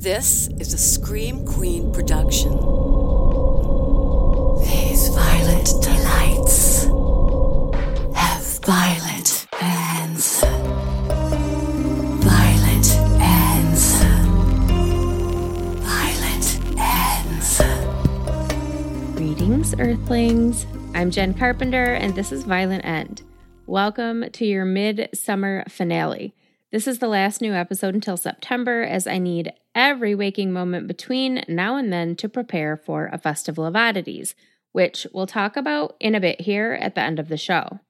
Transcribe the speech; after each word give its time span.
This 0.00 0.46
is 0.60 0.72
a 0.74 0.78
Scream 0.78 1.44
Queen 1.44 1.90
production. 1.92 2.52
These 4.60 5.08
violent 5.08 5.66
delights 5.82 6.84
have 8.14 8.44
violent 8.64 9.48
ends. 9.60 10.40
Violent 12.22 12.88
ends. 13.20 14.04
Violent 15.82 16.60
ends. 16.78 17.60
Greetings, 19.16 19.74
Earthlings. 19.80 20.64
I'm 20.94 21.10
Jen 21.10 21.34
Carpenter, 21.34 21.94
and 21.94 22.14
this 22.14 22.30
is 22.30 22.44
Violent 22.44 22.84
End. 22.84 23.22
Welcome 23.66 24.30
to 24.30 24.46
your 24.46 24.64
midsummer 24.64 25.64
finale. 25.68 26.34
This 26.70 26.86
is 26.86 26.98
the 26.98 27.08
last 27.08 27.40
new 27.40 27.54
episode 27.54 27.94
until 27.94 28.18
September, 28.18 28.82
as 28.82 29.06
I 29.06 29.16
need 29.16 29.54
every 29.74 30.14
waking 30.14 30.52
moment 30.52 30.86
between 30.86 31.42
now 31.48 31.76
and 31.76 31.90
then 31.90 32.14
to 32.16 32.28
prepare 32.28 32.76
for 32.76 33.06
a 33.06 33.16
festival 33.16 33.64
of 33.64 33.74
oddities, 33.74 34.34
which 34.72 35.06
we'll 35.14 35.26
talk 35.26 35.56
about 35.56 35.96
in 35.98 36.14
a 36.14 36.20
bit 36.20 36.42
here 36.42 36.78
at 36.78 36.94
the 36.94 37.00
end 37.00 37.18
of 37.18 37.30
the 37.30 37.38
show. 37.38 37.80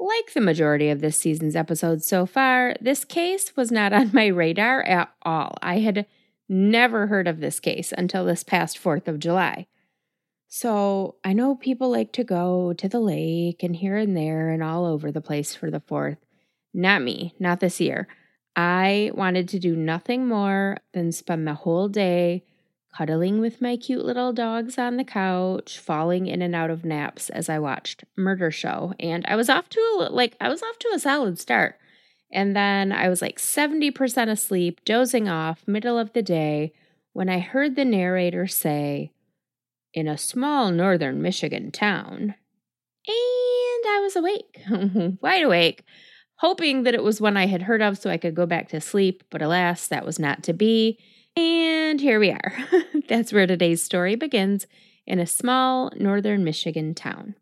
Like 0.00 0.32
the 0.34 0.40
majority 0.40 0.90
of 0.90 1.00
this 1.00 1.16
season's 1.16 1.54
episodes 1.54 2.08
so 2.08 2.26
far, 2.26 2.74
this 2.80 3.04
case 3.04 3.54
was 3.56 3.70
not 3.70 3.92
on 3.92 4.10
my 4.12 4.26
radar 4.26 4.82
at 4.82 5.08
all. 5.22 5.56
I 5.62 5.78
had 5.78 6.06
never 6.48 7.06
heard 7.06 7.28
of 7.28 7.38
this 7.38 7.60
case 7.60 7.92
until 7.96 8.24
this 8.24 8.42
past 8.42 8.76
4th 8.76 9.06
of 9.06 9.20
July. 9.20 9.68
So 10.48 11.14
I 11.22 11.32
know 11.32 11.54
people 11.54 11.90
like 11.92 12.12
to 12.14 12.24
go 12.24 12.72
to 12.72 12.88
the 12.88 13.00
lake 13.00 13.62
and 13.62 13.76
here 13.76 13.96
and 13.96 14.16
there 14.16 14.48
and 14.50 14.64
all 14.64 14.84
over 14.84 15.12
the 15.12 15.20
place 15.20 15.54
for 15.54 15.70
the 15.70 15.80
4th. 15.80 16.18
Not 16.74 17.00
me, 17.00 17.34
not 17.38 17.60
this 17.60 17.80
year. 17.80 18.06
I 18.56 19.10
wanted 19.14 19.48
to 19.50 19.58
do 19.58 19.76
nothing 19.76 20.26
more 20.26 20.78
than 20.94 21.12
spend 21.12 21.46
the 21.46 21.54
whole 21.54 21.88
day 21.88 22.42
cuddling 22.96 23.40
with 23.40 23.60
my 23.60 23.76
cute 23.76 24.04
little 24.04 24.32
dogs 24.32 24.78
on 24.78 24.96
the 24.96 25.04
couch, 25.04 25.78
falling 25.78 26.26
in 26.26 26.40
and 26.40 26.54
out 26.54 26.70
of 26.70 26.84
naps 26.84 27.28
as 27.28 27.50
I 27.50 27.58
watched 27.58 28.04
Murder 28.16 28.50
Show. 28.50 28.94
And 28.98 29.26
I 29.28 29.36
was 29.36 29.50
off 29.50 29.68
to 29.70 29.80
a 30.00 30.08
like 30.10 30.36
I 30.40 30.48
was 30.48 30.62
off 30.62 30.78
to 30.80 30.92
a 30.94 30.98
solid 30.98 31.38
start. 31.38 31.78
And 32.32 32.56
then 32.56 32.90
I 32.90 33.08
was 33.08 33.22
like 33.22 33.38
70% 33.38 34.28
asleep, 34.28 34.80
dozing 34.84 35.28
off, 35.28 35.62
middle 35.66 35.98
of 35.98 36.12
the 36.12 36.22
day, 36.22 36.72
when 37.12 37.28
I 37.28 37.38
heard 37.38 37.76
the 37.76 37.84
narrator 37.84 38.46
say, 38.48 39.12
in 39.94 40.08
a 40.08 40.18
small 40.18 40.70
northern 40.72 41.22
Michigan 41.22 41.70
town. 41.70 42.34
And 43.06 43.86
I 43.88 44.00
was 44.02 44.16
awake, 44.16 44.60
wide 45.22 45.44
awake, 45.44 45.84
hoping 46.38 46.82
that 46.82 46.94
it 46.94 47.02
was 47.02 47.20
one 47.20 47.36
I 47.36 47.46
had 47.46 47.62
heard 47.62 47.82
of 47.82 47.98
so 47.98 48.10
I 48.10 48.18
could 48.18 48.34
go 48.34 48.46
back 48.46 48.68
to 48.68 48.80
sleep, 48.80 49.24
but 49.30 49.42
alas, 49.42 49.86
that 49.88 50.04
was 50.04 50.18
not 50.18 50.42
to 50.44 50.52
be. 50.52 50.98
And 51.36 52.00
here 52.00 52.18
we 52.18 52.30
are. 52.30 52.52
That's 53.08 53.32
where 53.32 53.46
today's 53.46 53.82
story 53.82 54.14
begins 54.14 54.66
in 55.06 55.18
a 55.18 55.26
small 55.26 55.90
northern 55.96 56.44
Michigan 56.44 56.94
town. 56.94 57.34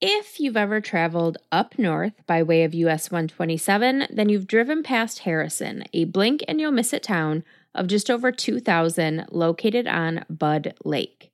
If 0.00 0.38
you've 0.40 0.58
ever 0.58 0.80
traveled 0.80 1.38
up 1.50 1.78
north 1.78 2.12
by 2.26 2.42
way 2.42 2.64
of 2.64 2.74
US 2.74 3.10
127, 3.10 4.08
then 4.10 4.28
you've 4.28 4.46
driven 4.46 4.82
past 4.82 5.20
Harrison, 5.20 5.84
a 5.92 6.04
blink 6.04 6.44
and 6.46 6.60
you'll 6.60 6.70
miss 6.70 6.92
it 6.92 7.02
town 7.02 7.44
of 7.74 7.86
just 7.86 8.10
over 8.10 8.30
2,000 8.30 9.26
located 9.30 9.86
on 9.86 10.24
Budd 10.28 10.74
Lake. 10.84 11.30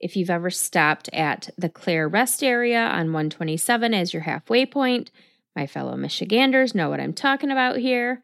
If 0.00 0.16
you've 0.16 0.30
ever 0.30 0.50
stopped 0.50 1.08
at 1.12 1.50
the 1.58 1.68
Clare 1.68 2.08
Rest 2.08 2.44
area 2.44 2.80
on 2.80 3.12
127 3.12 3.92
as 3.94 4.12
your 4.12 4.22
halfway 4.22 4.64
point, 4.64 5.10
my 5.58 5.66
fellow 5.66 5.96
Michiganders 5.96 6.72
know 6.72 6.88
what 6.88 7.00
I'm 7.00 7.12
talking 7.12 7.50
about 7.50 7.78
here. 7.78 8.22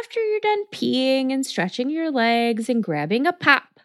After 0.00 0.20
you're 0.20 0.40
done 0.40 0.64
peeing 0.72 1.32
and 1.32 1.46
stretching 1.46 1.88
your 1.88 2.10
legs 2.10 2.68
and 2.68 2.82
grabbing 2.82 3.28
a 3.28 3.32
pop, 3.32 3.78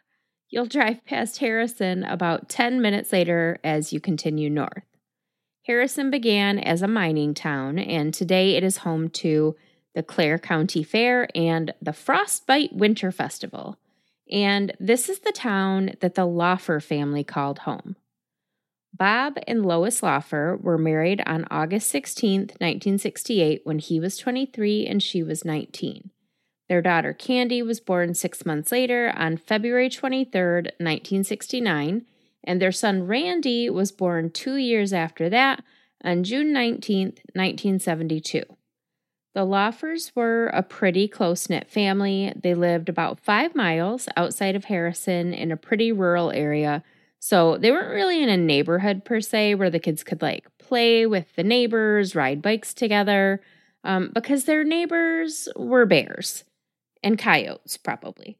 you'll 0.49 0.65
drive 0.65 1.05
past 1.05 1.37
Harrison 1.37 2.03
about 2.03 2.49
10 2.49 2.81
minutes 2.81 3.13
later 3.13 3.59
as 3.63 3.93
you 3.93 3.99
continue 3.99 4.49
north. 4.49 4.81
Harrison 5.67 6.09
began 6.09 6.57
as 6.57 6.81
a 6.81 6.87
mining 6.87 7.35
town, 7.35 7.77
and 7.77 8.11
today 8.11 8.55
it 8.55 8.63
is 8.63 8.77
home 8.77 9.07
to 9.09 9.55
the 9.93 10.01
Clare 10.01 10.39
County 10.39 10.81
Fair 10.81 11.29
and 11.35 11.75
the 11.79 11.93
Frostbite 11.93 12.73
Winter 12.73 13.11
Festival. 13.11 13.77
And 14.31 14.73
this 14.79 15.09
is 15.09 15.19
the 15.19 15.31
town 15.31 15.91
that 15.99 16.15
the 16.15 16.25
Laufer 16.25 16.81
family 16.81 17.23
called 17.23 17.59
home. 17.59 17.97
Bob 18.93 19.37
and 19.47 19.65
Lois 19.65 20.01
Laufer 20.01 20.57
were 20.61 20.77
married 20.77 21.21
on 21.25 21.45
August 21.51 21.89
16, 21.89 22.39
1968, 22.59 23.61
when 23.63 23.79
he 23.79 23.99
was 23.99 24.17
23 24.17 24.87
and 24.87 25.01
she 25.01 25.23
was 25.23 25.45
19. 25.45 26.09
Their 26.67 26.81
daughter 26.81 27.13
Candy 27.13 27.61
was 27.61 27.79
born 27.79 28.13
six 28.13 28.45
months 28.45 28.71
later 28.71 29.11
on 29.15 29.37
February 29.37 29.89
23, 29.89 30.31
1969, 30.77 32.05
and 32.43 32.61
their 32.61 32.71
son 32.71 33.07
Randy 33.07 33.69
was 33.69 33.91
born 33.91 34.29
two 34.29 34.55
years 34.55 34.93
after 34.93 35.29
that 35.29 35.63
on 36.03 36.23
June 36.23 36.53
19, 36.53 37.07
1972. 37.33 38.43
The 39.33 39.45
Laufers 39.45 40.11
were 40.15 40.47
a 40.47 40.63
pretty 40.63 41.07
close 41.07 41.49
knit 41.49 41.69
family. 41.69 42.33
They 42.35 42.53
lived 42.53 42.89
about 42.89 43.19
five 43.19 43.55
miles 43.55 44.07
outside 44.17 44.55
of 44.55 44.65
Harrison 44.65 45.33
in 45.33 45.51
a 45.51 45.57
pretty 45.57 45.91
rural 45.91 46.31
area 46.31 46.83
so 47.19 47.57
they 47.57 47.71
weren't 47.71 47.93
really 47.93 48.23
in 48.23 48.29
a 48.29 48.37
neighborhood 48.37 49.03
per 49.03 49.21
se 49.21 49.55
where 49.55 49.69
the 49.69 49.79
kids 49.79 50.03
could 50.03 50.21
like 50.21 50.47
play 50.57 51.05
with 51.05 51.35
the 51.35 51.43
neighbors, 51.43 52.15
ride 52.15 52.41
bikes 52.41 52.73
together, 52.73 53.41
um, 53.83 54.11
because 54.13 54.45
their 54.45 54.63
neighbors 54.63 55.49
were 55.55 55.85
bears 55.85 56.43
and 57.03 57.17
coyotes, 57.17 57.77
probably. 57.77 58.37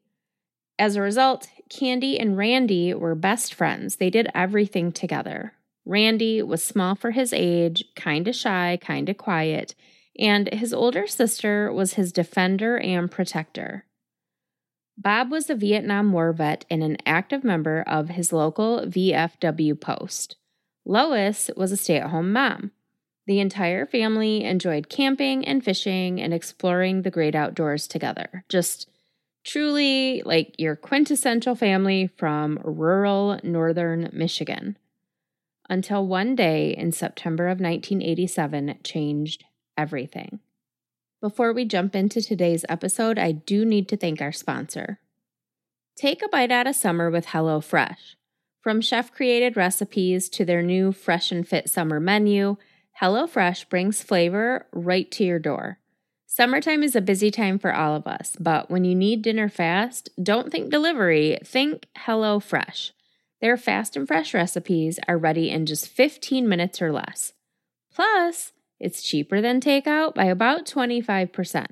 As 0.78 0.96
a 0.96 1.02
result, 1.02 1.48
Candy 1.68 2.18
and 2.18 2.36
Randy 2.36 2.94
were 2.94 3.14
best 3.14 3.52
friends. 3.52 3.96
They 3.96 4.10
did 4.10 4.28
everything 4.34 4.92
together. 4.92 5.52
Randy 5.84 6.42
was 6.42 6.62
small 6.62 6.94
for 6.94 7.10
his 7.10 7.32
age, 7.32 7.84
kind 7.96 8.26
of 8.28 8.34
shy, 8.34 8.78
kind 8.80 9.08
of 9.08 9.16
quiet, 9.16 9.74
and 10.18 10.52
his 10.52 10.72
older 10.72 11.06
sister 11.06 11.72
was 11.72 11.94
his 11.94 12.12
defender 12.12 12.78
and 12.78 13.10
protector. 13.10 13.84
Bob 15.02 15.30
was 15.30 15.48
a 15.48 15.54
Vietnam 15.54 16.12
War 16.12 16.30
vet 16.30 16.66
and 16.68 16.82
an 16.82 16.98
active 17.06 17.42
member 17.42 17.82
of 17.86 18.10
his 18.10 18.34
local 18.34 18.80
VFW 18.80 19.80
post. 19.80 20.36
Lois 20.84 21.50
was 21.56 21.72
a 21.72 21.76
stay 21.78 21.96
at 21.96 22.10
home 22.10 22.34
mom. 22.34 22.72
The 23.26 23.40
entire 23.40 23.86
family 23.86 24.44
enjoyed 24.44 24.90
camping 24.90 25.46
and 25.46 25.64
fishing 25.64 26.20
and 26.20 26.34
exploring 26.34 27.00
the 27.00 27.10
great 27.10 27.34
outdoors 27.34 27.88
together. 27.88 28.44
Just 28.50 28.90
truly 29.42 30.20
like 30.26 30.54
your 30.58 30.76
quintessential 30.76 31.54
family 31.54 32.10
from 32.18 32.60
rural 32.62 33.40
northern 33.42 34.10
Michigan. 34.12 34.76
Until 35.70 36.06
one 36.06 36.34
day 36.34 36.76
in 36.76 36.92
September 36.92 37.44
of 37.44 37.58
1987 37.58 38.80
changed 38.84 39.44
everything. 39.78 40.40
Before 41.20 41.52
we 41.52 41.66
jump 41.66 41.94
into 41.94 42.22
today's 42.22 42.64
episode, 42.66 43.18
I 43.18 43.32
do 43.32 43.66
need 43.66 43.88
to 43.88 43.96
thank 43.98 44.22
our 44.22 44.32
sponsor. 44.32 45.00
Take 45.94 46.22
a 46.22 46.28
bite 46.28 46.50
out 46.50 46.66
of 46.66 46.74
summer 46.74 47.10
with 47.10 47.26
HelloFresh. 47.26 48.14
From 48.62 48.80
chef 48.80 49.12
created 49.12 49.54
recipes 49.54 50.30
to 50.30 50.46
their 50.46 50.62
new 50.62 50.92
fresh 50.92 51.30
and 51.30 51.46
fit 51.46 51.68
summer 51.68 52.00
menu, 52.00 52.56
HelloFresh 53.02 53.68
brings 53.68 54.02
flavor 54.02 54.66
right 54.72 55.10
to 55.10 55.24
your 55.24 55.38
door. 55.38 55.78
Summertime 56.24 56.82
is 56.82 56.96
a 56.96 57.02
busy 57.02 57.30
time 57.30 57.58
for 57.58 57.74
all 57.74 57.94
of 57.94 58.06
us, 58.06 58.34
but 58.40 58.70
when 58.70 58.86
you 58.86 58.94
need 58.94 59.20
dinner 59.20 59.50
fast, 59.50 60.08
don't 60.22 60.50
think 60.50 60.70
delivery, 60.70 61.38
think 61.44 61.86
HelloFresh. 61.98 62.92
Their 63.42 63.58
fast 63.58 63.94
and 63.94 64.08
fresh 64.08 64.32
recipes 64.32 64.98
are 65.06 65.18
ready 65.18 65.50
in 65.50 65.66
just 65.66 65.88
15 65.88 66.48
minutes 66.48 66.80
or 66.80 66.90
less. 66.90 67.34
Plus, 67.92 68.52
it's 68.80 69.02
cheaper 69.02 69.40
than 69.40 69.60
takeout 69.60 70.14
by 70.14 70.24
about 70.24 70.66
25%. 70.66 71.66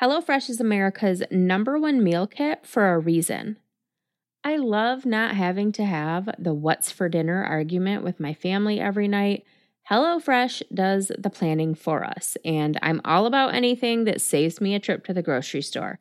HelloFresh 0.00 0.48
is 0.48 0.60
America's 0.60 1.22
number 1.30 1.78
one 1.78 2.02
meal 2.02 2.26
kit 2.26 2.64
for 2.64 2.92
a 2.92 2.98
reason. 2.98 3.58
I 4.44 4.56
love 4.56 5.04
not 5.04 5.36
having 5.36 5.70
to 5.72 5.84
have 5.84 6.28
the 6.38 6.54
what's 6.54 6.90
for 6.90 7.08
dinner 7.08 7.44
argument 7.44 8.02
with 8.02 8.18
my 8.18 8.34
family 8.34 8.80
every 8.80 9.06
night. 9.06 9.44
HelloFresh 9.90 10.62
does 10.72 11.12
the 11.18 11.30
planning 11.30 11.74
for 11.74 12.04
us, 12.04 12.36
and 12.44 12.78
I'm 12.82 13.00
all 13.04 13.26
about 13.26 13.54
anything 13.54 14.04
that 14.04 14.20
saves 14.20 14.60
me 14.60 14.74
a 14.74 14.80
trip 14.80 15.04
to 15.06 15.12
the 15.12 15.22
grocery 15.22 15.62
store. 15.62 15.98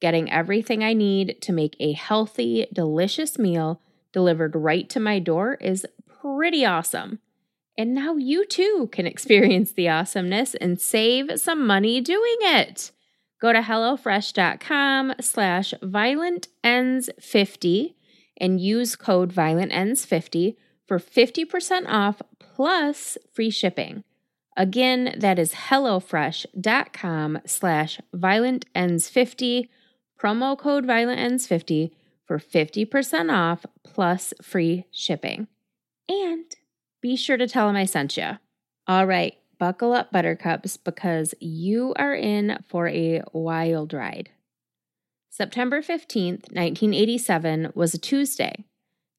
Getting 0.00 0.30
everything 0.30 0.82
I 0.82 0.92
need 0.92 1.40
to 1.42 1.52
make 1.52 1.76
a 1.78 1.92
healthy, 1.92 2.66
delicious 2.72 3.38
meal 3.38 3.80
delivered 4.12 4.54
right 4.54 4.88
to 4.90 5.00
my 5.00 5.18
door 5.18 5.54
is 5.54 5.86
pretty 6.20 6.64
awesome. 6.64 7.20
And 7.76 7.94
now 7.94 8.16
you 8.16 8.44
too 8.44 8.88
can 8.92 9.06
experience 9.06 9.72
the 9.72 9.88
awesomeness 9.88 10.54
and 10.54 10.80
save 10.80 11.40
some 11.40 11.66
money 11.66 12.00
doing 12.00 12.36
it. 12.40 12.92
Go 13.40 13.52
to 13.52 13.60
HelloFresh.com 13.60 15.14
slash 15.20 15.74
violentends50 15.82 17.94
and 18.36 18.60
use 18.60 18.94
code 18.94 19.32
violentends50 19.32 20.56
for 20.86 20.98
50% 20.98 21.88
off 21.88 22.22
plus 22.38 23.18
free 23.32 23.50
shipping. 23.50 24.04
Again, 24.56 25.16
that 25.18 25.38
is 25.38 25.54
HelloFresh.com 25.54 27.38
slash 27.46 28.00
violentends50, 28.14 29.68
Promo 30.20 30.58
code 30.58 30.86
ViolentEnds50 30.86 31.90
for 32.26 32.38
50% 32.38 33.32
off 33.32 33.64
plus 33.82 34.34
free 34.42 34.84
shipping. 34.90 35.48
And 36.08 36.54
be 37.02 37.16
sure 37.16 37.36
to 37.36 37.46
tell 37.46 37.66
them 37.66 37.76
I 37.76 37.84
sent 37.84 38.16
you. 38.16 38.38
All 38.86 39.06
right, 39.06 39.34
buckle 39.58 39.92
up, 39.92 40.10
Buttercups, 40.10 40.78
because 40.78 41.34
you 41.40 41.92
are 41.96 42.14
in 42.14 42.58
for 42.66 42.88
a 42.88 43.22
wild 43.32 43.92
ride. 43.92 44.30
September 45.28 45.82
15th, 45.82 46.52
1987 46.52 47.72
was 47.74 47.92
a 47.92 47.98
Tuesday. 47.98 48.64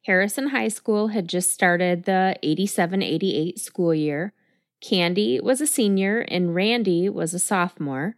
Harrison 0.05 0.49
High 0.49 0.67
School 0.67 1.09
had 1.09 1.27
just 1.27 1.53
started 1.53 2.03
the 2.03 2.35
87 2.43 3.01
88 3.01 3.59
school 3.59 3.93
year. 3.93 4.33
Candy 4.81 5.39
was 5.39 5.61
a 5.61 5.67
senior 5.67 6.19
and 6.19 6.53
Randy 6.53 7.07
was 7.09 7.33
a 7.33 7.39
sophomore. 7.39 8.17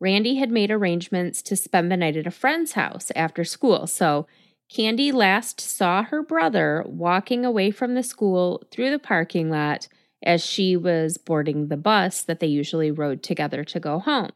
Randy 0.00 0.36
had 0.36 0.50
made 0.50 0.70
arrangements 0.70 1.42
to 1.42 1.56
spend 1.56 1.90
the 1.90 1.96
night 1.96 2.16
at 2.16 2.26
a 2.26 2.30
friend's 2.30 2.72
house 2.72 3.10
after 3.16 3.42
school, 3.42 3.86
so 3.86 4.26
Candy 4.72 5.12
last 5.12 5.60
saw 5.60 6.02
her 6.04 6.22
brother 6.22 6.84
walking 6.86 7.44
away 7.44 7.70
from 7.70 7.94
the 7.94 8.02
school 8.02 8.62
through 8.70 8.90
the 8.90 8.98
parking 8.98 9.50
lot 9.50 9.88
as 10.24 10.44
she 10.44 10.76
was 10.76 11.18
boarding 11.18 11.68
the 11.68 11.76
bus 11.76 12.22
that 12.22 12.40
they 12.40 12.46
usually 12.46 12.90
rode 12.90 13.22
together 13.22 13.62
to 13.64 13.80
go 13.80 13.98
home. 13.98 14.30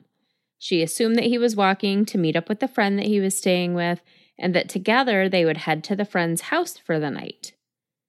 She 0.58 0.82
assumed 0.82 1.16
that 1.16 1.24
he 1.24 1.38
was 1.38 1.56
walking 1.56 2.04
to 2.06 2.18
meet 2.18 2.36
up 2.36 2.48
with 2.48 2.60
the 2.60 2.68
friend 2.68 2.98
that 2.98 3.06
he 3.06 3.20
was 3.20 3.38
staying 3.38 3.74
with 3.74 4.00
and 4.38 4.54
that 4.54 4.68
together 4.68 5.28
they 5.28 5.44
would 5.44 5.58
head 5.58 5.82
to 5.84 5.96
the 5.96 6.04
friend's 6.04 6.42
house 6.42 6.76
for 6.76 6.98
the 6.98 7.10
night. 7.10 7.52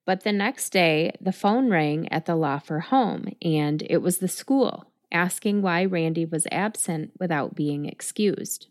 But 0.05 0.23
the 0.23 0.31
next 0.31 0.71
day, 0.71 1.15
the 1.21 1.31
phone 1.31 1.69
rang 1.69 2.11
at 2.11 2.25
the 2.25 2.35
Laufer 2.35 2.79
home, 2.79 3.27
and 3.41 3.83
it 3.89 4.01
was 4.01 4.17
the 4.17 4.27
school 4.27 4.91
asking 5.11 5.61
why 5.61 5.85
Randy 5.85 6.25
was 6.25 6.47
absent 6.51 7.11
without 7.19 7.55
being 7.55 7.85
excused. 7.85 8.67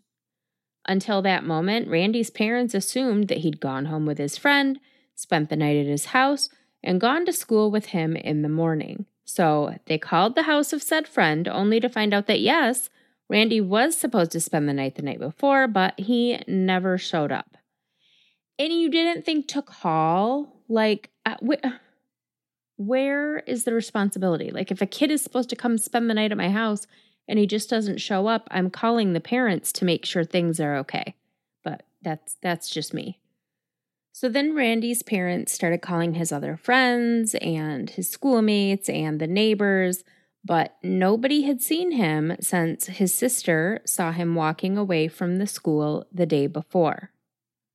Until 0.89 1.21
that 1.21 1.43
moment, 1.43 1.87
Randy's 1.87 2.31
parents 2.31 2.73
assumed 2.73 3.27
that 3.27 3.37
he'd 3.37 3.59
gone 3.59 3.85
home 3.85 4.07
with 4.07 4.17
his 4.17 4.37
friend, 4.37 4.79
spent 5.13 5.49
the 5.49 5.55
night 5.55 5.77
at 5.77 5.85
his 5.85 6.07
house, 6.07 6.49
and 6.83 6.99
gone 6.99 7.27
to 7.27 7.31
school 7.31 7.69
with 7.69 7.87
him 7.87 8.15
in 8.15 8.41
the 8.41 8.49
morning. 8.49 9.05
So 9.23 9.75
they 9.85 9.99
called 9.99 10.33
the 10.33 10.43
house 10.43 10.73
of 10.73 10.81
said 10.81 11.07
friend 11.07 11.47
only 11.47 11.79
to 11.79 11.89
find 11.89 12.11
out 12.11 12.25
that 12.25 12.39
yes, 12.39 12.89
Randy 13.29 13.61
was 13.61 13.95
supposed 13.95 14.31
to 14.31 14.39
spend 14.39 14.67
the 14.67 14.73
night 14.73 14.95
the 14.95 15.03
night 15.03 15.19
before, 15.19 15.67
but 15.67 15.99
he 15.99 16.41
never 16.47 16.97
showed 16.97 17.31
up. 17.31 17.55
And 18.57 18.73
you 18.73 18.89
didn't 18.89 19.23
think 19.23 19.47
to 19.49 19.61
call? 19.61 20.63
Like, 20.67 21.11
uh, 21.23 21.35
wh- 21.47 21.69
where 22.77 23.37
is 23.37 23.63
the 23.63 23.75
responsibility? 23.75 24.49
Like, 24.49 24.71
if 24.71 24.81
a 24.81 24.87
kid 24.87 25.11
is 25.11 25.21
supposed 25.21 25.49
to 25.51 25.55
come 25.55 25.77
spend 25.77 26.09
the 26.09 26.15
night 26.15 26.31
at 26.31 26.37
my 26.37 26.49
house 26.49 26.87
and 27.29 27.39
he 27.39 27.47
just 27.47 27.69
doesn't 27.69 27.99
show 27.99 28.27
up, 28.27 28.49
I'm 28.51 28.69
calling 28.69 29.13
the 29.13 29.21
parents 29.21 29.71
to 29.73 29.85
make 29.85 30.05
sure 30.05 30.25
things 30.25 30.59
are 30.59 30.75
okay. 30.77 31.15
But 31.63 31.83
that's 32.01 32.35
that's 32.41 32.69
just 32.69 32.93
me. 32.93 33.19
So 34.11 34.27
then 34.27 34.53
Randy's 34.53 35.03
parents 35.03 35.53
started 35.53 35.81
calling 35.81 36.15
his 36.15 36.33
other 36.33 36.57
friends 36.57 37.35
and 37.35 37.89
his 37.89 38.09
schoolmates 38.09 38.89
and 38.89 39.21
the 39.21 39.27
neighbors 39.27 40.03
but 40.43 40.77
nobody 40.81 41.43
had 41.43 41.61
seen 41.61 41.91
him 41.91 42.35
since 42.39 42.87
his 42.87 43.13
sister 43.13 43.81
saw 43.85 44.11
him 44.11 44.35
walking 44.35 44.77
away 44.77 45.07
from 45.07 45.37
the 45.37 45.47
school 45.47 46.07
the 46.11 46.25
day 46.25 46.47
before. 46.47 47.11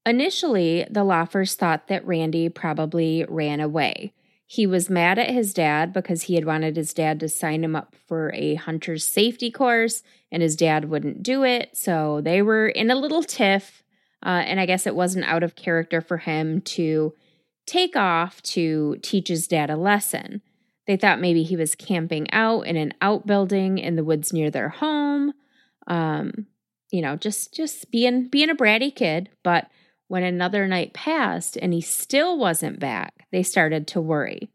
Initially, 0.06 0.87
the 0.91 1.05
Laufers 1.05 1.55
thought 1.55 1.89
that 1.89 2.06
Randy 2.06 2.49
probably 2.49 3.25
ran 3.29 3.61
away. 3.61 4.12
He 4.55 4.69
was 4.69 4.89
mad 4.89 5.19
at 5.19 5.31
his 5.31 5.53
dad 5.53 5.93
because 5.93 6.23
he 6.23 6.37
had 6.37 6.45
wanted 6.45 6.77
his 6.77 6.95
dad 6.95 7.19
to 7.19 7.29
sign 7.29 7.65
him 7.65 7.75
up 7.75 7.97
for 8.06 8.33
a 8.35 8.55
hunter's 8.55 9.03
safety 9.03 9.51
course, 9.51 10.05
and 10.31 10.45
his 10.45 10.55
dad 10.55 10.85
wouldn't 10.85 11.25
do 11.25 11.43
it. 11.43 11.77
So 11.77 12.21
they 12.21 12.41
were 12.41 12.69
in 12.69 12.89
a 12.89 12.95
little 12.95 13.25
tiff. 13.25 13.83
Uh, 14.25 14.45
and 14.47 14.61
I 14.61 14.67
guess 14.67 14.87
it 14.87 14.95
wasn't 14.95 15.25
out 15.25 15.43
of 15.43 15.56
character 15.56 16.01
for 16.01 16.19
him 16.19 16.61
to 16.61 17.15
take 17.67 17.97
off 17.97 18.41
to 18.43 18.97
teach 19.03 19.27
his 19.27 19.49
dad 19.49 19.71
a 19.71 19.77
lesson. 19.77 20.41
They 20.87 20.97
thought 20.97 21.21
maybe 21.21 21.43
he 21.43 21.56
was 21.56 21.75
camping 21.75 22.31
out 22.31 22.61
in 22.61 22.77
an 22.77 22.95
outbuilding 23.03 23.79
in 23.79 23.97
the 23.97 24.05
woods 24.05 24.33
near 24.33 24.53
their 24.53 24.69
home. 24.69 25.33
Um, 25.89 26.47
you 26.93 27.03
know, 27.03 27.17
just 27.17 27.53
just 27.53 27.91
being 27.91 28.29
being 28.29 28.51
a 28.51 28.55
bratty 28.55 28.95
kid, 28.95 29.31
but 29.43 29.67
when 30.15 30.23
another 30.23 30.69
night 30.69 30.93
passed 30.93 31.59
and 31.61 31.73
he 31.73 31.81
still 31.81 32.39
wasn't 32.39 32.79
back, 32.79 33.27
they 33.33 33.43
started 33.43 33.89
to 33.89 34.01
worry. 34.01 34.49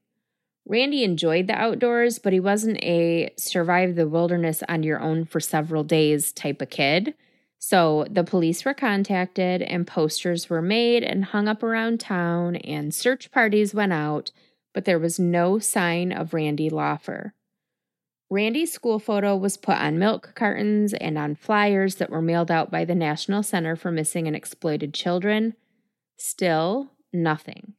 Randy 0.66 1.04
enjoyed 1.04 1.48
the 1.48 1.54
outdoors, 1.54 2.18
but 2.18 2.32
he 2.32 2.40
wasn't 2.40 2.82
a 2.82 3.34
survive 3.36 3.96
the 3.96 4.08
wilderness 4.08 4.64
on 4.70 4.84
your 4.84 5.02
own 5.02 5.26
for 5.26 5.42
several 5.42 5.84
days 5.84 6.32
type 6.32 6.62
of 6.62 6.70
kid. 6.70 7.14
So 7.58 8.06
the 8.10 8.24
police 8.24 8.64
were 8.64 8.74
contacted 8.74 9.62
and 9.62 9.86
posters 9.86 10.50
were 10.50 10.62
made 10.62 11.04
and 11.04 11.26
hung 11.26 11.50
up 11.50 11.62
around 11.62 12.00
town, 12.00 12.56
and 12.56 12.96
search 12.96 13.30
parties 13.30 13.74
went 13.74 13.92
out 13.92 14.32
but 14.74 14.86
there 14.86 15.00
was 15.00 15.20
no 15.20 15.60
sign 15.60 16.14
of 16.14 16.34
Randy 16.34 16.70
Laufer. 16.70 17.34
Randy's 18.31 18.72
school 18.72 19.00
photo 19.00 19.36
was 19.36 19.58
put 19.58 19.78
on 19.78 19.98
milk 19.98 20.34
cartons 20.36 20.94
and 20.94 21.18
on 21.18 21.36
flyers 21.36 21.96
that 21.96 22.12
were 22.12 22.22
mailed 22.22 22.52
out 22.52 22.70
by 22.70 22.86
the 22.86 22.94
National 22.94 23.42
Center 23.42 23.76
for 23.76 23.92
Missing 23.92 24.28
and 24.28 24.36
Exploited 24.36 24.94
Children. 24.94 25.56
Still, 26.16 26.92
nothing. 27.12 27.74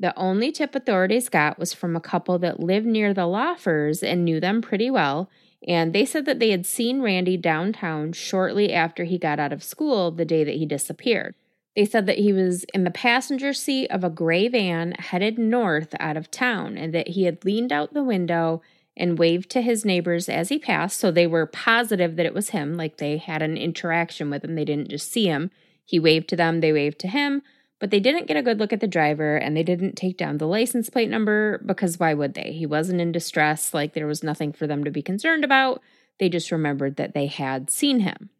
The 0.00 0.16
only 0.18 0.50
tip 0.50 0.74
authorities 0.74 1.28
got 1.28 1.58
was 1.58 1.72
from 1.72 1.94
a 1.94 2.00
couple 2.00 2.38
that 2.40 2.60
lived 2.60 2.86
near 2.86 3.14
the 3.14 3.22
Laufers 3.22 4.02
and 4.02 4.24
knew 4.24 4.40
them 4.40 4.60
pretty 4.60 4.90
well, 4.90 5.30
and 5.66 5.92
they 5.92 6.04
said 6.04 6.26
that 6.26 6.40
they 6.40 6.50
had 6.50 6.66
seen 6.66 7.00
Randy 7.00 7.36
downtown 7.36 8.12
shortly 8.12 8.72
after 8.72 9.04
he 9.04 9.18
got 9.18 9.38
out 9.38 9.52
of 9.52 9.62
school 9.62 10.10
the 10.10 10.24
day 10.24 10.42
that 10.44 10.56
he 10.56 10.66
disappeared. 10.66 11.34
They 11.76 11.84
said 11.84 12.06
that 12.06 12.18
he 12.18 12.32
was 12.32 12.64
in 12.74 12.84
the 12.84 12.90
passenger 12.90 13.52
seat 13.52 13.88
of 13.90 14.02
a 14.02 14.10
gray 14.10 14.48
van 14.48 14.92
headed 14.92 15.38
north 15.38 15.94
out 16.00 16.16
of 16.16 16.30
town 16.30 16.76
and 16.76 16.92
that 16.94 17.08
he 17.08 17.24
had 17.24 17.44
leaned 17.44 17.70
out 17.70 17.94
the 17.94 18.02
window 18.02 18.62
and 18.96 19.18
waved 19.18 19.50
to 19.50 19.60
his 19.60 19.84
neighbors 19.84 20.28
as 20.28 20.48
he 20.48 20.58
passed. 20.58 20.98
So 20.98 21.10
they 21.10 21.26
were 21.26 21.46
positive 21.46 22.16
that 22.16 22.26
it 22.26 22.34
was 22.34 22.50
him, 22.50 22.74
like 22.74 22.96
they 22.96 23.18
had 23.18 23.42
an 23.42 23.56
interaction 23.56 24.30
with 24.30 24.44
him. 24.44 24.54
They 24.54 24.64
didn't 24.64 24.90
just 24.90 25.10
see 25.10 25.26
him. 25.26 25.50
He 25.84 25.98
waved 25.98 26.28
to 26.28 26.36
them, 26.36 26.60
they 26.60 26.72
waved 26.72 26.98
to 27.00 27.08
him, 27.08 27.42
but 27.78 27.90
they 27.90 28.00
didn't 28.00 28.26
get 28.26 28.36
a 28.36 28.42
good 28.42 28.58
look 28.58 28.72
at 28.72 28.80
the 28.80 28.88
driver 28.88 29.36
and 29.36 29.56
they 29.56 29.62
didn't 29.62 29.94
take 29.94 30.16
down 30.16 30.38
the 30.38 30.46
license 30.46 30.90
plate 30.90 31.10
number 31.10 31.58
because 31.64 32.00
why 32.00 32.14
would 32.14 32.34
they? 32.34 32.52
He 32.52 32.66
wasn't 32.66 33.00
in 33.00 33.12
distress, 33.12 33.72
like 33.72 33.92
there 33.92 34.06
was 34.06 34.24
nothing 34.24 34.52
for 34.52 34.66
them 34.66 34.82
to 34.84 34.90
be 34.90 35.02
concerned 35.02 35.44
about. 35.44 35.80
They 36.18 36.28
just 36.28 36.50
remembered 36.50 36.96
that 36.96 37.14
they 37.14 37.26
had 37.26 37.70
seen 37.70 38.00
him. 38.00 38.30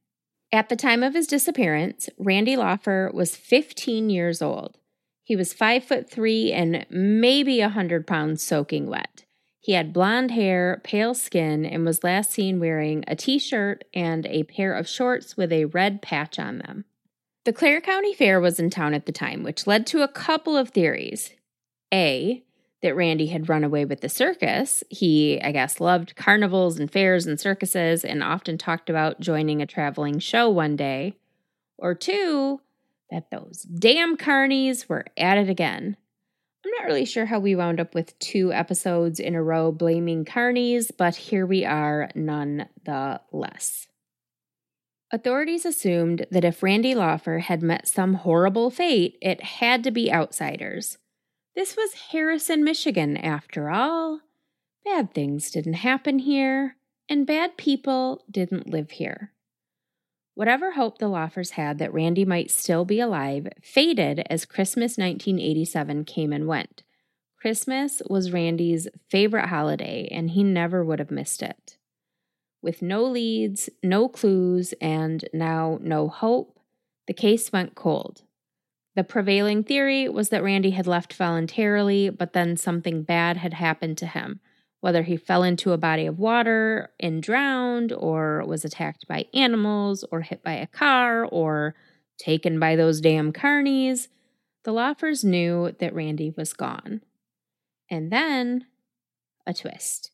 At 0.52 0.68
the 0.68 0.76
time 0.76 1.02
of 1.02 1.14
his 1.14 1.26
disappearance, 1.26 2.08
Randy 2.18 2.56
Laufer 2.56 3.12
was 3.12 3.36
15 3.36 4.10
years 4.10 4.40
old. 4.40 4.78
He 5.22 5.36
was 5.36 5.52
five 5.52 5.84
foot 5.84 6.08
three 6.08 6.52
and 6.52 6.86
maybe 6.88 7.60
a 7.60 7.68
hundred 7.68 8.06
pounds 8.06 8.42
soaking 8.42 8.86
wet. 8.86 9.25
He 9.66 9.72
had 9.72 9.92
blonde 9.92 10.30
hair, 10.30 10.80
pale 10.84 11.12
skin, 11.12 11.66
and 11.66 11.84
was 11.84 12.04
last 12.04 12.30
seen 12.30 12.60
wearing 12.60 13.02
a 13.08 13.16
t 13.16 13.36
shirt 13.36 13.82
and 13.92 14.24
a 14.26 14.44
pair 14.44 14.72
of 14.72 14.86
shorts 14.86 15.36
with 15.36 15.52
a 15.52 15.64
red 15.64 16.02
patch 16.02 16.38
on 16.38 16.58
them. 16.58 16.84
The 17.44 17.52
Clare 17.52 17.80
County 17.80 18.14
Fair 18.14 18.38
was 18.38 18.60
in 18.60 18.70
town 18.70 18.94
at 18.94 19.06
the 19.06 19.12
time, 19.12 19.42
which 19.42 19.66
led 19.66 19.84
to 19.88 20.02
a 20.02 20.08
couple 20.08 20.56
of 20.56 20.68
theories. 20.68 21.32
A, 21.92 22.44
that 22.80 22.94
Randy 22.94 23.26
had 23.26 23.48
run 23.48 23.64
away 23.64 23.84
with 23.84 24.02
the 24.02 24.08
circus. 24.08 24.84
He, 24.88 25.40
I 25.42 25.50
guess, 25.50 25.80
loved 25.80 26.14
carnivals 26.14 26.78
and 26.78 26.88
fairs 26.88 27.26
and 27.26 27.40
circuses 27.40 28.04
and 28.04 28.22
often 28.22 28.58
talked 28.58 28.88
about 28.88 29.18
joining 29.18 29.60
a 29.60 29.66
traveling 29.66 30.20
show 30.20 30.48
one 30.48 30.76
day. 30.76 31.16
Or 31.76 31.92
two, 31.92 32.60
that 33.10 33.32
those 33.32 33.62
damn 33.62 34.16
carnies 34.16 34.88
were 34.88 35.06
at 35.16 35.38
it 35.38 35.50
again. 35.50 35.96
I'm 36.66 36.72
not 36.82 36.86
really 36.86 37.04
sure 37.04 37.26
how 37.26 37.38
we 37.38 37.54
wound 37.54 37.78
up 37.78 37.94
with 37.94 38.18
two 38.18 38.52
episodes 38.52 39.20
in 39.20 39.36
a 39.36 39.42
row 39.42 39.70
blaming 39.70 40.24
carnies, 40.24 40.90
but 40.96 41.14
here 41.14 41.46
we 41.46 41.64
are 41.64 42.10
nonetheless. 42.16 43.86
Authorities 45.12 45.64
assumed 45.64 46.26
that 46.32 46.44
if 46.44 46.64
Randy 46.64 46.92
Laufer 46.92 47.38
had 47.38 47.62
met 47.62 47.86
some 47.86 48.14
horrible 48.14 48.70
fate, 48.70 49.16
it 49.22 49.40
had 49.44 49.84
to 49.84 49.92
be 49.92 50.12
outsiders. 50.12 50.98
This 51.54 51.76
was 51.76 52.10
Harrison, 52.10 52.64
Michigan, 52.64 53.16
after 53.16 53.70
all. 53.70 54.22
Bad 54.84 55.14
things 55.14 55.52
didn't 55.52 55.74
happen 55.74 56.18
here, 56.18 56.78
and 57.08 57.28
bad 57.28 57.56
people 57.56 58.24
didn't 58.28 58.68
live 58.68 58.90
here. 58.90 59.30
Whatever 60.36 60.72
hope 60.72 60.98
the 60.98 61.08
Laufers 61.08 61.52
had 61.52 61.78
that 61.78 61.94
Randy 61.94 62.26
might 62.26 62.50
still 62.50 62.84
be 62.84 63.00
alive 63.00 63.48
faded 63.62 64.22
as 64.28 64.44
Christmas 64.44 64.98
1987 64.98 66.04
came 66.04 66.30
and 66.30 66.46
went. 66.46 66.82
Christmas 67.40 68.02
was 68.10 68.32
Randy's 68.32 68.86
favorite 69.08 69.46
holiday, 69.46 70.06
and 70.10 70.32
he 70.32 70.44
never 70.44 70.84
would 70.84 70.98
have 70.98 71.10
missed 71.10 71.42
it. 71.42 71.78
With 72.60 72.82
no 72.82 73.02
leads, 73.02 73.70
no 73.82 74.10
clues, 74.10 74.74
and 74.78 75.24
now 75.32 75.78
no 75.80 76.06
hope, 76.06 76.60
the 77.06 77.14
case 77.14 77.50
went 77.50 77.74
cold. 77.74 78.24
The 78.94 79.04
prevailing 79.04 79.64
theory 79.64 80.06
was 80.06 80.28
that 80.28 80.42
Randy 80.42 80.72
had 80.72 80.86
left 80.86 81.14
voluntarily, 81.14 82.10
but 82.10 82.34
then 82.34 82.58
something 82.58 83.04
bad 83.04 83.38
had 83.38 83.54
happened 83.54 83.96
to 83.98 84.06
him, 84.06 84.40
whether 84.86 85.02
he 85.02 85.16
fell 85.16 85.42
into 85.42 85.72
a 85.72 85.76
body 85.76 86.06
of 86.06 86.20
water 86.20 86.92
and 87.00 87.20
drowned, 87.20 87.92
or 87.92 88.44
was 88.46 88.64
attacked 88.64 89.04
by 89.08 89.26
animals, 89.34 90.04
or 90.12 90.20
hit 90.20 90.44
by 90.44 90.52
a 90.52 90.68
car, 90.68 91.24
or 91.24 91.74
taken 92.18 92.60
by 92.60 92.76
those 92.76 93.00
damn 93.00 93.32
carnies, 93.32 94.06
the 94.62 94.70
Laufers 94.70 95.24
knew 95.24 95.74
that 95.80 95.92
Randy 95.92 96.32
was 96.36 96.52
gone. 96.52 97.00
And 97.90 98.12
then 98.12 98.66
a 99.44 99.52
twist. 99.52 100.12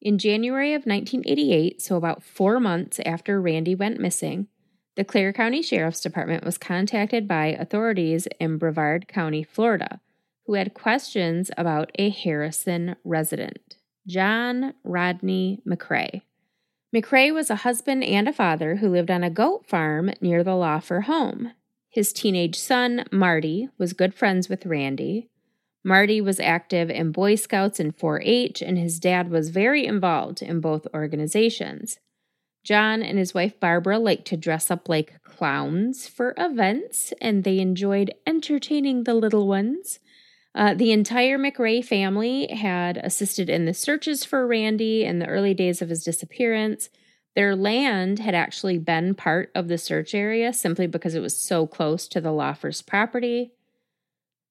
In 0.00 0.16
January 0.16 0.74
of 0.74 0.86
1988, 0.86 1.82
so 1.82 1.96
about 1.96 2.22
four 2.22 2.60
months 2.60 3.00
after 3.04 3.40
Randy 3.40 3.74
went 3.74 3.98
missing, 3.98 4.46
the 4.94 5.02
Clare 5.02 5.32
County 5.32 5.60
Sheriff's 5.60 6.00
Department 6.00 6.44
was 6.44 6.56
contacted 6.56 7.26
by 7.26 7.46
authorities 7.46 8.28
in 8.38 8.58
Brevard 8.58 9.08
County, 9.08 9.42
Florida, 9.42 10.00
who 10.46 10.54
had 10.54 10.72
questions 10.72 11.50
about 11.58 11.90
a 11.96 12.10
Harrison 12.10 12.94
resident, 13.02 13.74
John 14.06 14.74
Rodney 14.84 15.60
McRae. 15.66 16.22
McRae 16.94 17.32
was 17.32 17.50
a 17.50 17.56
husband 17.56 18.04
and 18.04 18.28
a 18.28 18.32
father 18.32 18.76
who 18.76 18.88
lived 18.88 19.10
on 19.10 19.24
a 19.24 19.30
goat 19.30 19.66
farm 19.66 20.12
near 20.20 20.44
the 20.44 20.54
Laufer 20.54 21.02
home. 21.02 21.52
His 21.88 22.12
teenage 22.12 22.58
son, 22.58 23.04
Marty, 23.10 23.68
was 23.78 23.92
good 23.92 24.14
friends 24.14 24.48
with 24.48 24.66
Randy. 24.66 25.28
Marty 25.82 26.20
was 26.20 26.40
active 26.40 26.90
in 26.90 27.12
Boy 27.12 27.34
Scouts 27.34 27.80
and 27.80 27.96
4 27.96 28.20
H, 28.22 28.62
and 28.62 28.78
his 28.78 28.98
dad 28.98 29.30
was 29.30 29.50
very 29.50 29.86
involved 29.86 30.42
in 30.42 30.60
both 30.60 30.86
organizations. 30.94 31.98
John 32.64 33.02
and 33.02 33.18
his 33.18 33.34
wife 33.34 33.60
Barbara 33.60 33.98
liked 33.98 34.26
to 34.28 34.36
dress 34.36 34.70
up 34.70 34.88
like 34.88 35.22
clowns 35.22 36.08
for 36.08 36.34
events, 36.38 37.12
and 37.20 37.44
they 37.44 37.58
enjoyed 37.58 38.14
entertaining 38.26 39.04
the 39.04 39.14
little 39.14 39.46
ones. 39.46 39.98
Uh, 40.54 40.72
the 40.72 40.92
entire 40.92 41.36
McRae 41.36 41.84
family 41.84 42.46
had 42.46 42.96
assisted 42.98 43.50
in 43.50 43.64
the 43.64 43.74
searches 43.74 44.24
for 44.24 44.46
Randy 44.46 45.04
in 45.04 45.18
the 45.18 45.26
early 45.26 45.52
days 45.52 45.82
of 45.82 45.88
his 45.88 46.04
disappearance. 46.04 46.90
Their 47.34 47.56
land 47.56 48.20
had 48.20 48.36
actually 48.36 48.78
been 48.78 49.16
part 49.16 49.50
of 49.56 49.66
the 49.66 49.78
search 49.78 50.14
area 50.14 50.52
simply 50.52 50.86
because 50.86 51.16
it 51.16 51.20
was 51.20 51.36
so 51.36 51.66
close 51.66 52.06
to 52.08 52.20
the 52.20 52.28
Laufers' 52.28 52.86
property. 52.86 53.52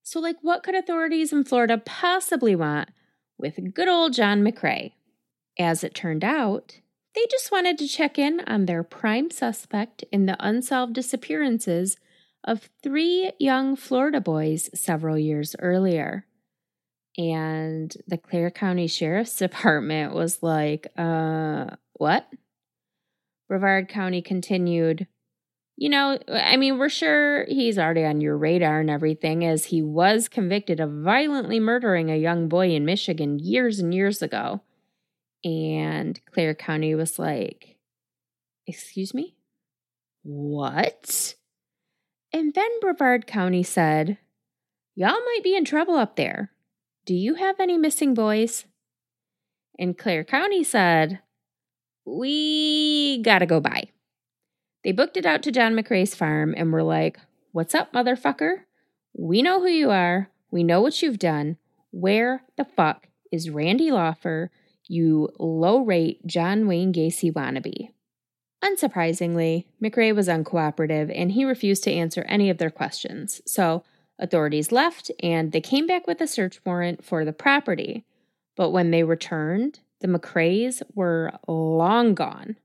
So, 0.01 0.19
like, 0.19 0.35
what 0.41 0.63
could 0.63 0.75
authorities 0.75 1.31
in 1.31 1.45
Florida 1.45 1.77
possibly 1.77 2.55
want 2.55 2.89
with 3.37 3.73
good 3.73 3.87
old 3.87 4.11
John 4.11 4.43
McRae? 4.43 4.91
As 5.57 5.85
it 5.85 5.95
turned 5.95 6.25
out, 6.25 6.79
they 7.15 7.25
just 7.31 7.51
wanted 7.51 7.77
to 7.77 7.87
check 7.87 8.19
in 8.19 8.41
on 8.45 8.65
their 8.65 8.83
prime 8.83 9.31
suspect 9.31 10.03
in 10.11 10.25
the 10.25 10.35
unsolved 10.45 10.93
disappearances 10.93 11.95
of 12.43 12.69
three 12.81 13.31
young 13.39 13.75
Florida 13.75 14.21
boys 14.21 14.69
several 14.73 15.17
years 15.17 15.55
earlier. 15.59 16.25
And 17.17 17.95
the 18.07 18.17
Clare 18.17 18.51
County 18.51 18.87
Sheriff's 18.87 19.35
Department 19.37 20.13
was 20.13 20.41
like, 20.41 20.87
uh, 20.97 21.67
what? 21.93 22.27
Brevard 23.47 23.87
County 23.87 24.21
continued, 24.21 25.07
you 25.77 25.89
know, 25.89 26.17
I 26.27 26.57
mean, 26.57 26.77
we're 26.77 26.89
sure 26.89 27.45
he's 27.45 27.77
already 27.77 28.03
on 28.03 28.21
your 28.21 28.37
radar 28.37 28.79
and 28.79 28.89
everything, 28.89 29.45
as 29.45 29.65
he 29.65 29.81
was 29.81 30.27
convicted 30.27 30.79
of 30.79 30.91
violently 30.91 31.59
murdering 31.59 32.09
a 32.09 32.17
young 32.17 32.47
boy 32.47 32.71
in 32.71 32.85
Michigan 32.85 33.39
years 33.39 33.79
and 33.79 33.93
years 33.93 34.21
ago. 34.21 34.61
And 35.43 36.19
Clare 36.31 36.55
County 36.55 36.95
was 36.95 37.19
like, 37.19 37.77
Excuse 38.65 39.13
me? 39.13 39.35
What? 40.23 41.35
And 42.33 42.55
then 42.55 42.69
Brevard 42.81 43.27
County 43.27 43.61
said, 43.61 44.17
Y'all 44.95 45.11
might 45.11 45.41
be 45.43 45.55
in 45.55 45.65
trouble 45.65 45.95
up 45.95 46.15
there. 46.15 46.51
Do 47.05 47.13
you 47.13 47.35
have 47.35 47.59
any 47.59 47.77
missing 47.77 48.15
boys? 48.15 48.65
And 49.77 49.97
Clare 49.97 50.23
County 50.23 50.63
said, 50.63 51.19
We 52.05 53.21
gotta 53.21 53.45
go 53.45 53.59
by. 53.59 53.89
They 54.83 54.91
booked 54.91 55.15
it 55.15 55.25
out 55.25 55.43
to 55.43 55.51
John 55.51 55.73
McRae's 55.73 56.15
farm 56.15 56.55
and 56.57 56.73
were 56.73 56.83
like, 56.83 57.19
What's 57.51 57.75
up, 57.75 57.93
motherfucker? 57.93 58.63
We 59.15 59.43
know 59.43 59.61
who 59.61 59.67
you 59.67 59.91
are. 59.91 60.29
We 60.49 60.63
know 60.63 60.81
what 60.81 61.01
you've 61.03 61.19
done. 61.19 61.57
Where 61.91 62.43
the 62.57 62.65
fuck 62.65 63.07
is 63.31 63.51
Randy 63.51 63.91
Laufer, 63.91 64.49
you 64.87 65.29
low 65.37 65.81
rate 65.81 66.25
John 66.25 66.65
Wayne 66.65 66.91
Gacy 66.91 67.31
wannabe? 67.31 67.92
Unsurprisingly, 68.63 69.65
McRae 69.81 70.15
was 70.15 70.29
uncooperative 70.29 71.11
and 71.13 71.33
he 71.33 71.43
refused 71.43 71.83
to 71.83 71.91
answer 71.91 72.23
any 72.29 72.49
of 72.49 72.59
their 72.59 72.69
questions. 72.69 73.41
So, 73.45 73.83
authorities 74.17 74.71
left 74.71 75.11
and 75.21 75.51
they 75.51 75.59
came 75.59 75.85
back 75.85 76.07
with 76.07 76.21
a 76.21 76.27
search 76.27 76.61
warrant 76.65 77.03
for 77.03 77.25
the 77.25 77.33
property. 77.33 78.05
But 78.55 78.69
when 78.69 78.91
they 78.91 79.03
returned, 79.03 79.79
the 79.99 80.07
McRaes 80.07 80.81
were 80.95 81.33
long 81.47 82.13
gone. 82.13 82.55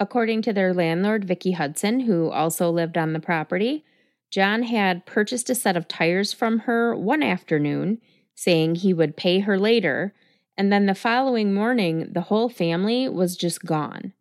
According 0.00 0.42
to 0.42 0.52
their 0.52 0.74
landlord, 0.74 1.24
Vicki 1.24 1.52
Hudson, 1.52 2.00
who 2.00 2.30
also 2.30 2.70
lived 2.70 2.96
on 2.96 3.12
the 3.12 3.20
property, 3.20 3.84
John 4.30 4.64
had 4.64 5.06
purchased 5.06 5.50
a 5.50 5.54
set 5.54 5.76
of 5.76 5.88
tires 5.88 6.32
from 6.32 6.60
her 6.60 6.94
one 6.94 7.22
afternoon, 7.22 8.00
saying 8.34 8.76
he 8.76 8.92
would 8.92 9.16
pay 9.16 9.40
her 9.40 9.58
later, 9.58 10.14
and 10.56 10.72
then 10.72 10.86
the 10.86 10.94
following 10.94 11.54
morning, 11.54 12.08
the 12.12 12.22
whole 12.22 12.48
family 12.48 13.08
was 13.08 13.36
just 13.36 13.64
gone. 13.64 14.12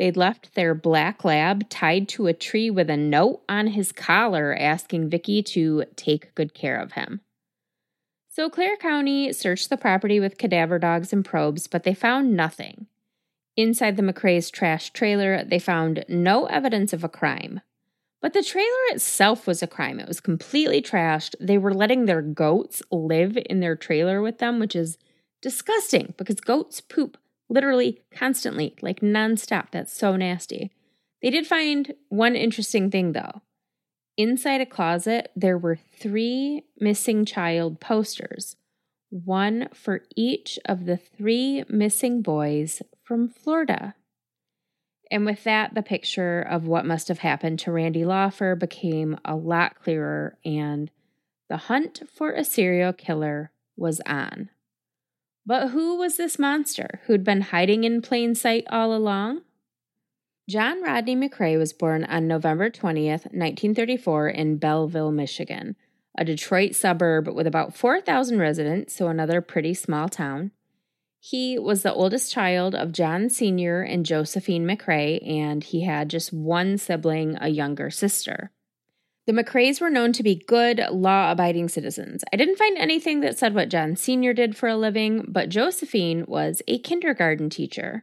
They'd 0.00 0.16
left 0.16 0.54
their 0.54 0.74
black 0.74 1.26
lab 1.26 1.68
tied 1.68 2.08
to 2.08 2.26
a 2.26 2.32
tree 2.32 2.70
with 2.70 2.88
a 2.88 2.96
note 2.96 3.42
on 3.50 3.66
his 3.66 3.92
collar 3.92 4.56
asking 4.58 5.10
Vicky 5.10 5.42
to 5.42 5.84
take 5.94 6.34
good 6.34 6.54
care 6.54 6.80
of 6.80 6.92
him. 6.92 7.20
So 8.30 8.48
Clare 8.48 8.78
County 8.78 9.30
searched 9.34 9.68
the 9.68 9.76
property 9.76 10.18
with 10.18 10.38
cadaver 10.38 10.78
dogs 10.78 11.12
and 11.12 11.22
probes, 11.22 11.66
but 11.66 11.82
they 11.82 11.92
found 11.92 12.34
nothing. 12.34 12.86
Inside 13.58 13.98
the 13.98 14.02
McRae's 14.02 14.50
trash 14.50 14.88
trailer, 14.88 15.44
they 15.44 15.58
found 15.58 16.06
no 16.08 16.46
evidence 16.46 16.94
of 16.94 17.04
a 17.04 17.08
crime. 17.10 17.60
But 18.22 18.32
the 18.32 18.42
trailer 18.42 18.86
itself 18.92 19.46
was 19.46 19.62
a 19.62 19.66
crime. 19.66 20.00
It 20.00 20.08
was 20.08 20.20
completely 20.20 20.80
trashed. 20.80 21.34
They 21.38 21.58
were 21.58 21.74
letting 21.74 22.06
their 22.06 22.22
goats 22.22 22.82
live 22.90 23.36
in 23.50 23.60
their 23.60 23.76
trailer 23.76 24.22
with 24.22 24.38
them, 24.38 24.60
which 24.60 24.74
is 24.74 24.96
disgusting 25.42 26.14
because 26.16 26.40
goats 26.40 26.80
poop 26.80 27.18
literally 27.50 28.00
constantly, 28.10 28.74
like 28.80 29.00
nonstop. 29.00 29.66
That's 29.72 29.92
so 29.92 30.16
nasty. 30.16 30.70
They 31.20 31.28
did 31.28 31.46
find 31.46 31.92
one 32.08 32.36
interesting 32.36 32.90
thing 32.90 33.12
though. 33.12 33.42
Inside 34.16 34.60
a 34.60 34.66
closet, 34.66 35.30
there 35.36 35.58
were 35.58 35.76
three 35.76 36.64
missing 36.78 37.24
child 37.24 37.80
posters, 37.80 38.56
one 39.10 39.68
for 39.74 40.02
each 40.16 40.58
of 40.64 40.86
the 40.86 40.96
three 40.96 41.64
missing 41.68 42.22
boys 42.22 42.80
from 43.02 43.28
Florida. 43.28 43.94
And 45.10 45.26
with 45.26 45.42
that, 45.44 45.74
the 45.74 45.82
picture 45.82 46.40
of 46.40 46.68
what 46.68 46.86
must 46.86 47.08
have 47.08 47.18
happened 47.18 47.58
to 47.60 47.72
Randy 47.72 48.04
Laufer 48.04 48.54
became 48.54 49.18
a 49.24 49.34
lot 49.34 49.74
clearer, 49.82 50.38
and 50.44 50.90
the 51.48 51.56
hunt 51.56 52.02
for 52.14 52.30
a 52.30 52.44
serial 52.44 52.92
killer 52.92 53.50
was 53.76 54.00
on. 54.06 54.50
But 55.50 55.70
who 55.70 55.96
was 55.96 56.16
this 56.16 56.38
monster 56.38 57.00
who'd 57.06 57.24
been 57.24 57.40
hiding 57.40 57.82
in 57.82 58.02
plain 58.02 58.36
sight 58.36 58.62
all 58.70 58.94
along? 58.94 59.40
John 60.48 60.80
Rodney 60.80 61.16
McRae 61.16 61.58
was 61.58 61.72
born 61.72 62.04
on 62.04 62.28
November 62.28 62.70
20th, 62.70 63.26
1934, 63.34 64.28
in 64.28 64.58
Belleville, 64.58 65.10
Michigan, 65.10 65.74
a 66.16 66.24
Detroit 66.24 66.76
suburb 66.76 67.26
with 67.26 67.48
about 67.48 67.74
4,000 67.74 68.38
residents, 68.38 68.94
so 68.94 69.08
another 69.08 69.40
pretty 69.40 69.74
small 69.74 70.08
town. 70.08 70.52
He 71.18 71.58
was 71.58 71.82
the 71.82 71.92
oldest 71.92 72.30
child 72.30 72.76
of 72.76 72.92
John 72.92 73.28
Sr. 73.28 73.82
and 73.82 74.06
Josephine 74.06 74.64
McRae, 74.64 75.28
and 75.28 75.64
he 75.64 75.82
had 75.82 76.10
just 76.10 76.32
one 76.32 76.78
sibling, 76.78 77.36
a 77.40 77.48
younger 77.48 77.90
sister. 77.90 78.52
The 79.30 79.44
McRaes 79.44 79.80
were 79.80 79.90
known 79.90 80.12
to 80.14 80.24
be 80.24 80.42
good, 80.48 80.84
law 80.90 81.30
abiding 81.30 81.68
citizens. 81.68 82.24
I 82.32 82.36
didn't 82.36 82.58
find 82.58 82.76
anything 82.76 83.20
that 83.20 83.38
said 83.38 83.54
what 83.54 83.68
John 83.68 83.94
Sr. 83.94 84.32
did 84.32 84.56
for 84.56 84.68
a 84.68 84.74
living, 84.74 85.24
but 85.28 85.50
Josephine 85.50 86.24
was 86.26 86.62
a 86.66 86.80
kindergarten 86.80 87.48
teacher. 87.48 88.02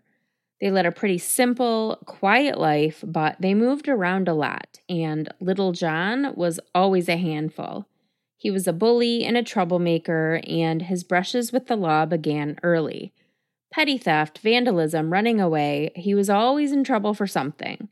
They 0.61 0.71
led 0.71 0.85
a 0.85 0.91
pretty 0.93 1.17
simple, 1.17 1.97
quiet 2.05 2.57
life, 2.57 3.03
but 3.05 3.35
they 3.41 3.53
moved 3.53 3.89
around 3.89 4.29
a 4.29 4.33
lot, 4.33 4.79
and 4.87 5.27
little 5.41 5.73
John 5.73 6.33
was 6.33 6.61
always 6.73 7.09
a 7.09 7.17
handful. 7.17 7.89
He 8.37 8.49
was 8.49 8.65
a 8.65 8.71
bully 8.71 9.25
and 9.25 9.35
a 9.35 9.43
troublemaker, 9.43 10.39
and 10.47 10.83
his 10.83 11.03
brushes 11.03 11.51
with 11.51 11.67
the 11.67 11.75
law 11.75 12.05
began 12.05 12.57
early. 12.63 13.11
Petty 13.69 13.97
theft, 13.97 14.37
vandalism, 14.37 15.11
running 15.11 15.41
away, 15.41 15.91
he 15.93 16.15
was 16.15 16.29
always 16.29 16.71
in 16.71 16.85
trouble 16.85 17.13
for 17.13 17.27
something. 17.27 17.89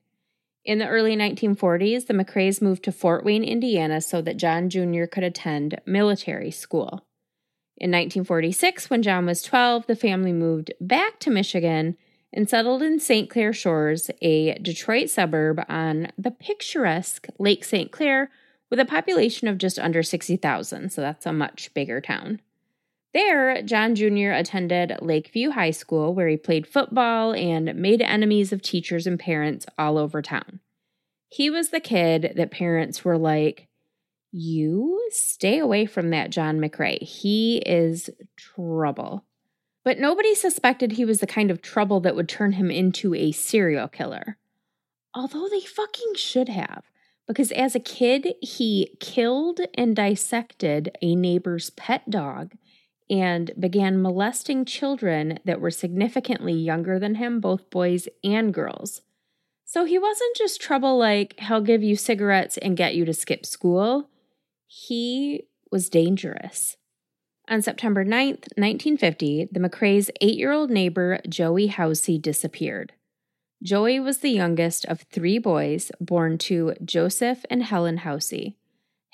In 0.65 0.79
the 0.79 0.87
early 0.87 1.15
1940s, 1.15 2.07
the 2.07 2.13
McRaes 2.15 2.59
moved 2.59 2.83
to 2.83 2.91
Fort 2.91 3.23
Wayne, 3.23 3.43
Indiana, 3.43 4.01
so 4.01 4.19
that 4.23 4.37
John 4.37 4.67
Jr. 4.67 5.05
could 5.05 5.23
attend 5.23 5.79
military 5.85 6.49
school. 6.49 7.05
In 7.77 7.91
1946, 7.91 8.89
when 8.89 9.03
John 9.03 9.27
was 9.27 9.43
12, 9.43 9.85
the 9.85 9.95
family 9.95 10.33
moved 10.33 10.73
back 10.81 11.19
to 11.19 11.29
Michigan 11.29 11.97
and 12.33 12.49
settled 12.49 12.81
in 12.81 12.99
St. 12.99 13.29
Clair 13.29 13.53
Shores, 13.53 14.09
a 14.21 14.57
Detroit 14.57 15.09
suburb 15.11 15.63
on 15.69 16.11
the 16.17 16.31
picturesque 16.31 17.27
Lake 17.37 17.63
St. 17.63 17.91
Clair 17.91 18.31
with 18.71 18.79
a 18.79 18.85
population 18.85 19.47
of 19.47 19.59
just 19.59 19.77
under 19.77 20.01
60,000, 20.01 20.91
so 20.91 21.01
that's 21.01 21.27
a 21.27 21.33
much 21.33 21.71
bigger 21.75 22.01
town. 22.01 22.41
There, 23.15 23.61
John 23.61 23.95
Jr. 23.95 24.31
attended 24.31 24.97
Lakeview 25.01 25.51
High 25.51 25.71
School, 25.71 26.13
where 26.13 26.27
he 26.27 26.35
played 26.35 26.67
football 26.67 27.33
and 27.33 27.73
made 27.73 28.01
enemies 28.01 28.51
of 28.51 28.61
teachers 28.61 29.07
and 29.07 29.17
parents 29.17 29.65
all 29.77 29.97
over 29.97 30.21
town. 30.21 30.59
He 31.29 31.49
was 31.49 31.69
the 31.69 31.79
kid 31.79 32.33
that 32.35 32.51
parents 32.51 33.05
were 33.05 33.17
like, 33.17 33.69
You 34.33 35.01
stay 35.11 35.59
away 35.59 35.85
from 35.85 36.09
that 36.09 36.29
John 36.29 36.59
McRae. 36.59 37.01
He 37.01 37.59
is 37.65 38.09
trouble. 38.35 39.23
But 39.85 39.97
nobody 39.97 40.35
suspected 40.35 40.91
he 40.91 41.05
was 41.05 41.21
the 41.21 41.25
kind 41.25 41.49
of 41.49 41.61
trouble 41.61 42.01
that 42.01 42.17
would 42.17 42.27
turn 42.27 42.51
him 42.51 42.69
into 42.69 43.15
a 43.15 43.31
serial 43.31 43.87
killer. 43.87 44.37
Although 45.13 45.47
they 45.47 45.61
fucking 45.61 46.15
should 46.15 46.49
have, 46.49 46.83
because 47.27 47.53
as 47.53 47.75
a 47.75 47.79
kid, 47.79 48.33
he 48.41 48.97
killed 48.99 49.61
and 49.75 49.95
dissected 49.95 50.97
a 51.01 51.15
neighbor's 51.15 51.69
pet 51.69 52.09
dog 52.09 52.55
and 53.09 53.51
began 53.59 54.01
molesting 54.01 54.65
children 54.65 55.39
that 55.45 55.61
were 55.61 55.71
significantly 55.71 56.53
younger 56.53 56.97
than 56.99 57.15
him, 57.15 57.39
both 57.39 57.69
boys 57.69 58.07
and 58.23 58.53
girls. 58.53 59.01
So 59.63 59.85
he 59.85 59.97
wasn't 59.97 60.35
just 60.35 60.61
trouble 60.61 60.97
like 60.97 61.39
he'll 61.39 61.61
give 61.61 61.83
you 61.83 61.95
cigarettes 61.95 62.57
and 62.57 62.77
get 62.77 62.95
you 62.95 63.05
to 63.05 63.13
skip 63.13 63.45
school. 63.45 64.09
He 64.67 65.47
was 65.71 65.89
dangerous. 65.89 66.77
On 67.47 67.61
September 67.61 68.03
9th, 68.03 68.47
1950, 68.57 69.49
the 69.51 69.59
McRae's 69.59 70.09
eight 70.21 70.37
year 70.37 70.51
old 70.51 70.71
neighbor, 70.71 71.19
Joey 71.29 71.69
Housey, 71.69 72.19
disappeared. 72.19 72.93
Joey 73.61 73.99
was 73.99 74.19
the 74.19 74.31
youngest 74.31 74.85
of 74.85 75.01
three 75.01 75.37
boys 75.37 75.91
born 75.99 76.37
to 76.39 76.73
Joseph 76.83 77.45
and 77.49 77.63
Helen 77.63 77.99
Housey. 77.99 78.55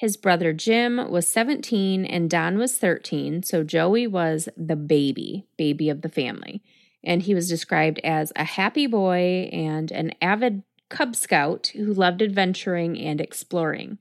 His 0.01 0.17
brother 0.17 0.51
Jim 0.51 1.11
was 1.11 1.27
17 1.27 2.05
and 2.05 2.27
Don 2.27 2.57
was 2.57 2.75
13, 2.75 3.43
so 3.43 3.63
Joey 3.63 4.07
was 4.07 4.49
the 4.57 4.75
baby, 4.75 5.45
baby 5.57 5.91
of 5.91 6.01
the 6.01 6.09
family. 6.09 6.63
And 7.03 7.21
he 7.21 7.35
was 7.35 7.47
described 7.47 7.99
as 8.03 8.33
a 8.35 8.43
happy 8.43 8.87
boy 8.87 9.47
and 9.53 9.91
an 9.91 10.13
avid 10.19 10.63
Cub 10.89 11.15
Scout 11.15 11.67
who 11.75 11.93
loved 11.93 12.23
adventuring 12.23 12.97
and 12.97 13.21
exploring. 13.21 13.99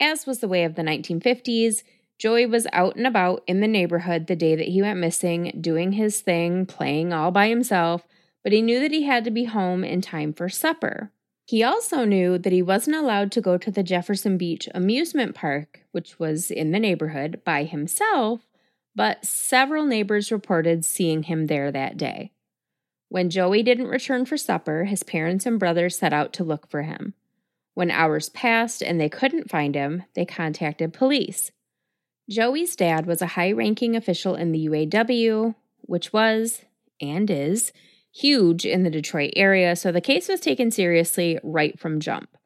As 0.00 0.24
was 0.24 0.38
the 0.38 0.48
way 0.48 0.64
of 0.64 0.74
the 0.74 0.80
1950s, 0.80 1.82
Joey 2.16 2.46
was 2.46 2.66
out 2.72 2.96
and 2.96 3.06
about 3.06 3.44
in 3.46 3.60
the 3.60 3.68
neighborhood 3.68 4.26
the 4.26 4.36
day 4.36 4.56
that 4.56 4.68
he 4.68 4.80
went 4.80 5.00
missing, 5.00 5.58
doing 5.60 5.92
his 5.92 6.22
thing, 6.22 6.64
playing 6.64 7.12
all 7.12 7.30
by 7.30 7.48
himself, 7.48 8.06
but 8.42 8.52
he 8.52 8.62
knew 8.62 8.80
that 8.80 8.92
he 8.92 9.02
had 9.02 9.24
to 9.24 9.30
be 9.30 9.44
home 9.44 9.84
in 9.84 10.00
time 10.00 10.32
for 10.32 10.48
supper. 10.48 11.12
He 11.48 11.62
also 11.62 12.04
knew 12.04 12.36
that 12.36 12.52
he 12.52 12.60
wasn't 12.60 12.96
allowed 12.96 13.32
to 13.32 13.40
go 13.40 13.56
to 13.56 13.70
the 13.70 13.82
Jefferson 13.82 14.36
Beach 14.36 14.68
amusement 14.74 15.34
park, 15.34 15.80
which 15.92 16.18
was 16.18 16.50
in 16.50 16.72
the 16.72 16.78
neighborhood, 16.78 17.40
by 17.42 17.64
himself, 17.64 18.42
but 18.94 19.24
several 19.24 19.86
neighbors 19.86 20.30
reported 20.30 20.84
seeing 20.84 21.22
him 21.22 21.46
there 21.46 21.72
that 21.72 21.96
day. 21.96 22.32
When 23.08 23.30
Joey 23.30 23.62
didn't 23.62 23.86
return 23.86 24.26
for 24.26 24.36
supper, 24.36 24.84
his 24.84 25.02
parents 25.02 25.46
and 25.46 25.58
brothers 25.58 25.96
set 25.96 26.12
out 26.12 26.34
to 26.34 26.44
look 26.44 26.68
for 26.68 26.82
him. 26.82 27.14
When 27.72 27.90
hours 27.90 28.28
passed 28.28 28.82
and 28.82 29.00
they 29.00 29.08
couldn't 29.08 29.50
find 29.50 29.74
him, 29.74 30.02
they 30.12 30.26
contacted 30.26 30.92
police. 30.92 31.50
Joey's 32.28 32.76
dad 32.76 33.06
was 33.06 33.22
a 33.22 33.26
high 33.26 33.52
ranking 33.52 33.96
official 33.96 34.34
in 34.34 34.52
the 34.52 34.66
UAW, 34.66 35.54
which 35.80 36.12
was, 36.12 36.60
and 37.00 37.30
is, 37.30 37.72
huge 38.12 38.64
in 38.64 38.82
the 38.82 38.90
Detroit 38.90 39.32
area, 39.36 39.76
so 39.76 39.92
the 39.92 40.00
case 40.00 40.28
was 40.28 40.40
taken 40.40 40.70
seriously 40.70 41.38
right 41.42 41.78
from 41.78 42.00
jump. 42.00 42.36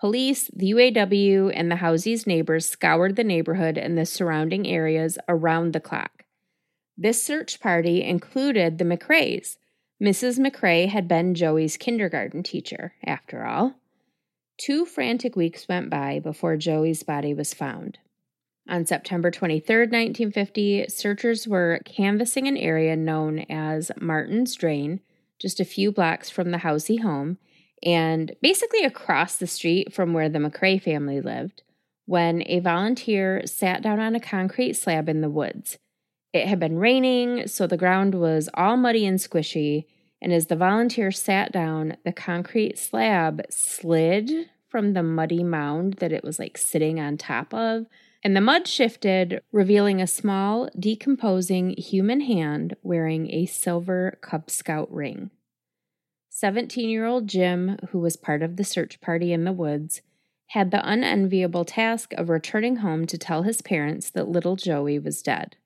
Police, 0.00 0.48
the 0.54 0.70
UAW, 0.70 1.52
and 1.54 1.70
the 1.70 1.76
Housey's 1.76 2.26
neighbors 2.26 2.68
scoured 2.68 3.16
the 3.16 3.24
neighborhood 3.24 3.76
and 3.76 3.98
the 3.98 4.06
surrounding 4.06 4.66
areas 4.66 5.18
around 5.28 5.72
the 5.72 5.80
clock. 5.80 6.24
This 6.96 7.22
search 7.22 7.60
party 7.60 8.02
included 8.02 8.78
the 8.78 8.84
McRaes. 8.84 9.56
Mrs. 10.02 10.38
McRae 10.38 10.88
had 10.88 11.08
been 11.08 11.34
Joey's 11.34 11.76
kindergarten 11.76 12.44
teacher, 12.44 12.94
after 13.04 13.44
all. 13.44 13.74
Two 14.56 14.84
frantic 14.84 15.34
weeks 15.34 15.66
went 15.68 15.90
by 15.90 16.20
before 16.20 16.56
Joey's 16.56 17.02
body 17.02 17.34
was 17.34 17.54
found. 17.54 17.98
On 18.68 18.84
September 18.84 19.30
23, 19.30 19.76
1950, 19.76 20.86
searchers 20.88 21.48
were 21.48 21.80
canvassing 21.84 22.46
an 22.46 22.56
area 22.56 22.94
known 22.96 23.46
as 23.48 23.90
Martin's 24.00 24.54
Drain, 24.54 25.00
just 25.38 25.60
a 25.60 25.64
few 25.64 25.92
blocks 25.92 26.30
from 26.30 26.50
the 26.50 26.58
Housey 26.58 27.00
home, 27.00 27.38
and 27.82 28.34
basically 28.42 28.84
across 28.84 29.36
the 29.36 29.46
street 29.46 29.92
from 29.92 30.12
where 30.12 30.28
the 30.28 30.38
McRae 30.38 30.82
family 30.82 31.20
lived, 31.20 31.62
when 32.06 32.42
a 32.46 32.60
volunteer 32.60 33.42
sat 33.46 33.82
down 33.82 34.00
on 34.00 34.14
a 34.14 34.20
concrete 34.20 34.74
slab 34.74 35.08
in 35.08 35.20
the 35.20 35.30
woods. 35.30 35.78
It 36.32 36.46
had 36.46 36.60
been 36.60 36.78
raining, 36.78 37.46
so 37.46 37.66
the 37.66 37.76
ground 37.76 38.14
was 38.14 38.48
all 38.54 38.76
muddy 38.76 39.06
and 39.06 39.18
squishy, 39.18 39.86
and 40.20 40.32
as 40.32 40.46
the 40.46 40.56
volunteer 40.56 41.10
sat 41.10 41.52
down, 41.52 41.96
the 42.04 42.12
concrete 42.12 42.78
slab 42.78 43.42
slid 43.50 44.50
from 44.68 44.92
the 44.92 45.02
muddy 45.02 45.42
mound 45.42 45.94
that 45.94 46.12
it 46.12 46.24
was 46.24 46.38
like 46.38 46.58
sitting 46.58 47.00
on 47.00 47.16
top 47.16 47.54
of 47.54 47.86
and 48.24 48.34
the 48.34 48.40
mud 48.40 48.66
shifted, 48.66 49.40
revealing 49.52 50.00
a 50.00 50.06
small, 50.06 50.68
decomposing 50.78 51.70
human 51.78 52.20
hand 52.22 52.74
wearing 52.82 53.30
a 53.30 53.46
silver 53.46 54.18
Cub 54.20 54.50
Scout 54.50 54.92
ring. 54.92 55.30
17 56.30 56.88
year 56.88 57.06
old 57.06 57.28
Jim, 57.28 57.78
who 57.90 57.98
was 57.98 58.16
part 58.16 58.42
of 58.42 58.56
the 58.56 58.64
search 58.64 59.00
party 59.00 59.32
in 59.32 59.44
the 59.44 59.52
woods, 59.52 60.02
had 60.48 60.70
the 60.70 60.88
unenviable 60.88 61.64
task 61.64 62.12
of 62.14 62.28
returning 62.28 62.76
home 62.76 63.06
to 63.06 63.18
tell 63.18 63.42
his 63.42 63.62
parents 63.62 64.10
that 64.10 64.28
little 64.28 64.56
Joey 64.56 64.98
was 64.98 65.22
dead. 65.22 65.56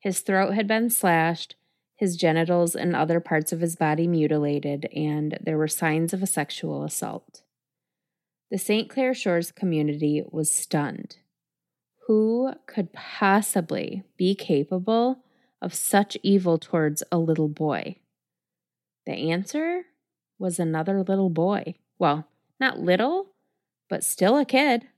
His 0.00 0.20
throat 0.20 0.54
had 0.54 0.66
been 0.66 0.90
slashed, 0.90 1.56
his 1.96 2.16
genitals 2.16 2.74
and 2.74 2.94
other 2.94 3.20
parts 3.20 3.52
of 3.52 3.60
his 3.60 3.76
body 3.76 4.06
mutilated, 4.06 4.88
and 4.94 5.36
there 5.40 5.58
were 5.58 5.68
signs 5.68 6.12
of 6.12 6.22
a 6.22 6.28
sexual 6.28 6.84
assault. 6.84 7.42
The 8.50 8.58
St. 8.58 8.88
Clair 8.88 9.14
Shores 9.14 9.52
community 9.52 10.22
was 10.30 10.50
stunned 10.50 11.16
who 12.08 12.50
could 12.66 12.90
possibly 12.94 14.02
be 14.16 14.34
capable 14.34 15.18
of 15.60 15.74
such 15.74 16.16
evil 16.22 16.58
towards 16.58 17.02
a 17.12 17.18
little 17.18 17.48
boy? 17.48 17.96
The 19.04 19.12
answer 19.30 19.84
was 20.38 20.58
another 20.58 21.02
little 21.02 21.28
boy. 21.28 21.74
Well, 21.98 22.26
not 22.58 22.78
little, 22.78 23.34
but 23.90 24.02
still 24.02 24.38
a 24.38 24.46
kid. 24.46 24.88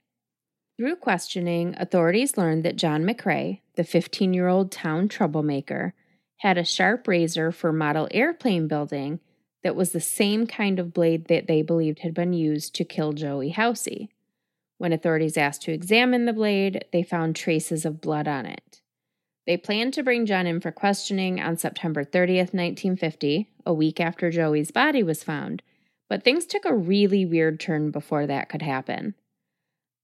Through 0.77 0.95
questioning, 0.95 1.75
authorities 1.77 2.37
learned 2.37 2.63
that 2.63 2.77
John 2.77 3.03
McRae, 3.03 3.59
the 3.75 3.83
15 3.83 4.33
year 4.33 4.47
old 4.47 4.71
town 4.71 5.09
troublemaker, 5.09 5.93
had 6.37 6.57
a 6.57 6.63
sharp 6.63 7.09
razor 7.09 7.51
for 7.51 7.73
model 7.73 8.07
airplane 8.11 8.69
building 8.69 9.19
that 9.63 9.75
was 9.75 9.91
the 9.91 9.99
same 9.99 10.47
kind 10.47 10.79
of 10.79 10.93
blade 10.93 11.27
that 11.27 11.47
they 11.47 11.61
believed 11.61 11.99
had 11.99 12.13
been 12.13 12.33
used 12.33 12.73
to 12.75 12.85
kill 12.85 13.11
Joey 13.11 13.51
Housey. 13.51 14.09
When 14.81 14.93
authorities 14.93 15.37
asked 15.37 15.61
to 15.61 15.71
examine 15.71 16.25
the 16.25 16.33
blade, 16.33 16.85
they 16.91 17.03
found 17.03 17.35
traces 17.35 17.85
of 17.85 18.01
blood 18.01 18.27
on 18.27 18.47
it. 18.47 18.81
They 19.45 19.55
planned 19.55 19.93
to 19.93 20.01
bring 20.01 20.25
John 20.25 20.47
in 20.47 20.59
for 20.59 20.71
questioning 20.71 21.39
on 21.39 21.57
September 21.57 22.03
30th, 22.03 22.51
1950, 22.51 23.47
a 23.63 23.73
week 23.75 23.99
after 23.99 24.31
Joey's 24.31 24.71
body 24.71 25.03
was 25.03 25.23
found, 25.23 25.61
but 26.09 26.23
things 26.23 26.47
took 26.47 26.65
a 26.65 26.73
really 26.73 27.27
weird 27.27 27.59
turn 27.59 27.91
before 27.91 28.25
that 28.25 28.49
could 28.49 28.63
happen. 28.63 29.13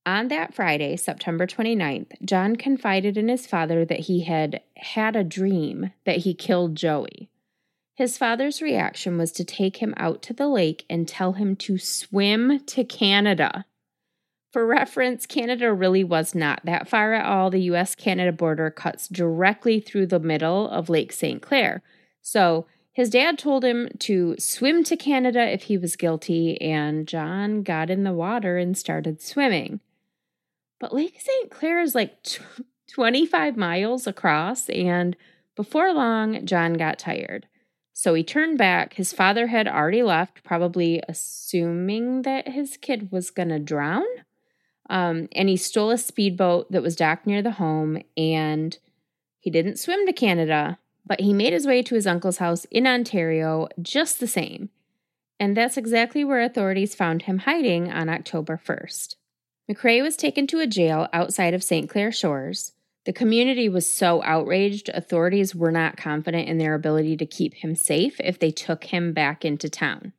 On 0.05 0.27
that 0.27 0.53
Friday, 0.53 0.95
September 0.95 1.47
29th, 1.47 2.11
John 2.23 2.55
confided 2.55 3.17
in 3.17 3.29
his 3.29 3.47
father 3.47 3.83
that 3.83 4.01
he 4.01 4.25
had 4.25 4.61
had 4.75 5.15
a 5.15 5.23
dream 5.23 5.91
that 6.05 6.17
he 6.17 6.35
killed 6.35 6.75
Joey. 6.75 7.31
His 7.95 8.15
father's 8.15 8.61
reaction 8.61 9.17
was 9.17 9.31
to 9.31 9.43
take 9.43 9.77
him 9.77 9.95
out 9.97 10.21
to 10.21 10.33
the 10.33 10.47
lake 10.47 10.85
and 10.87 11.07
tell 11.07 11.33
him 11.33 11.55
to 11.55 11.79
swim 11.79 12.59
to 12.67 12.83
Canada. 12.83 13.65
For 14.51 14.65
reference, 14.65 15.25
Canada 15.25 15.73
really 15.73 16.03
was 16.03 16.33
not 16.33 16.62
that 16.63 16.88
far 16.88 17.13
at 17.13 17.25
all. 17.25 17.49
The 17.49 17.62
US 17.71 17.95
Canada 17.95 18.31
border 18.31 18.69
cuts 18.69 19.07
directly 19.07 19.79
through 19.79 20.07
the 20.07 20.19
middle 20.19 20.69
of 20.69 20.89
Lake 20.89 21.12
St. 21.12 21.41
Clair. 21.41 21.83
So 22.21 22.65
his 22.93 23.10
dad 23.12 23.38
told 23.38 23.63
him 23.63 23.89
to 23.99 24.36
swim 24.39 24.83
to 24.86 24.97
Canada 24.97 25.41
if 25.41 25.63
he 25.63 25.77
was 25.77 25.95
guilty, 25.95 26.60
and 26.60 27.07
John 27.07 27.62
got 27.62 27.91
in 27.91 28.03
the 28.03 28.13
water 28.13 28.57
and 28.57 28.75
started 28.75 29.21
swimming. 29.21 29.81
But 30.79 30.93
Lake 30.93 31.19
St. 31.19 31.51
Clair 31.51 31.79
is 31.79 31.93
like 31.93 32.17
25 32.91 33.57
miles 33.57 34.07
across, 34.07 34.69
and 34.69 35.15
before 35.55 35.93
long, 35.93 36.45
John 36.45 36.73
got 36.73 36.97
tired. 36.97 37.47
So 37.93 38.13
he 38.13 38.23
turned 38.23 38.57
back. 38.57 38.93
His 38.93 39.13
father 39.13 39.47
had 39.47 39.67
already 39.67 40.03
left, 40.03 40.43
probably 40.43 41.01
assuming 41.07 42.23
that 42.23 42.47
his 42.47 42.77
kid 42.77 43.12
was 43.12 43.31
going 43.31 43.49
to 43.49 43.60
drown. 43.60 44.05
Um, 44.89 45.28
and 45.34 45.50
he 45.50 45.58
stole 45.58 45.91
a 45.91 45.97
speedboat 45.97 46.71
that 46.71 46.82
was 46.82 46.95
docked 46.95 47.28
near 47.28 47.41
the 47.41 47.52
home 47.52 48.02
and 48.15 48.78
he 49.39 49.50
didn't 49.50 49.80
swim 49.80 50.06
to 50.06 50.13
Canada, 50.13 50.80
but 51.06 51.21
he 51.21 51.34
made 51.34 51.54
his 51.54 51.67
way 51.67 51.82
to 51.84 51.95
his 51.95 52.08
uncle's 52.08 52.38
house 52.38 52.65
in 52.65 52.88
Ontario 52.88 53.67
just 53.82 54.19
the 54.19 54.28
same. 54.28 54.69
And 55.39 55.56
that's 55.56 55.78
exactly 55.78 56.23
where 56.23 56.41
authorities 56.41 56.95
found 56.95 57.23
him 57.23 57.39
hiding 57.39 57.91
on 57.91 58.10
October 58.10 58.60
1st. 58.63 59.15
McRae 59.69 60.02
was 60.02 60.15
taken 60.15 60.47
to 60.47 60.60
a 60.60 60.67
jail 60.67 61.08
outside 61.13 61.54
of 61.54 61.63
St. 61.63 61.89
Clair 61.89 62.12
Shores. 62.12 62.73
The 63.06 63.13
community 63.13 63.69
was 63.69 63.89
so 63.89 64.21
outraged, 64.23 64.89
authorities 64.89 65.56
were 65.56 65.71
not 65.71 65.95
confident 65.95 66.50
in 66.50 66.58
their 66.58 66.73
ability 66.73 67.15
to 67.17 67.26
keep 67.26 67.54
him 67.54 67.76
safe 67.76 68.19
if 68.19 68.39
they 68.39 68.52
took 68.52 68.86
him 68.86 69.13
back 69.13 69.45
into 69.45 69.69
town. 69.69 70.13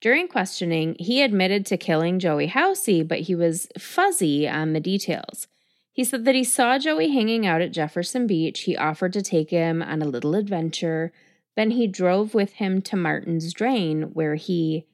During 0.00 0.28
questioning, 0.28 0.96
he 0.98 1.22
admitted 1.22 1.64
to 1.66 1.76
killing 1.76 2.18
Joey 2.18 2.48
Housey, 2.48 3.06
but 3.06 3.20
he 3.20 3.34
was 3.34 3.68
fuzzy 3.78 4.48
on 4.48 4.72
the 4.72 4.80
details. 4.80 5.48
He 5.92 6.04
said 6.04 6.26
that 6.26 6.34
he 6.34 6.44
saw 6.44 6.78
Joey 6.78 7.10
hanging 7.10 7.46
out 7.46 7.62
at 7.62 7.72
Jefferson 7.72 8.26
Beach. 8.26 8.60
He 8.60 8.76
offered 8.76 9.14
to 9.14 9.22
take 9.22 9.48
him 9.48 9.82
on 9.82 10.02
a 10.02 10.08
little 10.08 10.34
adventure. 10.34 11.12
Then 11.56 11.70
he 11.70 11.86
drove 11.86 12.34
with 12.34 12.52
him 12.54 12.82
to 12.82 12.96
Martin's 12.96 13.54
Drain, 13.54 14.10
where 14.12 14.34
he 14.34 14.84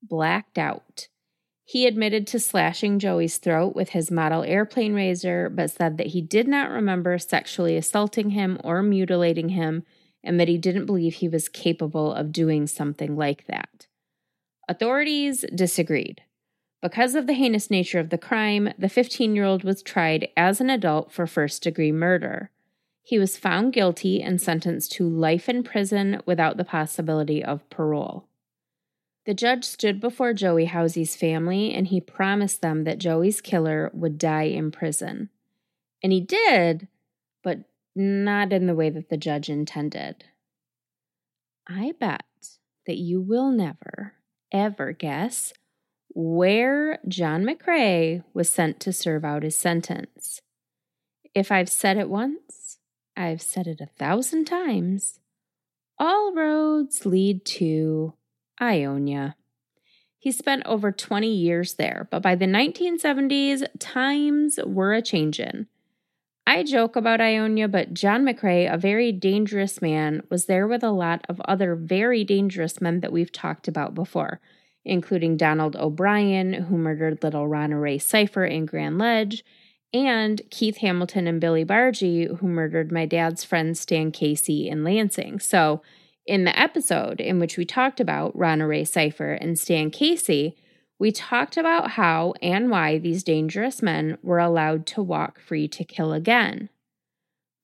blacked 0.00 0.58
out. 0.58 1.08
He 1.64 1.86
admitted 1.86 2.28
to 2.28 2.38
slashing 2.38 3.00
Joey's 3.00 3.38
throat 3.38 3.74
with 3.74 3.90
his 3.90 4.10
model 4.10 4.44
airplane 4.44 4.94
razor, 4.94 5.48
but 5.48 5.72
said 5.72 5.96
that 5.98 6.08
he 6.08 6.20
did 6.20 6.46
not 6.46 6.70
remember 6.70 7.18
sexually 7.18 7.76
assaulting 7.76 8.30
him 8.30 8.60
or 8.62 8.82
mutilating 8.82 9.48
him, 9.50 9.84
and 10.22 10.38
that 10.38 10.48
he 10.48 10.58
didn't 10.58 10.86
believe 10.86 11.14
he 11.14 11.28
was 11.28 11.48
capable 11.48 12.12
of 12.12 12.30
doing 12.30 12.68
something 12.68 13.16
like 13.16 13.46
that. 13.48 13.68
Authorities 14.72 15.44
disagreed. 15.54 16.22
Because 16.80 17.14
of 17.14 17.26
the 17.26 17.34
heinous 17.34 17.70
nature 17.70 17.98
of 17.98 18.08
the 18.08 18.16
crime, 18.16 18.72
the 18.78 18.88
15 18.88 19.36
year 19.36 19.44
old 19.44 19.64
was 19.64 19.82
tried 19.82 20.28
as 20.34 20.62
an 20.62 20.70
adult 20.70 21.12
for 21.12 21.26
first 21.26 21.62
degree 21.62 21.92
murder. 21.92 22.50
He 23.02 23.18
was 23.18 23.36
found 23.36 23.74
guilty 23.74 24.22
and 24.22 24.40
sentenced 24.40 24.90
to 24.92 25.06
life 25.06 25.46
in 25.46 25.62
prison 25.62 26.22
without 26.24 26.56
the 26.56 26.64
possibility 26.64 27.44
of 27.44 27.68
parole. 27.68 28.28
The 29.26 29.34
judge 29.34 29.64
stood 29.64 30.00
before 30.00 30.32
Joey 30.32 30.64
Housey's 30.64 31.16
family 31.16 31.74
and 31.74 31.88
he 31.88 32.00
promised 32.00 32.62
them 32.62 32.84
that 32.84 32.96
Joey's 32.96 33.42
killer 33.42 33.90
would 33.92 34.16
die 34.16 34.44
in 34.44 34.70
prison. 34.70 35.28
And 36.02 36.14
he 36.14 36.20
did, 36.22 36.88
but 37.42 37.58
not 37.94 38.54
in 38.54 38.66
the 38.66 38.74
way 38.74 38.88
that 38.88 39.10
the 39.10 39.18
judge 39.18 39.50
intended. 39.50 40.24
I 41.68 41.92
bet 42.00 42.24
that 42.86 42.96
you 42.96 43.20
will 43.20 43.50
never, 43.50 44.14
ever 44.52 44.92
guess 44.92 45.52
where 46.14 46.98
John 47.08 47.44
McRae 47.44 48.22
was 48.34 48.50
sent 48.50 48.80
to 48.80 48.92
serve 48.92 49.24
out 49.24 49.42
his 49.42 49.56
sentence. 49.56 50.42
If 51.34 51.50
I've 51.50 51.70
said 51.70 51.96
it 51.96 52.10
once, 52.10 52.78
I've 53.16 53.40
said 53.42 53.66
it 53.66 53.80
a 53.80 53.86
thousand 53.86 54.44
times. 54.44 55.18
All 55.98 56.34
roads 56.34 57.06
lead 57.06 57.44
to 57.46 58.14
Ionia. 58.60 59.36
He 60.18 60.30
spent 60.30 60.62
over 60.66 60.92
20 60.92 61.28
years 61.28 61.74
there, 61.74 62.06
but 62.10 62.22
by 62.22 62.34
the 62.34 62.46
1970s, 62.46 63.64
times 63.78 64.58
were 64.64 64.92
a 64.92 65.02
changin'. 65.02 65.66
I 66.46 66.64
joke 66.64 66.96
about 66.96 67.20
Ionia, 67.20 67.68
but 67.68 67.94
John 67.94 68.24
McRae, 68.24 68.72
a 68.72 68.76
very 68.76 69.12
dangerous 69.12 69.80
man, 69.80 70.22
was 70.28 70.46
there 70.46 70.66
with 70.66 70.82
a 70.82 70.90
lot 70.90 71.24
of 71.28 71.40
other 71.42 71.76
very 71.76 72.24
dangerous 72.24 72.80
men 72.80 73.00
that 73.00 73.12
we've 73.12 73.30
talked 73.30 73.68
about 73.68 73.94
before, 73.94 74.40
including 74.84 75.36
Donald 75.36 75.76
O'Brien, 75.76 76.52
who 76.52 76.76
murdered 76.76 77.22
little 77.22 77.46
Ronna 77.46 77.80
Ray 77.80 77.98
Cipher 77.98 78.44
in 78.44 78.66
Grand 78.66 78.98
Ledge, 78.98 79.44
and 79.94 80.42
Keith 80.50 80.78
Hamilton 80.78 81.28
and 81.28 81.40
Billy 81.40 81.64
Bargy, 81.64 82.36
who 82.38 82.48
murdered 82.48 82.90
my 82.90 83.06
dad's 83.06 83.44
friend 83.44 83.78
Stan 83.78 84.10
Casey 84.10 84.68
in 84.68 84.82
Lansing. 84.82 85.38
So, 85.38 85.80
in 86.26 86.44
the 86.44 86.58
episode 86.58 87.20
in 87.20 87.38
which 87.38 87.56
we 87.56 87.64
talked 87.64 88.00
about 88.00 88.36
Ronna 88.36 88.68
Ray 88.68 88.84
Cipher 88.84 89.32
and 89.32 89.58
Stan 89.58 89.90
Casey, 89.90 90.56
we 91.02 91.10
talked 91.10 91.56
about 91.56 91.90
how 91.90 92.32
and 92.40 92.70
why 92.70 92.96
these 92.96 93.24
dangerous 93.24 93.82
men 93.82 94.16
were 94.22 94.38
allowed 94.38 94.86
to 94.86 95.02
walk 95.02 95.40
free 95.40 95.66
to 95.66 95.82
kill 95.82 96.12
again. 96.12 96.68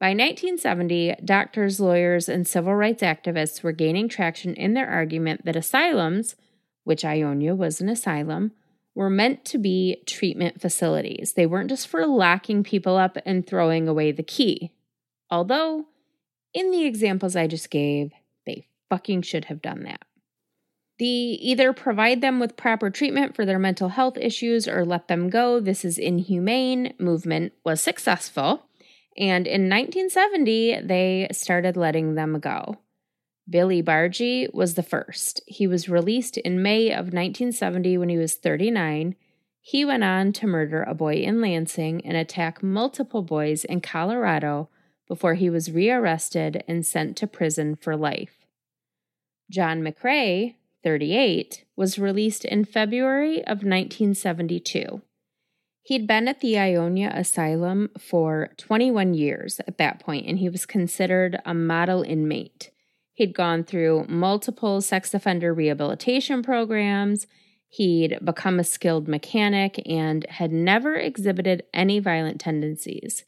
By 0.00 0.08
1970, 0.08 1.14
doctors, 1.24 1.78
lawyers, 1.78 2.28
and 2.28 2.48
civil 2.48 2.74
rights 2.74 3.00
activists 3.00 3.62
were 3.62 3.70
gaining 3.70 4.08
traction 4.08 4.54
in 4.54 4.74
their 4.74 4.88
argument 4.88 5.44
that 5.44 5.54
asylums, 5.54 6.34
which 6.82 7.04
Ionia 7.04 7.54
was 7.54 7.80
an 7.80 7.88
asylum, 7.88 8.50
were 8.96 9.08
meant 9.08 9.44
to 9.44 9.58
be 9.58 10.02
treatment 10.04 10.60
facilities. 10.60 11.34
They 11.34 11.46
weren't 11.46 11.70
just 11.70 11.86
for 11.86 12.08
locking 12.08 12.64
people 12.64 12.96
up 12.96 13.18
and 13.24 13.46
throwing 13.46 13.86
away 13.86 14.10
the 14.10 14.24
key. 14.24 14.72
Although, 15.30 15.86
in 16.52 16.72
the 16.72 16.86
examples 16.86 17.36
I 17.36 17.46
just 17.46 17.70
gave, 17.70 18.10
they 18.46 18.66
fucking 18.90 19.22
should 19.22 19.44
have 19.44 19.62
done 19.62 19.84
that. 19.84 20.07
The 20.98 21.06
either 21.06 21.72
provide 21.72 22.20
them 22.20 22.40
with 22.40 22.56
proper 22.56 22.90
treatment 22.90 23.36
for 23.36 23.46
their 23.46 23.58
mental 23.58 23.90
health 23.90 24.18
issues 24.18 24.66
or 24.66 24.84
let 24.84 25.06
them 25.06 25.30
go. 25.30 25.60
This 25.60 25.84
is 25.84 25.96
inhumane 25.96 26.94
movement 26.98 27.52
was 27.64 27.80
successful. 27.80 28.64
And 29.16 29.46
in 29.46 29.68
1970, 29.68 30.80
they 30.82 31.28
started 31.32 31.76
letting 31.76 32.14
them 32.14 32.40
go. 32.40 32.78
Billy 33.48 33.82
Bargy 33.82 34.52
was 34.52 34.74
the 34.74 34.82
first. 34.82 35.40
He 35.46 35.66
was 35.66 35.88
released 35.88 36.36
in 36.36 36.62
May 36.62 36.90
of 36.90 37.12
1970 37.12 37.96
when 37.96 38.08
he 38.08 38.18
was 38.18 38.34
39. 38.34 39.16
He 39.60 39.84
went 39.84 40.04
on 40.04 40.32
to 40.34 40.46
murder 40.46 40.82
a 40.82 40.94
boy 40.94 41.14
in 41.14 41.40
Lansing 41.40 42.04
and 42.04 42.16
attack 42.16 42.62
multiple 42.62 43.22
boys 43.22 43.64
in 43.64 43.80
Colorado 43.80 44.68
before 45.06 45.34
he 45.34 45.48
was 45.48 45.72
rearrested 45.72 46.62
and 46.68 46.84
sent 46.84 47.16
to 47.16 47.26
prison 47.26 47.74
for 47.74 47.96
life. 47.96 48.46
John 49.50 49.80
McRae, 49.80 50.54
38, 50.82 51.64
was 51.76 51.98
released 51.98 52.44
in 52.44 52.64
February 52.64 53.38
of 53.38 53.64
1972. 53.64 55.02
He'd 55.82 56.06
been 56.06 56.28
at 56.28 56.40
the 56.40 56.58
Ionia 56.58 57.10
Asylum 57.14 57.88
for 57.98 58.50
21 58.58 59.14
years 59.14 59.58
at 59.66 59.78
that 59.78 60.00
point, 60.00 60.26
and 60.26 60.38
he 60.38 60.50
was 60.50 60.66
considered 60.66 61.40
a 61.46 61.54
model 61.54 62.02
inmate. 62.02 62.70
He'd 63.14 63.34
gone 63.34 63.64
through 63.64 64.04
multiple 64.08 64.80
sex 64.80 65.14
offender 65.14 65.54
rehabilitation 65.54 66.42
programs. 66.42 67.26
He'd 67.68 68.18
become 68.22 68.60
a 68.60 68.64
skilled 68.64 69.08
mechanic 69.08 69.82
and 69.88 70.26
had 70.28 70.52
never 70.52 70.94
exhibited 70.94 71.64
any 71.72 72.00
violent 72.00 72.38
tendencies. 72.38 73.24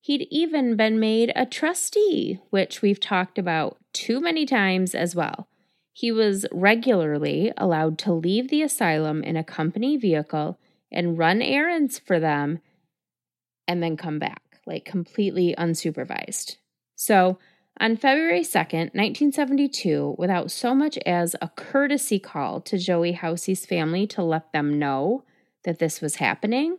He'd 0.00 0.26
even 0.30 0.74
been 0.74 0.98
made 0.98 1.32
a 1.36 1.46
trustee, 1.46 2.40
which 2.50 2.82
we've 2.82 2.98
talked 2.98 3.38
about 3.38 3.78
too 3.92 4.20
many 4.20 4.44
times 4.44 4.94
as 4.94 5.14
well. 5.14 5.46
He 5.92 6.10
was 6.10 6.46
regularly 6.50 7.52
allowed 7.56 7.98
to 8.00 8.12
leave 8.12 8.48
the 8.48 8.62
asylum 8.62 9.22
in 9.22 9.36
a 9.36 9.44
company 9.44 9.96
vehicle 9.96 10.58
and 10.90 11.18
run 11.18 11.42
errands 11.42 11.98
for 11.98 12.18
them 12.18 12.60
and 13.68 13.82
then 13.82 13.96
come 13.96 14.18
back, 14.18 14.60
like 14.66 14.84
completely 14.84 15.54
unsupervised. 15.58 16.56
So, 16.94 17.38
on 17.80 17.96
February 17.96 18.42
2nd, 18.42 18.94
1972, 18.94 20.16
without 20.18 20.50
so 20.50 20.74
much 20.74 20.98
as 20.98 21.34
a 21.40 21.48
courtesy 21.48 22.18
call 22.18 22.60
to 22.60 22.78
Joey 22.78 23.12
Housey's 23.12 23.64
family 23.64 24.06
to 24.08 24.22
let 24.22 24.52
them 24.52 24.78
know 24.78 25.24
that 25.64 25.78
this 25.78 26.00
was 26.00 26.16
happening, 26.16 26.78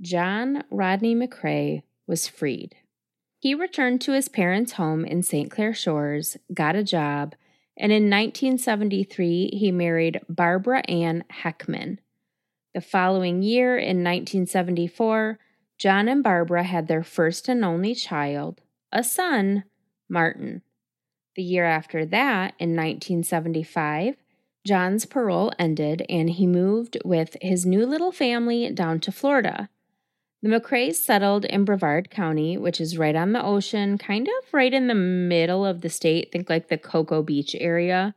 John 0.00 0.64
Rodney 0.70 1.14
McRae 1.14 1.82
was 2.06 2.28
freed. 2.28 2.76
He 3.38 3.54
returned 3.54 4.00
to 4.02 4.12
his 4.12 4.28
parents' 4.28 4.72
home 4.72 5.04
in 5.04 5.22
St. 5.22 5.50
Clair 5.50 5.74
Shores, 5.74 6.36
got 6.52 6.76
a 6.76 6.82
job, 6.82 7.34
and 7.76 7.92
in 7.92 8.04
1973 8.04 9.50
he 9.52 9.70
married 9.70 10.20
Barbara 10.28 10.82
Ann 10.88 11.24
Heckman. 11.30 11.98
The 12.74 12.80
following 12.80 13.42
year, 13.42 13.76
in 13.76 14.04
1974, 14.04 15.38
John 15.78 16.08
and 16.08 16.22
Barbara 16.22 16.62
had 16.62 16.88
their 16.88 17.02
first 17.02 17.48
and 17.48 17.64
only 17.64 17.94
child, 17.94 18.60
a 18.92 19.02
son, 19.02 19.64
Martin. 20.08 20.62
The 21.36 21.42
year 21.42 21.64
after 21.64 22.04
that, 22.06 22.54
in 22.58 22.70
1975, 22.70 24.16
John's 24.66 25.06
parole 25.06 25.52
ended 25.58 26.04
and 26.08 26.30
he 26.30 26.46
moved 26.46 26.98
with 27.04 27.36
his 27.40 27.64
new 27.64 27.86
little 27.86 28.12
family 28.12 28.70
down 28.70 29.00
to 29.00 29.12
Florida. 29.12 29.68
The 30.42 30.48
McRaes 30.48 30.96
settled 30.96 31.44
in 31.46 31.64
Brevard 31.64 32.10
County, 32.10 32.58
which 32.58 32.80
is 32.80 32.98
right 32.98 33.16
on 33.16 33.32
the 33.32 33.42
ocean, 33.42 33.98
kind 33.98 34.28
of 34.28 34.54
right 34.54 34.72
in 34.72 34.86
the 34.86 34.94
middle 34.94 35.64
of 35.64 35.80
the 35.80 35.88
state. 35.88 36.30
Think 36.30 36.50
like 36.50 36.68
the 36.68 36.78
Cocoa 36.78 37.22
Beach 37.22 37.56
area. 37.58 38.14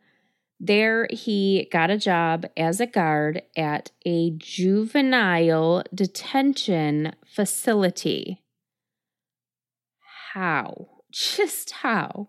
There, 0.60 1.08
he 1.10 1.70
got 1.72 1.90
a 1.90 1.98
job 1.98 2.46
as 2.58 2.82
a 2.82 2.86
guard 2.86 3.44
at 3.56 3.92
a 4.06 4.32
juvenile 4.32 5.84
detention 5.96 7.16
facility. 7.26 8.44
How? 10.34 10.90
Just 11.12 11.72
how? 11.72 12.28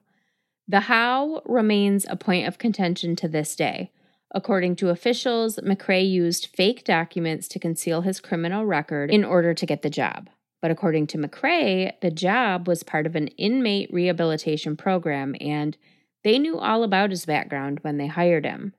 The 0.68 0.81
how 0.81 1.42
remains 1.44 2.07
a 2.09 2.14
point 2.14 2.46
of 2.46 2.59
contention 2.59 3.16
to 3.16 3.29
this 3.29 3.57
day. 3.57 3.90
According 4.33 4.77
to 4.77 4.90
officials, 4.90 5.57
McRae 5.57 6.09
used 6.09 6.47
fake 6.55 6.85
documents 6.85 7.49
to 7.49 7.59
conceal 7.59 8.03
his 8.03 8.21
criminal 8.21 8.64
record 8.64 9.11
in 9.11 9.25
order 9.25 9.55
to 9.55 9.66
get 9.66 9.83
the 9.83 9.90
job. 9.90 10.31
But 10.62 10.71
according 10.71 11.09
to 11.09 11.19
McRae, 11.19 11.93
the 12.01 12.11
job 12.11 12.69
was 12.69 12.83
part 12.83 13.07
of 13.07 13.16
an 13.16 13.29
inmate 13.29 13.93
rehabilitation 13.93 14.77
program 14.77 15.35
and 15.40 15.77
they 16.23 16.38
knew 16.38 16.59
all 16.59 16.85
about 16.85 17.11
his 17.11 17.25
background 17.25 17.79
when 17.81 17.97
they 17.97 18.07
hired 18.07 18.45
him. 18.45 18.75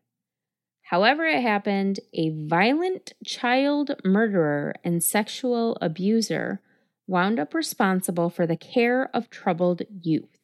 However, 0.84 1.26
it 1.26 1.42
happened, 1.42 2.00
a 2.14 2.30
violent 2.30 3.14
child 3.26 3.96
murderer 4.04 4.76
and 4.84 5.04
sexual 5.04 5.78
abuser 5.82 6.62
wound 7.08 7.40
up 7.40 7.54
responsible 7.54 8.30
for 8.30 8.46
the 8.46 8.58
care 8.58 9.10
of 9.14 9.30
troubled 9.30 9.82
youth. 10.02 10.38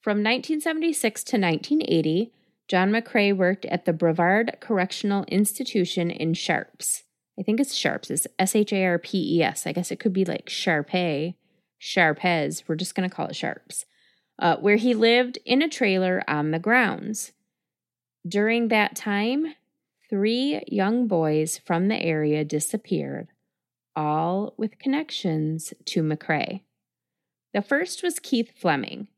From 0.00 0.18
1976 0.18 1.22
to 1.24 1.36
1980, 1.38 2.32
John 2.72 2.90
McRae 2.90 3.36
worked 3.36 3.66
at 3.66 3.84
the 3.84 3.92
Brevard 3.92 4.56
Correctional 4.60 5.24
Institution 5.24 6.10
in 6.10 6.32
Sharps. 6.32 7.02
I 7.38 7.42
think 7.42 7.60
it's 7.60 7.74
Sharps. 7.74 8.10
It's 8.10 8.26
S 8.38 8.56
H 8.56 8.72
A 8.72 8.86
R 8.86 8.98
P 8.98 9.36
E 9.36 9.42
S. 9.42 9.66
I 9.66 9.72
guess 9.72 9.90
it 9.90 10.00
could 10.00 10.14
be 10.14 10.24
like 10.24 10.46
Sharpay, 10.46 11.34
Sharpez. 11.76 12.64
We're 12.66 12.76
just 12.76 12.94
going 12.94 13.06
to 13.06 13.14
call 13.14 13.26
it 13.26 13.36
Sharps, 13.36 13.84
uh, 14.38 14.56
where 14.56 14.76
he 14.76 14.94
lived 14.94 15.38
in 15.44 15.60
a 15.60 15.68
trailer 15.68 16.24
on 16.26 16.50
the 16.50 16.58
grounds. 16.58 17.32
During 18.26 18.68
that 18.68 18.96
time, 18.96 19.54
three 20.08 20.62
young 20.66 21.06
boys 21.06 21.58
from 21.58 21.88
the 21.88 22.02
area 22.02 22.42
disappeared, 22.42 23.28
all 23.94 24.54
with 24.56 24.78
connections 24.78 25.74
to 25.84 26.02
McRae. 26.02 26.62
The 27.52 27.60
first 27.60 28.02
was 28.02 28.18
Keith 28.18 28.58
Fleming. 28.58 29.08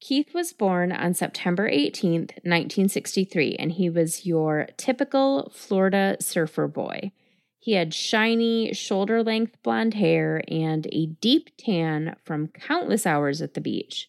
Keith 0.00 0.32
was 0.32 0.52
born 0.52 0.92
on 0.92 1.12
September 1.12 1.68
18th, 1.68 2.30
1963, 2.44 3.56
and 3.58 3.72
he 3.72 3.90
was 3.90 4.24
your 4.24 4.68
typical 4.76 5.50
Florida 5.52 6.16
surfer 6.20 6.68
boy. 6.68 7.10
He 7.58 7.72
had 7.72 7.92
shiny, 7.92 8.72
shoulder 8.72 9.22
length 9.22 9.60
blonde 9.62 9.94
hair 9.94 10.42
and 10.48 10.86
a 10.92 11.06
deep 11.06 11.50
tan 11.58 12.16
from 12.24 12.48
countless 12.48 13.04
hours 13.06 13.42
at 13.42 13.54
the 13.54 13.60
beach. 13.60 14.08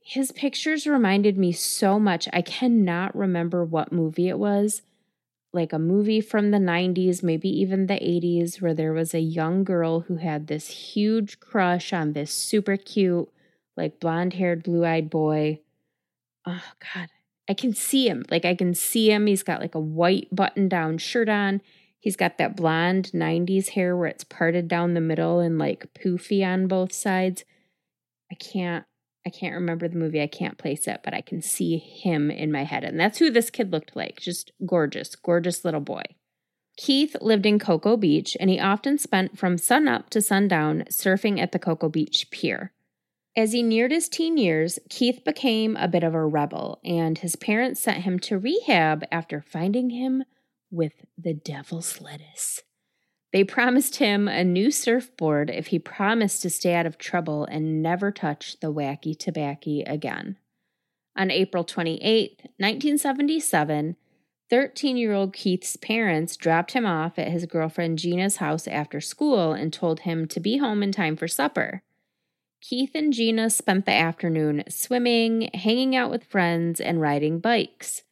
His 0.00 0.32
pictures 0.32 0.86
reminded 0.86 1.38
me 1.38 1.52
so 1.52 1.98
much. 1.98 2.28
I 2.32 2.42
cannot 2.42 3.16
remember 3.16 3.64
what 3.64 3.92
movie 3.92 4.28
it 4.28 4.38
was, 4.38 4.82
like 5.52 5.72
a 5.72 5.78
movie 5.78 6.20
from 6.20 6.50
the 6.50 6.58
90s, 6.58 7.22
maybe 7.22 7.48
even 7.48 7.86
the 7.86 7.94
80s, 7.94 8.60
where 8.60 8.74
there 8.74 8.92
was 8.92 9.14
a 9.14 9.20
young 9.20 9.64
girl 9.64 10.00
who 10.00 10.16
had 10.16 10.46
this 10.46 10.68
huge 10.68 11.40
crush 11.40 11.92
on 11.92 12.12
this 12.12 12.30
super 12.30 12.76
cute, 12.76 13.28
like 13.78 14.00
blonde 14.00 14.34
haired, 14.34 14.62
blue 14.62 14.84
eyed 14.84 15.08
boy. 15.08 15.60
Oh, 16.46 16.62
God. 16.94 17.08
I 17.48 17.54
can 17.54 17.72
see 17.72 18.08
him. 18.08 18.24
Like, 18.30 18.44
I 18.44 18.54
can 18.54 18.74
see 18.74 19.10
him. 19.10 19.26
He's 19.26 19.42
got 19.42 19.60
like 19.60 19.74
a 19.74 19.80
white 19.80 20.28
button 20.30 20.68
down 20.68 20.98
shirt 20.98 21.30
on. 21.30 21.62
He's 21.98 22.16
got 22.16 22.38
that 22.38 22.56
blonde 22.56 23.10
90s 23.14 23.70
hair 23.70 23.96
where 23.96 24.08
it's 24.08 24.24
parted 24.24 24.68
down 24.68 24.94
the 24.94 25.00
middle 25.00 25.40
and 25.40 25.58
like 25.58 25.86
poofy 25.94 26.46
on 26.46 26.68
both 26.68 26.92
sides. 26.92 27.44
I 28.30 28.34
can't 28.34 28.84
I 29.26 29.30
can't 29.30 29.54
remember 29.54 29.88
the 29.88 29.98
movie. 29.98 30.22
I 30.22 30.26
can't 30.26 30.56
place 30.56 30.88
it, 30.88 31.00
but 31.04 31.12
I 31.12 31.20
can 31.20 31.42
see 31.42 31.76
him 31.76 32.30
in 32.30 32.50
my 32.50 32.64
head. 32.64 32.82
And 32.82 32.98
that's 32.98 33.18
who 33.18 33.30
this 33.30 33.50
kid 33.50 33.70
looked 33.70 33.94
like. 33.94 34.20
Just 34.20 34.52
gorgeous, 34.64 35.14
gorgeous 35.16 35.66
little 35.66 35.80
boy. 35.80 36.04
Keith 36.78 37.14
lived 37.20 37.44
in 37.44 37.58
Cocoa 37.58 37.98
Beach 37.98 38.36
and 38.40 38.48
he 38.48 38.58
often 38.58 38.96
spent 38.96 39.36
from 39.36 39.58
sunup 39.58 40.08
to 40.10 40.22
sundown 40.22 40.84
surfing 40.90 41.40
at 41.40 41.52
the 41.52 41.58
Cocoa 41.58 41.90
Beach 41.90 42.28
pier. 42.30 42.72
As 43.38 43.52
he 43.52 43.62
neared 43.62 43.92
his 43.92 44.08
teen 44.08 44.36
years, 44.36 44.80
Keith 44.88 45.22
became 45.24 45.76
a 45.76 45.86
bit 45.86 46.02
of 46.02 46.12
a 46.12 46.26
rebel, 46.26 46.80
and 46.84 47.16
his 47.16 47.36
parents 47.36 47.80
sent 47.80 48.02
him 48.02 48.18
to 48.18 48.36
rehab 48.36 49.04
after 49.12 49.40
finding 49.40 49.90
him 49.90 50.24
with 50.72 51.04
the 51.16 51.34
devil's 51.34 52.00
lettuce. 52.00 52.62
They 53.32 53.44
promised 53.44 53.98
him 53.98 54.26
a 54.26 54.42
new 54.42 54.72
surfboard 54.72 55.50
if 55.50 55.68
he 55.68 55.78
promised 55.78 56.42
to 56.42 56.50
stay 56.50 56.74
out 56.74 56.84
of 56.84 56.98
trouble 56.98 57.44
and 57.44 57.80
never 57.80 58.10
touch 58.10 58.58
the 58.58 58.72
wacky 58.72 59.16
tobacco 59.16 59.84
again. 59.86 60.36
On 61.14 61.30
April 61.30 61.62
28, 61.62 62.40
1977, 62.56 63.94
13 64.50 64.96
year 64.96 65.12
old 65.12 65.32
Keith's 65.32 65.76
parents 65.76 66.36
dropped 66.36 66.72
him 66.72 66.84
off 66.84 67.20
at 67.20 67.30
his 67.30 67.46
girlfriend 67.46 68.00
Gina's 68.00 68.38
house 68.38 68.66
after 68.66 69.00
school 69.00 69.52
and 69.52 69.72
told 69.72 70.00
him 70.00 70.26
to 70.26 70.40
be 70.40 70.56
home 70.56 70.82
in 70.82 70.90
time 70.90 71.14
for 71.14 71.28
supper. 71.28 71.84
Keith 72.60 72.90
and 72.94 73.12
Gina 73.12 73.50
spent 73.50 73.86
the 73.86 73.92
afternoon 73.92 74.64
swimming, 74.68 75.50
hanging 75.54 75.94
out 75.94 76.10
with 76.10 76.24
friends, 76.24 76.80
and 76.80 77.00
riding 77.00 77.38
bikes. 77.38 78.02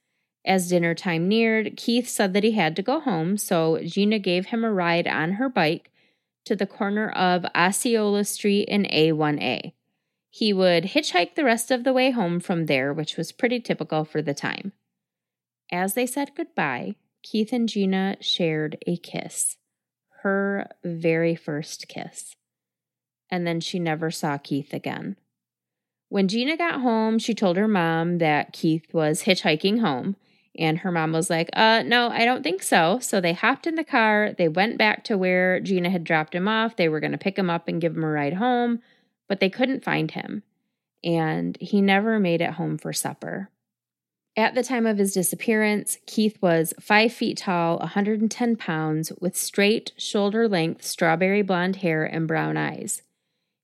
As 0.44 0.68
dinner 0.68 0.94
time 0.94 1.26
neared, 1.26 1.76
Keith 1.76 2.08
said 2.08 2.32
that 2.32 2.44
he 2.44 2.52
had 2.52 2.76
to 2.76 2.82
go 2.82 3.00
home, 3.00 3.36
so 3.36 3.80
Gina 3.82 4.18
gave 4.20 4.46
him 4.46 4.64
a 4.64 4.72
ride 4.72 5.08
on 5.08 5.32
her 5.32 5.48
bike 5.48 5.90
to 6.44 6.54
the 6.54 6.66
corner 6.66 7.10
of 7.10 7.44
Osceola 7.56 8.24
Street 8.24 8.68
and 8.70 8.86
A1A. 8.86 9.72
He 10.30 10.52
would 10.52 10.84
hitchhike 10.84 11.34
the 11.34 11.44
rest 11.44 11.70
of 11.70 11.82
the 11.82 11.92
way 11.92 12.12
home 12.12 12.38
from 12.38 12.66
there, 12.66 12.92
which 12.92 13.16
was 13.16 13.32
pretty 13.32 13.58
typical 13.58 14.04
for 14.04 14.22
the 14.22 14.34
time. 14.34 14.72
As 15.72 15.94
they 15.94 16.06
said 16.06 16.36
goodbye, 16.36 16.94
Keith 17.22 17.52
and 17.52 17.68
Gina 17.68 18.16
shared 18.20 18.78
a 18.86 18.96
kiss, 18.98 19.56
her 20.22 20.68
very 20.84 21.34
first 21.34 21.88
kiss. 21.88 22.36
And 23.30 23.46
then 23.46 23.60
she 23.60 23.78
never 23.78 24.10
saw 24.10 24.38
Keith 24.38 24.72
again. 24.72 25.16
When 26.08 26.28
Gina 26.28 26.56
got 26.56 26.80
home, 26.80 27.18
she 27.18 27.34
told 27.34 27.56
her 27.56 27.66
mom 27.66 28.18
that 28.18 28.52
Keith 28.52 28.94
was 28.94 29.24
hitchhiking 29.24 29.80
home 29.80 30.16
and 30.58 30.78
her 30.78 30.92
mom 30.92 31.12
was 31.12 31.28
like, 31.28 31.50
uh, 31.52 31.82
no, 31.84 32.08
I 32.08 32.24
don't 32.24 32.42
think 32.42 32.62
so. 32.62 32.98
So 33.00 33.20
they 33.20 33.32
hopped 33.32 33.66
in 33.66 33.74
the 33.74 33.84
car. 33.84 34.32
They 34.36 34.48
went 34.48 34.78
back 34.78 35.04
to 35.04 35.18
where 35.18 35.60
Gina 35.60 35.90
had 35.90 36.04
dropped 36.04 36.34
him 36.34 36.48
off. 36.48 36.76
They 36.76 36.88
were 36.88 37.00
going 37.00 37.12
to 37.12 37.18
pick 37.18 37.38
him 37.38 37.50
up 37.50 37.68
and 37.68 37.80
give 37.80 37.96
him 37.96 38.04
a 38.04 38.10
ride 38.10 38.34
home, 38.34 38.80
but 39.28 39.40
they 39.40 39.50
couldn't 39.50 39.84
find 39.84 40.10
him. 40.10 40.42
And 41.04 41.56
he 41.60 41.80
never 41.80 42.18
made 42.18 42.40
it 42.40 42.52
home 42.52 42.78
for 42.78 42.92
supper. 42.92 43.50
At 44.36 44.54
the 44.54 44.62
time 44.62 44.86
of 44.86 44.98
his 44.98 45.14
disappearance, 45.14 45.98
Keith 46.06 46.36
was 46.42 46.74
five 46.78 47.12
feet 47.12 47.38
tall, 47.38 47.78
110 47.78 48.56
pounds, 48.56 49.12
with 49.18 49.34
straight, 49.34 49.92
shoulder 49.96 50.46
length, 50.46 50.84
strawberry 50.84 51.40
blonde 51.40 51.76
hair 51.76 52.04
and 52.04 52.28
brown 52.28 52.56
eyes. 52.56 53.02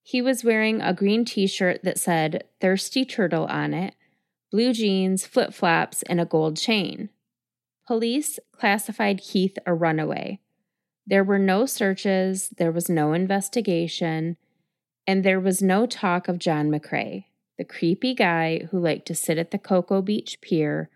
He 0.02 0.20
was 0.20 0.44
wearing 0.44 0.80
a 0.80 0.92
green 0.92 1.24
t 1.24 1.46
shirt 1.46 1.84
that 1.84 1.98
said 1.98 2.44
Thirsty 2.60 3.04
Turtle 3.04 3.46
on 3.46 3.72
it 3.72 3.94
blue 4.50 4.74
jeans, 4.74 5.24
flip 5.24 5.54
flops, 5.54 6.02
and 6.02 6.20
a 6.20 6.26
gold 6.26 6.58
chain. 6.58 7.08
Police 7.86 8.38
classified 8.52 9.22
Keith 9.22 9.56
a 9.64 9.72
runaway. 9.72 10.40
There 11.06 11.24
were 11.24 11.38
no 11.38 11.64
searches, 11.64 12.50
there 12.58 12.70
was 12.70 12.88
no 12.88 13.14
investigation, 13.14 14.36
and 15.06 15.24
there 15.24 15.40
was 15.40 15.62
no 15.62 15.86
talk 15.86 16.28
of 16.28 16.38
John 16.38 16.70
McRae, 16.70 17.24
the 17.56 17.64
creepy 17.64 18.14
guy 18.14 18.68
who 18.70 18.78
liked 18.78 19.06
to 19.06 19.14
sit 19.14 19.38
at 19.38 19.50
the 19.50 19.58
Cocoa 19.58 20.02
Beach 20.02 20.40
pier 20.42 20.90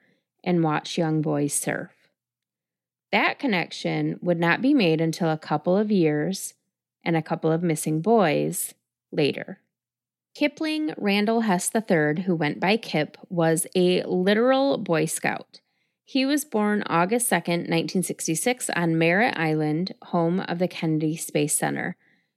and 0.44 0.62
watch 0.62 0.98
young 0.98 1.22
boys 1.22 1.54
surf. 1.54 1.90
That 3.10 3.38
connection 3.38 4.18
would 4.20 4.38
not 4.38 4.60
be 4.60 4.74
made 4.74 5.00
until 5.00 5.30
a 5.30 5.38
couple 5.38 5.76
of 5.76 5.90
years 5.90 6.54
and 7.02 7.16
a 7.16 7.22
couple 7.22 7.50
of 7.50 7.62
missing 7.62 8.00
boys 8.00 8.74
later. 9.12 9.60
Kipling 10.34 10.92
Randall 10.98 11.42
Hess 11.42 11.70
III, 11.74 12.22
who 12.24 12.36
went 12.36 12.60
by 12.60 12.76
Kip, 12.76 13.16
was 13.30 13.66
a 13.74 14.02
literal 14.02 14.76
Boy 14.76 15.06
Scout. 15.06 15.60
He 16.04 16.26
was 16.26 16.44
born 16.44 16.84
August 16.86 17.30
2, 17.30 17.34
1966, 17.34 18.70
on 18.70 18.98
Merritt 18.98 19.36
Island, 19.36 19.94
home 20.02 20.40
of 20.40 20.58
the 20.58 20.68
Kennedy 20.68 21.16
Space 21.16 21.56
Center, 21.56 21.96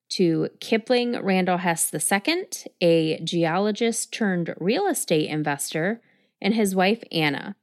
to 0.09 0.49
Kipling 0.59 1.21
Randall 1.21 1.57
Hess 1.57 1.93
II, 1.93 2.47
a 2.81 3.19
geologist 3.19 4.11
turned 4.11 4.55
real 4.59 4.87
estate 4.87 5.29
investor, 5.29 6.01
and 6.41 6.55
his 6.55 6.73
wife 6.73 7.03
Anna. 7.11 7.55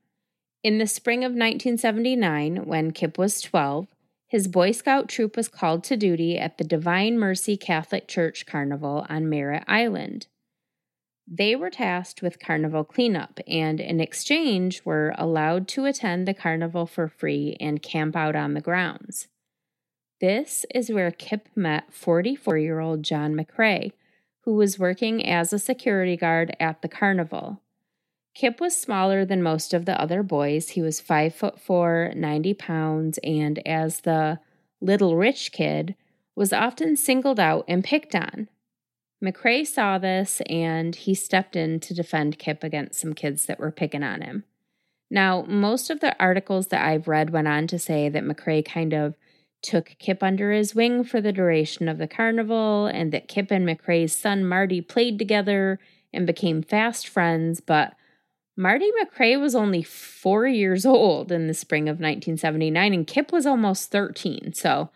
In 0.63 0.79
the 0.79 0.87
spring 0.87 1.25
of 1.25 1.31
1979, 1.31 2.67
when 2.67 2.93
Kip 2.93 3.19
was 3.19 3.41
12, 3.41 3.89
his 4.29 4.49
Boy 4.49 4.73
Scout 4.73 5.09
troop 5.09 5.37
was 5.37 5.49
called 5.49 5.85
to 5.85 5.97
duty 5.97 6.37
at 6.39 6.59
the 6.59 6.65
Divine 6.65 7.19
Mercy 7.19 7.57
Catholic 7.57 8.09
Church 8.09 8.45
Carnival 8.45 9.07
on 9.09 9.29
Merritt 9.29 9.65
Island. 9.69 10.27
They 11.29 11.57
were 11.57 11.71
tasked 11.71 12.23
with 12.23 12.41
carnival 12.41 12.85
cleanup 12.85 13.41
and, 13.49 13.81
in 13.81 14.01
exchange, 14.01 14.85
were 14.85 15.15
allowed 15.17 15.67
to 15.69 15.85
attend 15.85 16.27
the 16.27 16.35
carnival 16.35 16.87
for 16.87 17.09
free 17.09 17.57
and 17.61 17.83
camp 17.83 18.15
out 18.17 18.37
on 18.37 18.55
the 18.55 18.61
grounds. 18.61 19.29
This 20.21 20.65
is 20.75 20.91
where 20.91 21.11
Kip 21.11 21.49
met 21.55 21.93
44 21.93 22.59
year 22.59 22.81
old 22.81 23.03
John 23.03 23.35
McRae, 23.35 23.93
who 24.43 24.55
was 24.55 24.79
working 24.79 25.25
as 25.27 25.53
a 25.53 25.59
security 25.59 26.17
guard 26.17 26.57
at 26.59 26.81
the 26.81 26.89
carnival. 26.89 27.61
Kip 28.37 28.61
was 28.61 28.79
smaller 28.79 29.25
than 29.25 29.43
most 29.43 29.73
of 29.73 29.87
the 29.87 29.99
other 29.99 30.23
boys. 30.23 30.69
He 30.71 30.83
was 30.83 31.01
five 31.01 31.35
foot 31.35 31.59
four, 31.59 32.13
90 32.15 32.53
pounds, 32.53 33.19
and 33.25 33.67
as 33.67 34.01
the 34.01 34.41
little 34.79 35.17
rich 35.17 35.53
kid, 35.53 35.95
was 36.35 36.53
often 36.53 36.97
singled 36.97 37.41
out 37.41 37.65
and 37.67 37.83
picked 37.83 38.15
on. 38.15 38.51
McRae 39.25 39.67
saw 39.67 39.97
this 39.97 40.43
and 40.51 40.95
he 40.95 41.15
stepped 41.15 41.57
in 41.57 41.81
to 41.81 41.95
defend 41.95 42.39
Kip 42.39 42.63
against 42.63 43.01
some 43.01 43.15
kids 43.15 43.47
that 43.47 43.59
were 43.59 43.71
picking 43.71 44.03
on 44.03 44.21
him. 44.21 44.45
Now, 45.11 45.47
most 45.49 45.89
of 45.89 46.01
the 46.01 46.15
articles 46.21 46.67
that 46.67 46.87
I've 46.87 47.09
read 47.09 47.31
went 47.31 47.49
on 47.49 47.67
to 47.69 47.79
say 47.79 48.11
that 48.11 48.23
McRae 48.23 48.63
kind 48.63 48.93
of 48.93 49.15
took 49.63 49.97
Kip 49.99 50.23
under 50.23 50.53
his 50.53 50.75
wing 50.75 51.05
for 51.05 51.23
the 51.23 51.33
duration 51.33 51.89
of 51.89 51.97
the 51.97 52.07
carnival 52.07 52.85
and 52.85 53.13
that 53.13 53.29
Kip 53.29 53.51
and 53.51 53.67
McRae's 53.67 54.15
son 54.15 54.45
Marty 54.45 54.83
played 54.83 55.19
together 55.19 55.79
and 56.13 56.27
became 56.27 56.63
fast 56.63 57.09
friends, 57.09 57.63
but 57.63 57.95
Marty 58.57 58.91
McRae 58.99 59.39
was 59.39 59.55
only 59.55 59.83
four 59.83 60.47
years 60.47 60.87
old 60.87 61.31
in 61.31 61.47
the 61.47 61.55
spring 61.55 61.89
of 61.89 61.97
1979, 61.97 62.95
and 62.95 63.07
Kip 63.07 63.31
was 63.31 63.45
almost 63.45 63.91
13. 63.91 64.55
So 64.55 64.91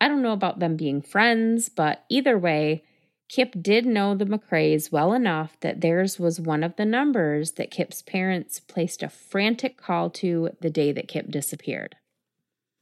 I 0.00 0.08
don't 0.08 0.22
know 0.22 0.32
about 0.32 0.58
them 0.58 0.76
being 0.76 1.00
friends, 1.00 1.68
but 1.68 2.04
either 2.08 2.36
way, 2.36 2.82
Kip 3.28 3.54
did 3.60 3.86
know 3.86 4.14
the 4.14 4.24
McRaes 4.24 4.90
well 4.90 5.12
enough 5.12 5.56
that 5.60 5.80
theirs 5.80 6.18
was 6.18 6.40
one 6.40 6.64
of 6.64 6.76
the 6.76 6.84
numbers 6.84 7.52
that 7.52 7.70
Kip's 7.70 8.02
parents 8.02 8.58
placed 8.60 9.02
a 9.02 9.08
frantic 9.08 9.76
call 9.76 10.10
to 10.10 10.50
the 10.60 10.70
day 10.70 10.90
that 10.92 11.08
Kip 11.08 11.30
disappeared. 11.30 11.96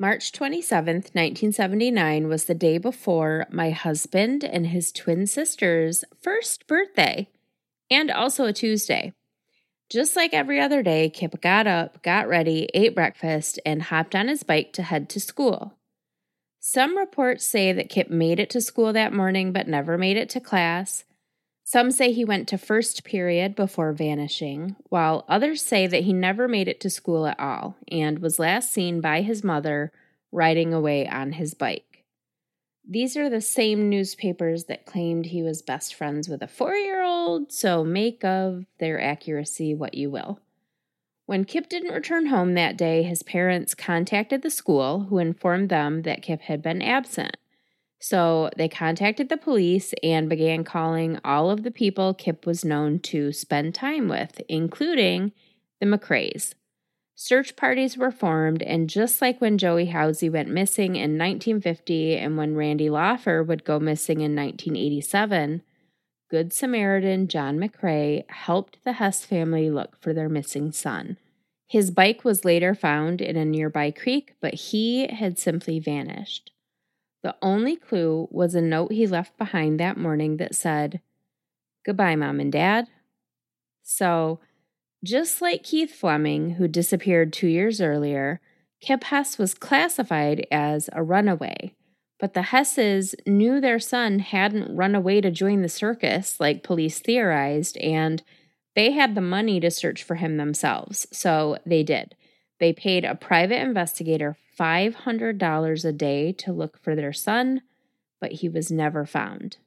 March 0.01 0.33
27th, 0.33 1.15
1979 1.15 2.29
was 2.29 2.47
the 2.47 2.55
day 2.55 2.79
before 2.79 3.47
my 3.51 3.71
husband 3.71 4.43
and 4.43 4.69
his 4.69 4.91
twin 4.91 5.27
sister's 5.27 6.05
first 6.21 6.67
birthday, 6.67 7.29
and 7.91 8.11
also 8.11 8.45
a 8.45 8.53
Tuesday. 8.53 9.13
Just 9.91 10.17
like 10.17 10.33
every 10.33 10.61
other 10.61 10.83
day, 10.83 11.11
Kip 11.11 11.41
got 11.41 11.67
up, 11.67 12.03
got 12.03 12.29
ready, 12.29 12.69
ate 12.75 12.95
breakfast, 12.95 13.61
and 13.67 13.83
hopped 13.83 14.15
on 14.15 14.29
his 14.29 14.43
bike 14.43 14.73
to 14.73 14.83
head 14.83 15.09
to 15.11 15.21
school. 15.21 15.75
Some 16.59 16.97
reports 16.97 17.45
say 17.45 17.73
that 17.73 17.91
Kip 17.91 18.09
made 18.09 18.41
it 18.41 18.49
to 18.51 18.61
school 18.61 18.93
that 18.95 19.13
morning 19.13 19.53
but 19.53 19.69
never 19.69 19.99
made 19.99 20.17
it 20.17 20.31
to 20.31 20.41
class. 20.41 21.05
Some 21.63 21.91
say 21.91 22.13
he 22.13 22.25
went 22.25 22.49
to 22.49 22.59
first 22.59 23.05
period 23.05 23.55
before 23.55 23.93
vanishing, 23.93 24.77
while 24.89 25.25
others 25.29 25.63
say 25.63 25.87
that 25.87 26.05
he 26.05 26.13
never 26.13 26.49
made 26.49 26.69
it 26.69 26.81
to 26.81 26.91
school 26.91 27.27
at 27.27 27.39
all 27.39 27.77
and 27.89 28.19
was 28.19 28.39
last 28.39 28.73
seen 28.73 29.01
by 29.01 29.23
his 29.23 29.45
mother 29.45 29.93
riding 30.33 30.75
away 30.75 31.07
on 31.07 31.33
his 31.33 31.55
bike. 31.55 32.05
These 32.87 33.17
are 33.17 33.31
the 33.31 33.41
same 33.41 33.89
newspapers 33.89 34.65
that 34.65 34.85
claimed 34.85 35.27
he 35.27 35.43
was 35.43 35.63
best 35.63 35.95
friends 35.95 36.29
with 36.29 36.43
a 36.43 36.49
four 36.49 36.75
year 36.75 36.94
so 37.49 37.85
make 37.85 38.25
of 38.25 38.65
their 38.79 39.01
accuracy 39.01 39.75
what 39.75 39.95
you 39.95 40.11
will. 40.11 40.41
When 41.27 41.45
Kip 41.45 41.69
didn't 41.69 41.95
return 41.95 42.27
home 42.27 42.55
that 42.55 42.77
day, 42.77 43.03
his 43.03 43.23
parents 43.23 43.75
contacted 43.75 44.43
the 44.43 44.51
school, 44.51 45.07
who 45.09 45.19
informed 45.19 45.71
them 45.71 46.03
that 46.03 46.23
Kip 46.23 46.43
had 46.43 46.63
been 46.63 46.83
absent. 46.83 47.37
So 47.99 48.51
they 48.59 48.69
contacted 48.69 49.31
the 49.31 49.39
police 49.39 49.95
and 50.03 50.29
began 50.29 50.65
calling 50.65 51.19
all 51.25 51.51
of 51.51 51.63
the 51.63 51.71
people 51.71 52.13
Kip 52.13 52.45
was 52.45 52.65
known 52.65 52.99
to 53.01 53.33
spend 53.33 53.75
time 53.75 54.09
with, 54.09 54.43
including 54.49 55.33
the 55.81 55.87
McRaes. 55.87 56.53
Search 57.15 57.57
parties 57.57 57.97
were 57.97 58.11
formed, 58.11 58.63
and 58.63 58.91
just 58.91 59.23
like 59.23 59.41
when 59.41 59.57
Joey 59.57 59.87
Housey 59.87 60.31
went 60.31 60.51
missing 60.51 60.97
in 60.97 61.17
1950 61.17 62.17
and 62.17 62.37
when 62.37 62.57
Randy 62.57 62.91
Laufer 62.91 63.43
would 63.43 63.65
go 63.65 63.81
missing 63.81 64.21
in 64.21 64.37
1987, 64.37 65.63
Good 66.35 66.53
Samaritan 66.53 67.29
John 67.29 67.61
McRae 67.61 68.29
helped 68.29 68.83
the 68.83 68.95
Hess 68.95 69.25
family 69.25 69.71
look 69.71 69.97
for 70.01 70.13
their 70.13 70.29
missing 70.29 70.73
son. 70.73 71.17
His 71.69 71.93
bike 71.93 72.25
was 72.25 72.45
later 72.45 72.75
found 72.75 73.21
in 73.21 73.37
a 73.37 73.45
nearby 73.45 73.93
creek, 73.93 74.35
but 74.41 74.55
he 74.55 75.07
had 75.07 75.39
simply 75.39 75.79
vanished. 75.79 76.51
The 77.23 77.37
only 77.41 77.77
clue 77.77 78.27
was 78.33 78.57
a 78.57 78.61
note 78.61 78.91
he 78.91 79.07
left 79.07 79.39
behind 79.39 79.79
that 79.79 79.97
morning 79.97 80.39
that 80.39 80.57
said, 80.57 81.01
Goodbye, 81.87 82.17
Mom 82.17 82.41
and 82.41 82.51
Dad. 82.51 82.89
So, 83.85 84.41
just 85.05 85.41
like 85.41 85.63
Keith 85.63 85.95
Fleming, 85.95 86.55
who 86.55 86.67
disappeared 86.67 87.33
two 87.33 87.47
years 87.47 87.81
earlier, 87.81 88.41
Kip 88.81 89.05
Hess 89.05 89.39
was 89.39 89.55
classified 89.55 90.49
as 90.51 90.91
a 90.93 91.01
runaway. 91.01 91.77
But 92.19 92.35
the 92.35 92.43
Hesses 92.43 93.15
knew 93.27 93.61
their 93.61 93.79
son 93.79 94.21
hadn't 94.21 94.75
run 94.75 94.95
away 94.95 95.21
to 95.21 95.31
join 95.31 95.63
the 95.63 95.69
circus 95.69 96.39
like 96.39 96.63
police 96.63 97.01
theorized, 97.01 97.77
and 97.79 98.23
they 98.75 98.93
had 98.93 99.15
the 99.15 99.21
money 99.21 99.61
to 99.61 99.71
search 99.71 100.03
for 100.03 100.17
him 100.17 100.37
themselves. 100.37 101.07
So 101.13 101.59
they 101.67 101.83
did. 101.83 102.15
They 102.61 102.73
paid 102.73 103.05
a 103.05 103.15
private 103.15 103.61
investigator 103.61 104.37
$500 104.59 105.85
a 105.85 105.93
day 105.93 106.33
to 106.33 106.53
look 106.53 106.79
for 106.81 106.95
their 106.95 107.13
son, 107.13 107.63
but 108.21 108.33
he 108.33 108.49
was 108.49 108.71
never 108.71 109.05
found. 109.05 109.59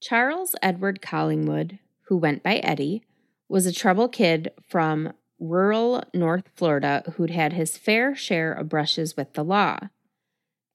Charles 0.00 0.54
Edward 0.62 1.02
Collingwood, 1.02 1.78
who 2.02 2.16
went 2.16 2.42
by 2.42 2.56
Eddie, 2.56 3.02
was 3.48 3.66
a 3.66 3.72
trouble 3.72 4.08
kid 4.08 4.50
from 4.66 5.12
rural 5.38 6.04
North 6.14 6.48
Florida 6.54 7.02
who'd 7.16 7.30
had 7.30 7.54
his 7.54 7.78
fair 7.78 8.14
share 8.14 8.52
of 8.52 8.68
brushes 8.68 9.16
with 9.16 9.32
the 9.32 9.44
law. 9.44 9.78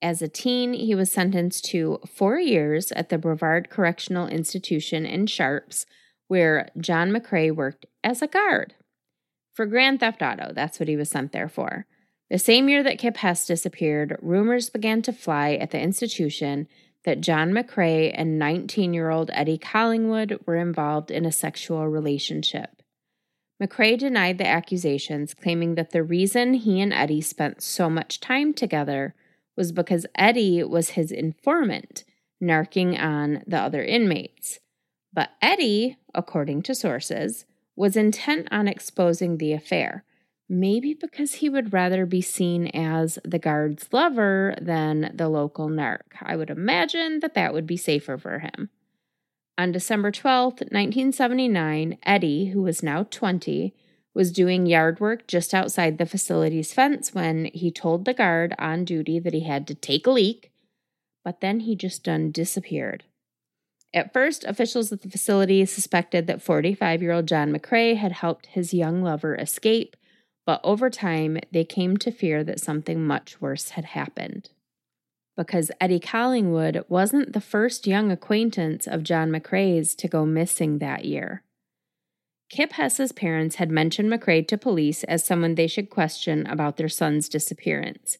As 0.01 0.21
a 0.21 0.27
teen, 0.27 0.73
he 0.73 0.93
was 0.93 1.11
sentenced 1.11 1.65
to 1.65 1.99
four 2.07 2.39
years 2.39 2.91
at 2.91 3.09
the 3.09 3.17
Brevard 3.17 3.69
Correctional 3.69 4.27
Institution 4.27 5.05
in 5.05 5.25
Sharpes, 5.25 5.85
where 6.27 6.69
John 6.77 7.11
McRae 7.11 7.55
worked 7.55 7.85
as 8.03 8.21
a 8.21 8.27
guard. 8.27 8.75
For 9.53 9.65
grand 9.65 10.01
theft 10.01 10.21
auto, 10.21 10.51
that's 10.53 10.79
what 10.79 10.89
he 10.89 10.97
was 10.97 11.09
sent 11.09 11.31
there 11.31 11.47
for. 11.47 11.85
The 12.29 12.37
same 12.39 12.67
year 12.67 12.83
that 12.83 12.99
Kip 12.99 13.17
Hess 13.17 13.45
disappeared, 13.45 14.17
rumors 14.21 14.69
began 14.69 15.01
to 15.03 15.13
fly 15.13 15.53
at 15.53 15.71
the 15.71 15.79
institution 15.79 16.67
that 17.05 17.21
John 17.21 17.51
McRae 17.51 18.11
and 18.13 18.39
19 18.39 18.93
year 18.93 19.11
old 19.11 19.29
Eddie 19.33 19.59
Collingwood 19.59 20.39
were 20.45 20.57
involved 20.57 21.11
in 21.11 21.25
a 21.25 21.31
sexual 21.31 21.87
relationship. 21.87 22.81
McRae 23.61 23.97
denied 23.97 24.37
the 24.37 24.47
accusations, 24.47 25.33
claiming 25.33 25.75
that 25.75 25.91
the 25.91 26.03
reason 26.03 26.55
he 26.55 26.81
and 26.81 26.91
Eddie 26.91 27.21
spent 27.21 27.61
so 27.61 27.89
much 27.89 28.19
time 28.19 28.53
together 28.53 29.15
was 29.55 29.71
because 29.71 30.05
Eddie 30.15 30.63
was 30.63 30.91
his 30.91 31.11
informant, 31.11 32.03
narking 32.41 32.99
on 32.99 33.43
the 33.47 33.57
other 33.57 33.83
inmates. 33.83 34.59
But 35.13 35.31
Eddie, 35.41 35.97
according 36.13 36.63
to 36.63 36.75
sources, 36.75 37.45
was 37.75 37.95
intent 37.95 38.47
on 38.51 38.67
exposing 38.67 39.37
the 39.37 39.53
affair, 39.53 40.03
maybe 40.47 40.93
because 40.93 41.35
he 41.35 41.49
would 41.49 41.73
rather 41.73 42.05
be 42.05 42.21
seen 42.21 42.67
as 42.67 43.17
the 43.23 43.39
guard's 43.39 43.87
lover 43.91 44.55
than 44.61 45.11
the 45.13 45.29
local 45.29 45.67
narc. 45.69 46.01
I 46.21 46.35
would 46.35 46.49
imagine 46.49 47.19
that 47.21 47.33
that 47.33 47.53
would 47.53 47.65
be 47.65 47.77
safer 47.77 48.17
for 48.17 48.39
him. 48.39 48.69
On 49.57 49.71
December 49.71 50.11
12th, 50.11 50.61
1979, 50.71 51.97
Eddie, 52.03 52.47
who 52.47 52.61
was 52.61 52.83
now 52.83 53.03
20, 53.03 53.73
was 54.15 54.31
doing 54.31 54.65
yard 54.65 54.99
work 54.99 55.27
just 55.27 55.53
outside 55.53 55.97
the 55.97 56.05
facility's 56.05 56.73
fence 56.73 57.13
when 57.13 57.51
he 57.53 57.69
told 57.69 58.05
the 58.05 58.13
guard 58.13 58.55
on 58.57 58.85
duty 58.85 59.19
that 59.19 59.33
he 59.33 59.41
had 59.41 59.67
to 59.67 59.75
take 59.75 60.07
a 60.07 60.11
leak, 60.11 60.51
but 61.23 61.41
then 61.41 61.59
he 61.59 61.75
just 61.75 62.03
done 62.03 62.31
disappeared. 62.31 63.03
At 63.93 64.13
first, 64.13 64.43
officials 64.45 64.91
at 64.91 65.01
the 65.01 65.09
facility 65.09 65.65
suspected 65.65 66.27
that 66.27 66.41
45 66.41 67.01
year 67.01 67.11
old 67.11 67.27
John 67.27 67.53
McRae 67.53 67.97
had 67.97 68.13
helped 68.13 68.47
his 68.47 68.73
young 68.73 69.03
lover 69.03 69.35
escape, 69.35 69.95
but 70.45 70.61
over 70.63 70.89
time, 70.89 71.39
they 71.51 71.65
came 71.65 71.97
to 71.97 72.11
fear 72.11 72.43
that 72.43 72.59
something 72.59 73.05
much 73.05 73.41
worse 73.41 73.71
had 73.71 73.85
happened. 73.85 74.49
Because 75.35 75.71
Eddie 75.81 75.99
Collingwood 75.99 76.85
wasn't 76.87 77.33
the 77.33 77.41
first 77.41 77.85
young 77.85 78.11
acquaintance 78.11 78.87
of 78.87 79.03
John 79.03 79.29
McRae's 79.29 79.93
to 79.95 80.07
go 80.07 80.25
missing 80.25 80.79
that 80.79 81.03
year. 81.03 81.43
Kip 82.49 82.73
Hess's 82.73 83.11
parents 83.11 83.55
had 83.55 83.71
mentioned 83.71 84.11
McRae 84.11 84.47
to 84.47 84.57
police 84.57 85.03
as 85.05 85.25
someone 85.25 85.55
they 85.55 85.67
should 85.67 85.89
question 85.89 86.45
about 86.45 86.77
their 86.77 86.89
son's 86.89 87.27
disappearance, 87.27 88.17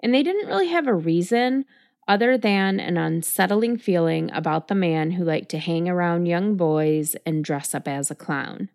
and 0.00 0.12
they 0.12 0.22
didn't 0.22 0.48
really 0.48 0.68
have 0.68 0.86
a 0.86 0.94
reason 0.94 1.64
other 2.08 2.38
than 2.38 2.80
an 2.80 2.96
unsettling 2.96 3.76
feeling 3.76 4.30
about 4.32 4.68
the 4.68 4.74
man 4.74 5.12
who 5.12 5.24
liked 5.24 5.50
to 5.50 5.58
hang 5.58 5.88
around 5.88 6.26
young 6.26 6.56
boys 6.56 7.14
and 7.26 7.44
dress 7.44 7.74
up 7.74 7.86
as 7.86 8.10
a 8.10 8.14
clown. 8.14 8.70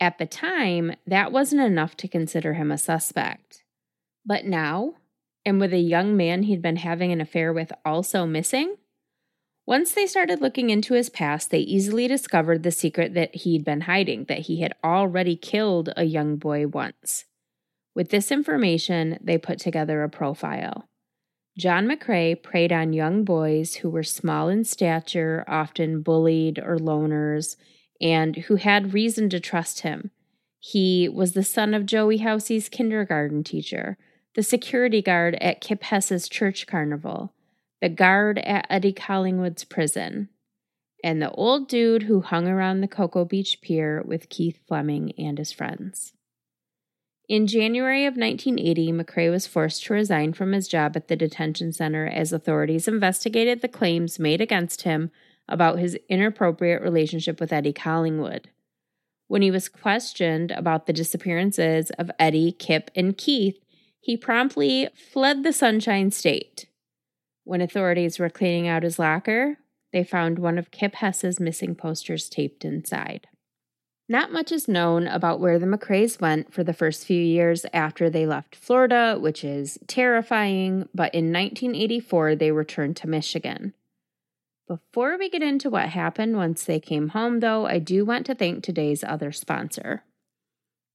At 0.00 0.18
the 0.18 0.26
time, 0.26 0.94
that 1.06 1.32
wasn't 1.32 1.62
enough 1.62 1.96
to 1.98 2.08
consider 2.08 2.54
him 2.54 2.70
a 2.70 2.78
suspect. 2.78 3.64
But 4.24 4.44
now, 4.44 4.94
and 5.44 5.60
with 5.60 5.72
a 5.72 5.78
young 5.78 6.16
man 6.16 6.44
he'd 6.44 6.62
been 6.62 6.76
having 6.76 7.12
an 7.12 7.20
affair 7.20 7.52
with 7.52 7.72
also 7.84 8.26
missing, 8.26 8.76
once 9.66 9.92
they 9.92 10.06
started 10.06 10.40
looking 10.40 10.70
into 10.70 10.94
his 10.94 11.10
past, 11.10 11.50
they 11.50 11.58
easily 11.58 12.06
discovered 12.06 12.62
the 12.62 12.70
secret 12.70 13.14
that 13.14 13.34
he'd 13.34 13.64
been 13.64 13.82
hiding 13.82 14.24
that 14.24 14.40
he 14.40 14.60
had 14.60 14.72
already 14.84 15.34
killed 15.34 15.92
a 15.96 16.04
young 16.04 16.36
boy 16.36 16.66
once. 16.68 17.24
With 17.92 18.10
this 18.10 18.30
information, 18.30 19.18
they 19.20 19.38
put 19.38 19.58
together 19.58 20.02
a 20.02 20.08
profile. 20.08 20.88
John 21.58 21.88
McRae 21.88 22.40
preyed 22.40 22.70
on 22.70 22.92
young 22.92 23.24
boys 23.24 23.76
who 23.76 23.90
were 23.90 24.04
small 24.04 24.48
in 24.48 24.62
stature, 24.62 25.42
often 25.48 26.02
bullied 26.02 26.58
or 26.58 26.76
loners, 26.76 27.56
and 28.00 28.36
who 28.36 28.56
had 28.56 28.92
reason 28.92 29.28
to 29.30 29.40
trust 29.40 29.80
him. 29.80 30.10
He 30.60 31.08
was 31.08 31.32
the 31.32 31.42
son 31.42 31.74
of 31.74 31.86
Joey 31.86 32.18
Housey's 32.18 32.68
kindergarten 32.68 33.42
teacher, 33.42 33.96
the 34.34 34.42
security 34.42 35.00
guard 35.00 35.34
at 35.40 35.60
Kip 35.62 35.82
Hess's 35.84 36.28
church 36.28 36.66
carnival, 36.66 37.32
the 37.80 37.88
guard 37.88 38.38
at 38.38 38.66
Eddie 38.70 38.92
Collingwood's 38.92 39.64
prison, 39.64 40.28
and 41.04 41.20
the 41.20 41.30
old 41.32 41.68
dude 41.68 42.04
who 42.04 42.20
hung 42.20 42.48
around 42.48 42.80
the 42.80 42.88
Cocoa 42.88 43.24
Beach 43.24 43.60
Pier 43.60 44.02
with 44.02 44.28
Keith 44.28 44.58
Fleming 44.66 45.12
and 45.18 45.38
his 45.38 45.52
friends. 45.52 46.12
In 47.28 47.48
January 47.48 48.06
of 48.06 48.16
1980, 48.16 48.92
McRae 48.92 49.30
was 49.30 49.48
forced 49.48 49.84
to 49.84 49.94
resign 49.94 50.32
from 50.32 50.52
his 50.52 50.68
job 50.68 50.96
at 50.96 51.08
the 51.08 51.16
detention 51.16 51.72
center 51.72 52.06
as 52.06 52.32
authorities 52.32 52.86
investigated 52.86 53.60
the 53.60 53.68
claims 53.68 54.18
made 54.18 54.40
against 54.40 54.82
him 54.82 55.10
about 55.48 55.78
his 55.78 55.98
inappropriate 56.08 56.82
relationship 56.82 57.40
with 57.40 57.52
Eddie 57.52 57.72
Collingwood. 57.72 58.48
When 59.28 59.42
he 59.42 59.50
was 59.50 59.68
questioned 59.68 60.52
about 60.52 60.86
the 60.86 60.92
disappearances 60.92 61.90
of 61.98 62.12
Eddie, 62.18 62.52
Kip, 62.52 62.92
and 62.94 63.18
Keith, 63.18 63.58
he 64.00 64.16
promptly 64.16 64.88
fled 64.94 65.42
the 65.42 65.52
Sunshine 65.52 66.12
State. 66.12 66.65
When 67.46 67.60
authorities 67.60 68.18
were 68.18 68.28
cleaning 68.28 68.66
out 68.66 68.82
his 68.82 68.98
locker, 68.98 69.58
they 69.92 70.02
found 70.02 70.40
one 70.40 70.58
of 70.58 70.72
Kip 70.72 70.96
Hess's 70.96 71.38
missing 71.38 71.76
posters 71.76 72.28
taped 72.28 72.64
inside. 72.64 73.28
Not 74.08 74.32
much 74.32 74.50
is 74.50 74.66
known 74.66 75.06
about 75.06 75.38
where 75.38 75.56
the 75.56 75.64
McRaes 75.66 76.20
went 76.20 76.52
for 76.52 76.64
the 76.64 76.72
first 76.72 77.06
few 77.06 77.22
years 77.22 77.64
after 77.72 78.10
they 78.10 78.26
left 78.26 78.56
Florida, 78.56 79.16
which 79.20 79.44
is 79.44 79.78
terrifying, 79.86 80.88
but 80.92 81.14
in 81.14 81.32
1984 81.32 82.34
they 82.34 82.50
returned 82.50 82.96
to 82.96 83.06
Michigan. 83.06 83.74
Before 84.66 85.16
we 85.16 85.30
get 85.30 85.44
into 85.44 85.70
what 85.70 85.90
happened 85.90 86.36
once 86.36 86.64
they 86.64 86.80
came 86.80 87.10
home, 87.10 87.38
though, 87.38 87.64
I 87.64 87.78
do 87.78 88.04
want 88.04 88.26
to 88.26 88.34
thank 88.34 88.64
today's 88.64 89.04
other 89.04 89.30
sponsor. 89.30 90.02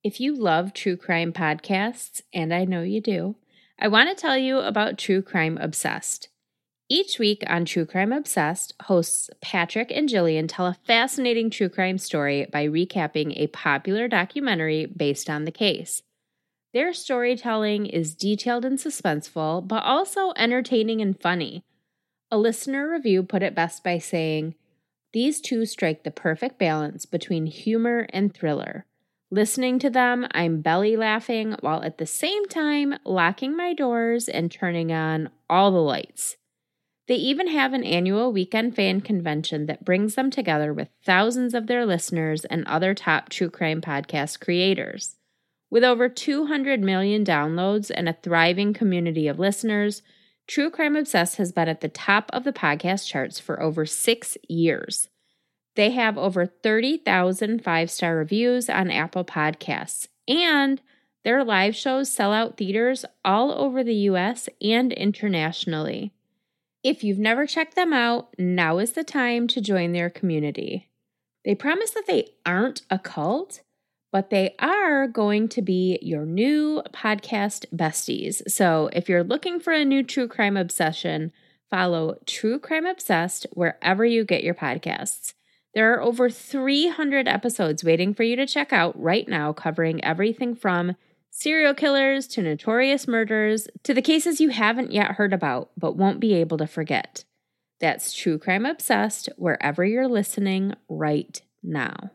If 0.03 0.19
you 0.19 0.35
love 0.35 0.73
true 0.73 0.97
crime 0.97 1.31
podcasts, 1.31 2.21
and 2.33 2.53
I 2.53 2.65
know 2.65 2.81
you 2.81 2.99
do, 2.99 3.35
I 3.79 3.87
want 3.87 4.09
to 4.09 4.21
tell 4.21 4.37
you 4.37 4.59
about 4.59 4.97
True 4.97 5.21
Crime 5.21 5.57
Obsessed. 5.57 6.27
Each 6.93 7.17
week 7.19 7.45
on 7.47 7.63
True 7.63 7.85
Crime 7.85 8.11
Obsessed, 8.11 8.73
hosts 8.81 9.29
Patrick 9.39 9.93
and 9.95 10.09
Jillian 10.09 10.49
tell 10.49 10.65
a 10.65 10.75
fascinating 10.85 11.49
true 11.49 11.69
crime 11.69 11.97
story 11.97 12.45
by 12.51 12.67
recapping 12.67 13.31
a 13.37 13.47
popular 13.47 14.09
documentary 14.09 14.87
based 14.87 15.29
on 15.29 15.45
the 15.45 15.53
case. 15.53 16.03
Their 16.73 16.91
storytelling 16.91 17.85
is 17.85 18.13
detailed 18.13 18.65
and 18.65 18.77
suspenseful, 18.77 19.65
but 19.65 19.85
also 19.85 20.33
entertaining 20.35 20.99
and 20.99 21.17
funny. 21.17 21.63
A 22.29 22.37
listener 22.37 22.91
review 22.91 23.23
put 23.23 23.41
it 23.41 23.55
best 23.55 23.85
by 23.85 23.97
saying, 23.97 24.55
These 25.13 25.39
two 25.39 25.65
strike 25.65 26.03
the 26.03 26.11
perfect 26.11 26.59
balance 26.59 27.05
between 27.05 27.45
humor 27.45 28.05
and 28.09 28.33
thriller. 28.33 28.85
Listening 29.29 29.79
to 29.79 29.89
them, 29.89 30.27
I'm 30.31 30.59
belly 30.59 30.97
laughing 30.97 31.55
while 31.61 31.83
at 31.83 31.99
the 31.99 32.05
same 32.05 32.49
time 32.49 32.95
locking 33.05 33.55
my 33.55 33.73
doors 33.73 34.27
and 34.27 34.51
turning 34.51 34.91
on 34.91 35.29
all 35.49 35.71
the 35.71 35.77
lights. 35.77 36.35
They 37.11 37.17
even 37.17 37.47
have 37.47 37.73
an 37.73 37.83
annual 37.83 38.31
weekend 38.31 38.73
fan 38.73 39.01
convention 39.01 39.65
that 39.65 39.83
brings 39.83 40.15
them 40.15 40.31
together 40.31 40.71
with 40.71 40.87
thousands 41.03 41.53
of 41.53 41.67
their 41.67 41.85
listeners 41.85 42.45
and 42.45 42.65
other 42.65 42.93
top 42.93 43.27
true 43.27 43.49
crime 43.49 43.81
podcast 43.81 44.39
creators. 44.39 45.17
With 45.69 45.83
over 45.83 46.07
200 46.07 46.79
million 46.79 47.25
downloads 47.25 47.91
and 47.93 48.07
a 48.07 48.13
thriving 48.13 48.71
community 48.71 49.27
of 49.27 49.39
listeners, 49.39 50.03
True 50.47 50.69
Crime 50.69 50.95
Obsessed 50.95 51.35
has 51.35 51.51
been 51.51 51.67
at 51.67 51.81
the 51.81 51.89
top 51.89 52.29
of 52.31 52.45
the 52.45 52.53
podcast 52.53 53.09
charts 53.09 53.41
for 53.41 53.61
over 53.61 53.85
six 53.85 54.37
years. 54.47 55.09
They 55.75 55.89
have 55.89 56.17
over 56.17 56.45
30,000 56.45 57.61
five 57.61 57.91
star 57.91 58.15
reviews 58.15 58.69
on 58.69 58.89
Apple 58.89 59.25
Podcasts, 59.25 60.07
and 60.29 60.81
their 61.25 61.43
live 61.43 61.75
shows 61.75 62.09
sell 62.09 62.31
out 62.31 62.55
theaters 62.55 63.03
all 63.25 63.51
over 63.51 63.83
the 63.83 63.95
US 63.95 64.47
and 64.61 64.93
internationally. 64.93 66.13
If 66.83 67.03
you've 67.03 67.19
never 67.19 67.45
checked 67.45 67.75
them 67.75 67.93
out, 67.93 68.33
now 68.39 68.79
is 68.79 68.93
the 68.93 69.03
time 69.03 69.47
to 69.49 69.61
join 69.61 69.91
their 69.91 70.09
community. 70.09 70.89
They 71.45 71.53
promise 71.53 71.91
that 71.91 72.07
they 72.07 72.29
aren't 72.45 72.81
a 72.89 72.97
cult, 72.97 73.61
but 74.11 74.31
they 74.31 74.55
are 74.59 75.07
going 75.07 75.47
to 75.49 75.61
be 75.61 75.99
your 76.01 76.25
new 76.25 76.81
podcast 76.91 77.65
besties. 77.73 78.41
So 78.49 78.89
if 78.93 79.07
you're 79.07 79.23
looking 79.23 79.59
for 79.59 79.73
a 79.73 79.85
new 79.85 80.01
true 80.03 80.27
crime 80.27 80.57
obsession, 80.57 81.31
follow 81.69 82.17
True 82.25 82.59
Crime 82.59 82.85
Obsessed 82.85 83.45
wherever 83.53 84.03
you 84.03 84.25
get 84.25 84.43
your 84.43 84.55
podcasts. 84.55 85.33
There 85.73 85.93
are 85.93 86.01
over 86.01 86.29
300 86.29 87.27
episodes 87.27 87.83
waiting 87.83 88.13
for 88.13 88.23
you 88.23 88.35
to 88.35 88.45
check 88.45 88.73
out 88.73 88.99
right 89.01 89.27
now, 89.27 89.53
covering 89.53 90.03
everything 90.03 90.55
from 90.55 90.95
serial 91.31 91.73
killers 91.73 92.27
to 92.27 92.43
notorious 92.43 93.07
murders 93.07 93.67
to 93.83 93.93
the 93.93 94.01
cases 94.01 94.39
you 94.39 94.49
haven't 94.49 94.91
yet 94.91 95.13
heard 95.13 95.33
about 95.33 95.71
but 95.77 95.97
won't 95.97 96.19
be 96.19 96.33
able 96.35 96.57
to 96.57 96.67
forget. 96.67 97.23
That's 97.79 98.13
True 98.13 98.37
Crime 98.37 98.65
Obsessed 98.65 99.29
wherever 99.37 99.83
you're 99.83 100.07
listening 100.07 100.75
right 100.87 101.41
now. 101.63 102.11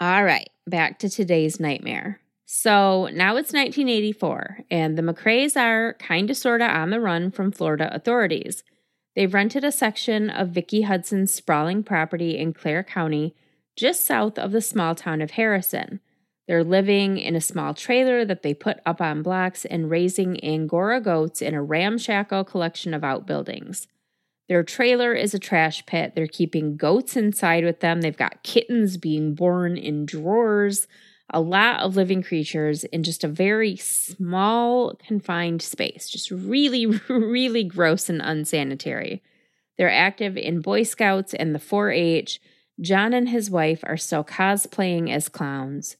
All 0.00 0.24
right, 0.24 0.48
back 0.66 0.98
to 1.00 1.10
today's 1.10 1.60
nightmare. 1.60 2.20
So 2.46 3.08
now 3.12 3.36
it's 3.36 3.52
1984, 3.52 4.60
and 4.70 4.96
the 4.96 5.02
McRaes 5.02 5.60
are 5.60 5.94
kind 5.94 6.30
of 6.30 6.36
sort 6.36 6.62
of 6.62 6.70
on 6.70 6.90
the 6.90 7.00
run 7.00 7.32
from 7.32 7.50
Florida 7.50 7.92
authorities. 7.92 8.62
They've 9.16 9.32
rented 9.32 9.64
a 9.64 9.72
section 9.72 10.30
of 10.30 10.50
Vicki 10.50 10.82
Hudson's 10.82 11.34
sprawling 11.34 11.82
property 11.82 12.38
in 12.38 12.52
Clare 12.52 12.84
County, 12.84 13.34
just 13.74 14.06
south 14.06 14.38
of 14.38 14.52
the 14.52 14.60
small 14.60 14.94
town 14.94 15.20
of 15.20 15.32
Harrison. 15.32 16.00
They're 16.46 16.64
living 16.64 17.18
in 17.18 17.34
a 17.34 17.40
small 17.40 17.74
trailer 17.74 18.24
that 18.24 18.42
they 18.42 18.54
put 18.54 18.78
up 18.86 19.00
on 19.00 19.22
blocks 19.22 19.64
and 19.64 19.90
raising 19.90 20.42
Angora 20.44 21.00
goats 21.00 21.42
in 21.42 21.54
a 21.54 21.62
ramshackle 21.62 22.44
collection 22.44 22.94
of 22.94 23.02
outbuildings. 23.02 23.88
Their 24.48 24.62
trailer 24.62 25.12
is 25.12 25.34
a 25.34 25.40
trash 25.40 25.84
pit. 25.86 26.12
They're 26.14 26.28
keeping 26.28 26.76
goats 26.76 27.16
inside 27.16 27.64
with 27.64 27.80
them. 27.80 28.00
They've 28.00 28.16
got 28.16 28.44
kittens 28.44 28.96
being 28.96 29.34
born 29.34 29.76
in 29.76 30.06
drawers, 30.06 30.86
a 31.30 31.40
lot 31.40 31.80
of 31.80 31.96
living 31.96 32.22
creatures 32.22 32.84
in 32.84 33.02
just 33.02 33.24
a 33.24 33.28
very 33.28 33.74
small, 33.76 34.94
confined 35.04 35.62
space. 35.62 36.08
Just 36.08 36.30
really, 36.30 36.86
really 37.08 37.64
gross 37.64 38.08
and 38.08 38.22
unsanitary. 38.22 39.20
They're 39.76 39.90
active 39.90 40.36
in 40.36 40.60
Boy 40.60 40.84
Scouts 40.84 41.34
and 41.34 41.52
the 41.52 41.58
4 41.58 41.90
H. 41.90 42.40
John 42.80 43.12
and 43.12 43.28
his 43.28 43.50
wife 43.50 43.80
are 43.82 43.96
still 43.96 44.22
cosplaying 44.22 45.10
as 45.10 45.28
clowns. 45.28 45.96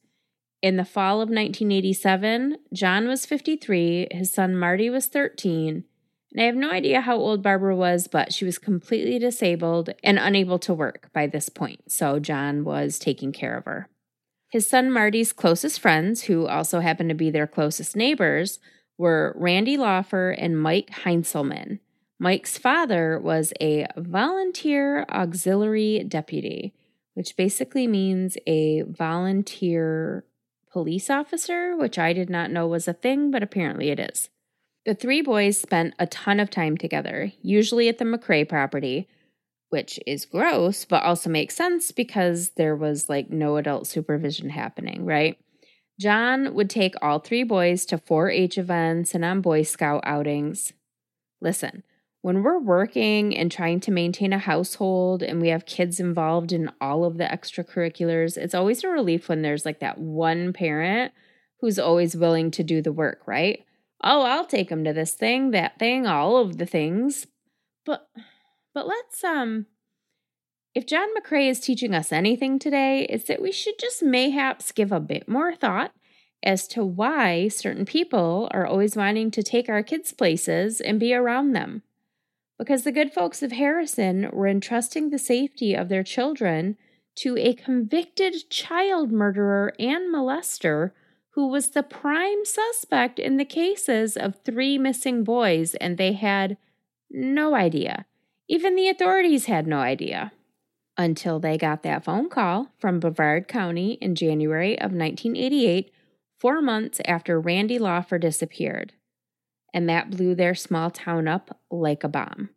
In 0.61 0.77
the 0.77 0.85
fall 0.85 1.21
of 1.21 1.29
1987, 1.29 2.57
John 2.73 3.07
was 3.07 3.27
53, 3.27 4.07
his 4.11 4.33
son 4.33 4.55
Marty 4.55 4.89
was 4.89 5.05
13, 5.05 5.83
and 6.31 6.41
I 6.41 6.45
have 6.45 6.55
no 6.55 6.71
idea 6.71 7.01
how 7.01 7.15
old 7.17 7.43
Barbara 7.43 7.75
was, 7.75 8.07
but 8.07 8.33
she 8.33 8.43
was 8.43 8.57
completely 8.57 9.19
disabled 9.19 9.91
and 10.03 10.17
unable 10.17 10.57
to 10.59 10.73
work 10.73 11.09
by 11.13 11.27
this 11.27 11.49
point, 11.49 11.91
so 11.91 12.19
John 12.19 12.63
was 12.63 12.97
taking 12.97 13.31
care 13.31 13.55
of 13.55 13.65
her. 13.65 13.87
His 14.49 14.67
son 14.67 14.91
Marty's 14.91 15.31
closest 15.31 15.79
friends, 15.79 16.23
who 16.23 16.47
also 16.47 16.79
happened 16.79 17.09
to 17.09 17.15
be 17.15 17.29
their 17.29 17.47
closest 17.47 17.95
neighbors, 17.95 18.59
were 18.97 19.35
Randy 19.37 19.77
Laufer 19.77 20.31
and 20.31 20.59
Mike 20.59 20.89
Heinzelman. 21.03 21.79
Mike's 22.19 22.57
father 22.57 23.19
was 23.19 23.53
a 23.61 23.85
volunteer 23.95 25.05
auxiliary 25.11 26.03
deputy, 26.07 26.73
which 27.13 27.37
basically 27.37 27.85
means 27.85 28.37
a 28.47 28.81
volunteer 28.81 30.23
police 30.77 31.09
officer, 31.09 31.75
which 31.75 31.97
I 31.97 32.13
did 32.13 32.29
not 32.29 32.51
know 32.51 32.67
was 32.67 32.87
a 32.87 32.93
thing, 32.93 33.31
but 33.31 33.41
apparently 33.41 33.89
it 33.89 33.99
is. 33.99 34.29
The 34.85 34.93
three 34.93 35.23
boys 35.23 35.57
spent 35.57 35.95
a 35.97 36.05
ton 36.05 36.39
of 36.39 36.51
time 36.51 36.77
together, 36.77 37.31
usually 37.41 37.89
at 37.89 37.97
the 37.97 38.05
McRae 38.05 38.47
property, 38.47 39.07
which 39.69 39.99
is 40.05 40.27
gross, 40.27 40.85
but 40.85 41.01
also 41.01 41.31
makes 41.31 41.55
sense 41.55 41.91
because 41.91 42.49
there 42.57 42.75
was 42.75 43.09
like 43.09 43.31
no 43.31 43.57
adult 43.57 43.87
supervision 43.87 44.51
happening, 44.51 45.03
right? 45.03 45.39
John 45.99 46.53
would 46.53 46.69
take 46.69 46.93
all 47.01 47.17
three 47.17 47.43
boys 47.43 47.83
to 47.87 47.97
4 47.97 48.29
H 48.29 48.59
events 48.59 49.15
and 49.15 49.25
on 49.25 49.41
Boy 49.41 49.63
Scout 49.63 50.01
outings. 50.03 50.73
Listen, 51.41 51.81
when 52.27 52.43
we're 52.43 52.59
working 52.59 53.33
and 53.37 53.49
trying 53.49 53.79
to 53.79 53.89
maintain 53.89 54.33
a 54.33 54.37
household 54.37 55.23
and 55.23 55.39
we 55.39 55.47
have 55.47 55.65
kids 55.65 55.97
involved 55.97 56.51
in 56.51 56.69
all 56.81 57.05
of 57.05 57.17
the 57.17 57.23
extracurriculars, 57.23 58.35
it's 58.35 58.53
always 58.53 58.83
a 58.83 58.89
relief 58.89 59.29
when 59.29 59.43
there's 59.43 59.63
like 59.63 59.79
that 59.79 59.97
one 59.97 60.51
parent 60.51 61.13
who's 61.61 61.79
always 61.79 62.17
willing 62.17 62.51
to 62.51 62.63
do 62.63 62.81
the 62.81 62.91
work, 62.91 63.21
right? 63.25 63.63
Oh, 64.03 64.23
I'll 64.23 64.45
take 64.45 64.67
them 64.67 64.83
to 64.83 64.91
this 64.91 65.13
thing, 65.13 65.51
that 65.51 65.79
thing, 65.79 66.05
all 66.05 66.35
of 66.35 66.57
the 66.57 66.65
things. 66.65 67.27
But 67.85 68.09
but 68.73 68.85
let's 68.85 69.23
um 69.23 69.67
if 70.75 70.85
John 70.85 71.07
McRae 71.15 71.49
is 71.49 71.61
teaching 71.61 71.95
us 71.95 72.11
anything 72.11 72.59
today, 72.59 73.07
it's 73.09 73.29
that 73.29 73.41
we 73.41 73.53
should 73.53 73.79
just 73.79 74.03
mayhaps 74.03 74.73
give 74.73 74.91
a 74.91 74.99
bit 74.99 75.29
more 75.29 75.55
thought 75.55 75.93
as 76.43 76.67
to 76.67 76.83
why 76.83 77.47
certain 77.47 77.85
people 77.85 78.49
are 78.51 78.67
always 78.67 78.97
wanting 78.97 79.31
to 79.31 79.41
take 79.41 79.69
our 79.69 79.81
kids 79.81 80.11
places 80.11 80.81
and 80.81 80.99
be 80.99 81.13
around 81.13 81.53
them 81.53 81.83
because 82.57 82.83
the 82.83 82.91
good 82.91 83.13
folks 83.13 83.43
of 83.43 83.51
Harrison 83.51 84.29
were 84.31 84.47
entrusting 84.47 85.09
the 85.09 85.19
safety 85.19 85.73
of 85.73 85.89
their 85.89 86.03
children 86.03 86.77
to 87.15 87.37
a 87.37 87.53
convicted 87.53 88.49
child 88.49 89.11
murderer 89.11 89.73
and 89.79 90.13
molester 90.13 90.91
who 91.31 91.47
was 91.47 91.69
the 91.69 91.83
prime 91.83 92.43
suspect 92.45 93.19
in 93.19 93.37
the 93.37 93.45
cases 93.45 94.17
of 94.17 94.41
three 94.43 94.77
missing 94.77 95.23
boys, 95.23 95.75
and 95.75 95.97
they 95.97 96.13
had 96.13 96.57
no 97.11 97.53
idea. 97.53 98.05
Even 98.47 98.75
the 98.75 98.89
authorities 98.89 99.45
had 99.45 99.67
no 99.67 99.77
idea. 99.77 100.31
Until 100.97 101.39
they 101.39 101.57
got 101.57 101.83
that 101.83 102.03
phone 102.03 102.27
call 102.27 102.71
from 102.79 102.99
Brevard 102.99 103.47
County 103.47 103.93
in 104.01 104.15
January 104.15 104.73
of 104.79 104.91
1988, 104.91 105.91
four 106.39 106.59
months 106.59 106.99
after 107.05 107.39
Randy 107.39 107.77
Laufer 107.77 108.19
disappeared 108.19 108.93
and 109.77 109.87
that 109.87 110.09
blew 110.09 110.33
their 110.33 110.55
small 110.55 110.89
town 110.89 111.27
up 111.27 111.55
like 111.69 112.03
a 112.03 112.07
bomb. 112.07 112.49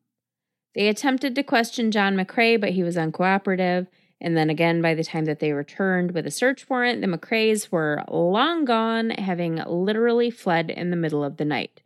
They 0.74 0.88
attempted 0.88 1.34
to 1.34 1.42
question 1.42 1.90
John 1.90 2.16
McRae, 2.16 2.58
but 2.58 2.70
he 2.70 2.82
was 2.82 2.96
uncooperative. 2.96 3.88
And 4.22 4.38
then 4.38 4.48
again, 4.48 4.80
by 4.80 4.94
the 4.94 5.04
time 5.04 5.26
that 5.26 5.38
they 5.38 5.52
returned 5.52 6.12
with 6.12 6.26
a 6.26 6.30
search 6.30 6.70
warrant, 6.70 7.02
the 7.02 7.06
McRaes 7.06 7.70
were 7.70 8.02
long 8.08 8.64
gone, 8.64 9.10
having 9.10 9.56
literally 9.66 10.30
fled 10.30 10.70
in 10.70 10.88
the 10.88 10.96
middle 10.96 11.22
of 11.22 11.36
the 11.36 11.44
night. 11.44 11.82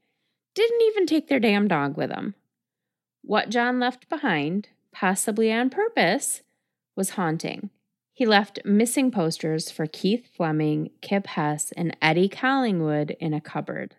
Didn't 0.54 0.82
even 0.82 1.04
take 1.04 1.26
their 1.26 1.40
damn 1.40 1.66
dog 1.66 1.96
with 1.96 2.10
them. 2.10 2.36
What 3.22 3.48
John 3.48 3.80
left 3.80 4.08
behind, 4.08 4.68
possibly 4.92 5.52
on 5.52 5.68
purpose, 5.68 6.42
was 6.94 7.10
haunting. 7.10 7.70
He 8.12 8.24
left 8.24 8.60
missing 8.64 9.10
posters 9.10 9.68
for 9.68 9.88
Keith 9.88 10.28
Fleming, 10.36 10.90
Kip 11.00 11.26
Hess, 11.26 11.72
and 11.76 11.96
Eddie 12.00 12.28
Collingwood 12.28 13.16
in 13.18 13.34
a 13.34 13.40
cupboard. 13.40 13.96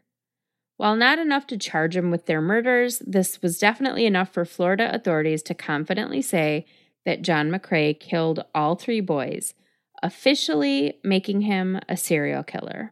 While 0.78 0.95
not 0.95 1.19
enough 1.19 1.47
to 1.47 1.57
charge 1.57 1.95
him 1.95 2.11
with 2.11 2.26
their 2.26 2.41
murders, 2.41 2.99
this 2.99 3.41
was 3.41 3.59
definitely 3.59 4.05
enough 4.05 4.34
for 4.34 4.43
Florida 4.43 4.93
authorities 4.93 5.41
to 5.43 5.53
confidently 5.53 6.21
say 6.21 6.65
that 7.05 7.21
John 7.21 7.49
McRae 7.49 7.97
killed 7.97 8.43
all 8.53 8.76
three 8.76 8.99
boys, 8.99 9.53
officially 10.03 10.99
making 11.03 11.41
him 11.41 11.80
a 11.88 11.95
serial 11.95 12.43
killer. 12.43 12.91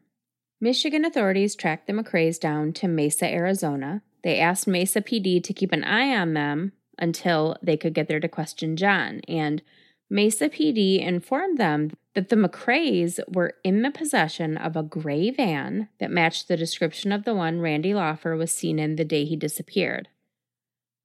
Michigan 0.62 1.04
authorities 1.04 1.56
tracked 1.56 1.88
the 1.88 1.94
McRaes 1.94 2.40
down 2.40 2.72
to 2.74 2.88
Mesa, 2.88 3.26
Arizona. 3.26 4.02
They 4.24 4.40
asked 4.40 4.66
Mesa 4.66 5.02
PD 5.02 5.44
to 5.44 5.54
keep 5.54 5.74
an 5.74 5.84
eye 5.84 6.16
on 6.16 6.34
them 6.34 6.72
until 6.98 7.58
they 7.62 7.76
could 7.76 7.94
get 7.94 8.08
there 8.08 8.22
to 8.22 8.30
question 8.30 8.78
John, 8.78 9.20
and 9.28 9.62
Mesa 10.10 10.48
PD 10.48 11.06
informed 11.06 11.58
them 11.58 11.92
that 12.16 12.30
the 12.30 12.36
McRaes 12.36 13.20
were 13.28 13.56
in 13.64 13.82
the 13.82 13.92
possession 13.92 14.58
of 14.58 14.76
a 14.76 14.84
gray 14.84 15.32
van 15.32 15.90
that 16.00 16.12
matched 16.12 16.48
the 16.48 16.58
description 16.58 17.12
of 17.12 17.26
the 17.26 17.34
one 17.34 17.60
Randy 17.60 17.94
Laufer 17.94 18.38
was 18.38 18.54
seen 18.54 18.78
in 18.78 18.96
the 18.96 19.06
day 19.06 19.26
he 19.26 19.36
disappeared. 19.36 20.10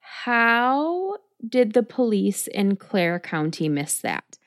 How 0.01 1.19
did 1.47 1.73
the 1.73 1.83
police 1.83 2.47
in 2.47 2.77
Clare 2.77 3.19
County 3.19 3.69
miss 3.69 3.99
that? 4.01 4.39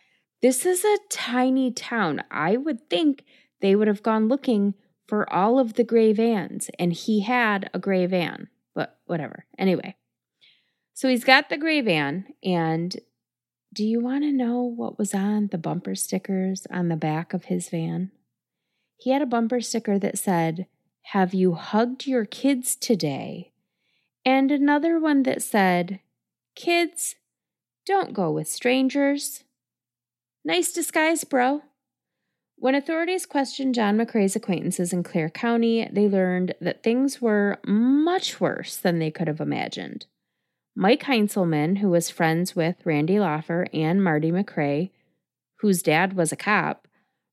This 0.41 0.65
is 0.65 0.83
a 0.83 0.97
tiny 1.09 1.71
town. 1.71 2.23
I 2.29 2.57
would 2.57 2.89
think 2.89 3.23
they 3.61 3.75
would 3.75 3.87
have 3.87 4.03
gone 4.03 4.27
looking 4.27 4.73
for 5.07 5.31
all 5.31 5.59
of 5.59 5.73
the 5.73 5.83
gray 5.83 6.13
vans, 6.13 6.69
and 6.79 6.93
he 6.93 7.21
had 7.21 7.69
a 7.73 7.79
gray 7.79 8.05
van, 8.05 8.49
but 8.73 8.97
whatever. 9.05 9.45
Anyway, 9.57 9.95
so 10.93 11.09
he's 11.09 11.23
got 11.23 11.49
the 11.49 11.57
gray 11.57 11.81
van, 11.81 12.25
and 12.43 12.95
do 13.73 13.85
you 13.85 14.01
want 14.01 14.23
to 14.23 14.33
know 14.33 14.61
what 14.61 14.97
was 14.97 15.13
on 15.13 15.47
the 15.47 15.57
bumper 15.57 15.95
stickers 15.95 16.67
on 16.69 16.89
the 16.89 16.97
back 16.97 17.33
of 17.33 17.45
his 17.45 17.69
van? 17.69 18.11
He 18.97 19.11
had 19.11 19.21
a 19.21 19.25
bumper 19.27 19.61
sticker 19.61 19.97
that 19.97 20.17
said, 20.17 20.67
Have 21.03 21.33
you 21.33 21.53
hugged 21.53 22.05
your 22.05 22.25
kids 22.25 22.75
today? 22.75 23.53
And 24.25 24.51
another 24.51 24.99
one 24.99 25.23
that 25.23 25.41
said, 25.41 26.01
Kids, 26.53 27.15
don't 27.85 28.13
go 28.13 28.29
with 28.29 28.47
strangers. 28.47 29.45
Nice 30.43 30.73
disguise, 30.73 31.23
bro. 31.23 31.61
When 32.57 32.75
authorities 32.75 33.25
questioned 33.25 33.73
John 33.73 33.97
McRae's 33.97 34.35
acquaintances 34.35 34.93
in 34.93 35.01
Clare 35.01 35.29
County, 35.29 35.89
they 35.91 36.07
learned 36.07 36.55
that 36.59 36.83
things 36.83 37.21
were 37.21 37.57
much 37.65 38.39
worse 38.39 38.75
than 38.75 38.99
they 38.99 39.09
could 39.11 39.27
have 39.27 39.39
imagined. 39.39 40.05
Mike 40.75 41.03
Heinzelman, 41.03 41.79
who 41.79 41.89
was 41.89 42.09
friends 42.09 42.55
with 42.55 42.85
Randy 42.85 43.15
Laufer 43.15 43.67
and 43.73 44.03
Marty 44.03 44.31
McRae, 44.31 44.91
whose 45.59 45.83
dad 45.83 46.13
was 46.13 46.31
a 46.31 46.37
cop, 46.37 46.87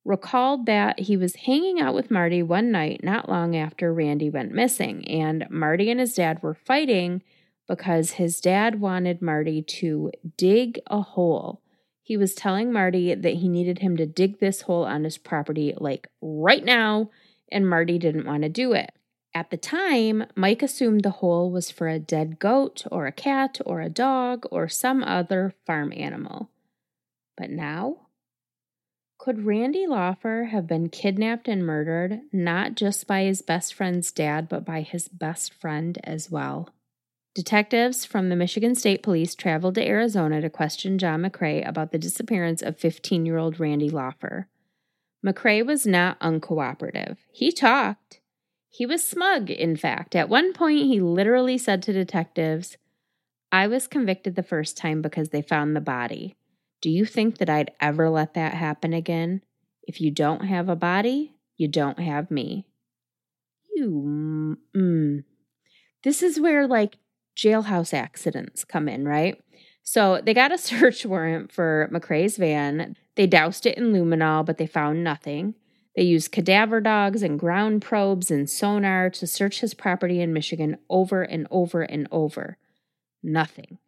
recalled 0.05 0.67
that 0.67 1.01
he 1.01 1.17
was 1.17 1.37
hanging 1.47 1.81
out 1.81 1.95
with 1.95 2.11
Marty 2.11 2.43
one 2.43 2.73
night 2.73 3.05
not 3.05 3.29
long 3.29 3.55
after 3.55 3.93
Randy 3.93 4.29
went 4.29 4.53
missing, 4.53 5.07
and 5.07 5.47
Marty 5.51 5.91
and 5.91 6.01
his 6.01 6.15
dad 6.15 6.43
were 6.43 6.55
fighting 6.55 7.23
because 7.69 8.13
his 8.13 8.41
dad 8.41 8.81
wanted 8.81 9.23
Marty 9.23 9.63
to 9.63 10.11
dig 10.37 10.81
a 10.87 11.03
hole. 11.03 11.61
He 12.03 12.17
was 12.17 12.35
telling 12.35 12.73
Marty 12.73 13.15
that 13.15 13.35
he 13.35 13.49
needed 13.49 13.81
him 13.81 13.97
to 13.99 14.07
dig 14.07 14.41
this 14.41 14.63
hole 14.63 14.85
on 14.85 15.05
his 15.05 15.19
property 15.19 15.75
like 15.77 16.09
right 16.23 16.65
now, 16.65 17.11
and 17.53 17.69
Marty 17.69 17.99
didn't 17.99 18.27
want 18.27 18.43
to 18.43 18.49
do 18.49 18.73
it. 18.73 18.91
At 19.35 19.51
the 19.51 19.57
time, 19.57 20.25
Mike 20.35 20.63
assumed 20.63 21.03
the 21.03 21.11
hole 21.11 21.51
was 21.51 21.71
for 21.71 21.89
a 21.89 21.99
dead 21.99 22.39
goat 22.39 22.85
or 22.91 23.07
a 23.07 23.13
cat 23.13 23.59
or 23.65 23.81
a 23.81 23.91
dog 23.91 24.47
or 24.51 24.69
some 24.69 25.05
other 25.05 25.55
farm 25.67 25.93
animal. 25.95 26.51
But 27.37 27.51
now? 27.51 28.09
Could 29.19 29.45
Randy 29.45 29.87
Laufer 29.87 30.45
have 30.51 30.67
been 30.67 30.89
kidnapped 30.89 31.49
and 31.49 31.67
murdered 31.67 32.21
not 32.33 32.77
just 32.77 33.07
by 33.07 33.25
his 33.25 33.43
best 33.43 33.75
friend's 33.75 34.13
dad, 34.13 34.49
but 34.49 34.65
by 34.65 34.81
his 34.81 35.09
best 35.09 35.53
friend 35.53 35.99
as 36.05 36.31
well? 36.31 36.71
Detectives 37.35 38.05
from 38.05 38.29
the 38.29 38.37
Michigan 38.37 38.75
State 38.75 39.03
Police 39.03 39.35
traveled 39.35 39.75
to 39.75 39.87
Arizona 39.87 40.41
to 40.41 40.51
question 40.51 40.99
John 40.99 41.23
McRae 41.23 41.69
about 41.69 41.93
the 41.93 41.99
disappearance 41.99 42.63
of 42.63 42.79
15 42.79 43.27
year 43.27 43.39
old 43.39 43.61
Randy 43.61 43.91
Laufer. 43.91 44.49
McRae 45.25 45.65
was 45.65 45.87
not 45.87 46.19
uncooperative. 46.21 47.19
He 47.33 47.53
talked. 47.53 48.18
He 48.71 48.87
was 48.87 49.05
smug, 49.05 49.51
in 49.51 49.77
fact. 49.77 50.15
At 50.15 50.29
one 50.29 50.53
point, 50.53 50.87
he 50.87 51.01
literally 51.01 51.59
said 51.59 51.83
to 51.83 51.93
detectives, 51.93 52.77
I 53.51 53.67
was 53.67 53.87
convicted 53.87 54.35
the 54.35 54.43
first 54.43 54.77
time 54.77 55.01
because 55.01 55.31
they 55.31 55.43
found 55.43 55.75
the 55.75 55.81
body. 55.81 56.37
Do 56.81 56.91
you 56.91 57.05
think 57.05 57.39
that 57.39 57.51
I'd 57.51 57.73
ever 57.81 58.11
let 58.11 58.35
that 58.35 58.55
happen 58.55 58.93
again? 58.93 59.43
If 59.83 60.01
you 60.01 60.11
don't 60.11 60.45
have 60.45 60.69
a 60.69 60.77
body, 60.77 61.35
you 61.57 61.67
don't 61.67 61.99
have 61.99 62.31
me. 62.31 62.67
You, 63.75 64.59
mm. 64.77 65.25
This 66.05 66.23
is 66.23 66.39
where 66.39 66.67
like 66.67 66.97
jailhouse 67.37 67.95
accidents 67.95 68.65
come 68.65 68.89
in, 68.89 69.07
right? 69.07 69.41
So 69.83 70.21
they 70.23 70.35
got 70.35 70.53
a 70.53 70.59
search 70.59 71.07
warrant 71.07 71.51
for 71.51 71.89
McRae's 71.93 72.37
van. 72.37 72.97
They 73.17 73.27
doused 73.27 73.67
it 73.67 73.79
in 73.79 73.93
luminol, 73.93 74.45
but 74.45 74.59
they 74.59 74.67
found 74.67 75.03
nothing. 75.03 75.55
They 75.99 76.05
used 76.05 76.31
cadaver 76.31 76.81
dogs 76.81 77.25
and 77.25 77.41
ground 77.41 77.83
probes 77.83 78.31
and 78.31 78.49
sonar 78.49 79.11
to 79.11 79.27
search 79.27 79.59
his 79.59 79.75
property 79.75 80.21
in 80.21 80.33
Michigan 80.33 80.79
over 80.89 81.25
and 81.25 81.49
over 81.51 81.83
and 81.83 82.07
over. 82.13 82.57
Nothing. 83.21 83.79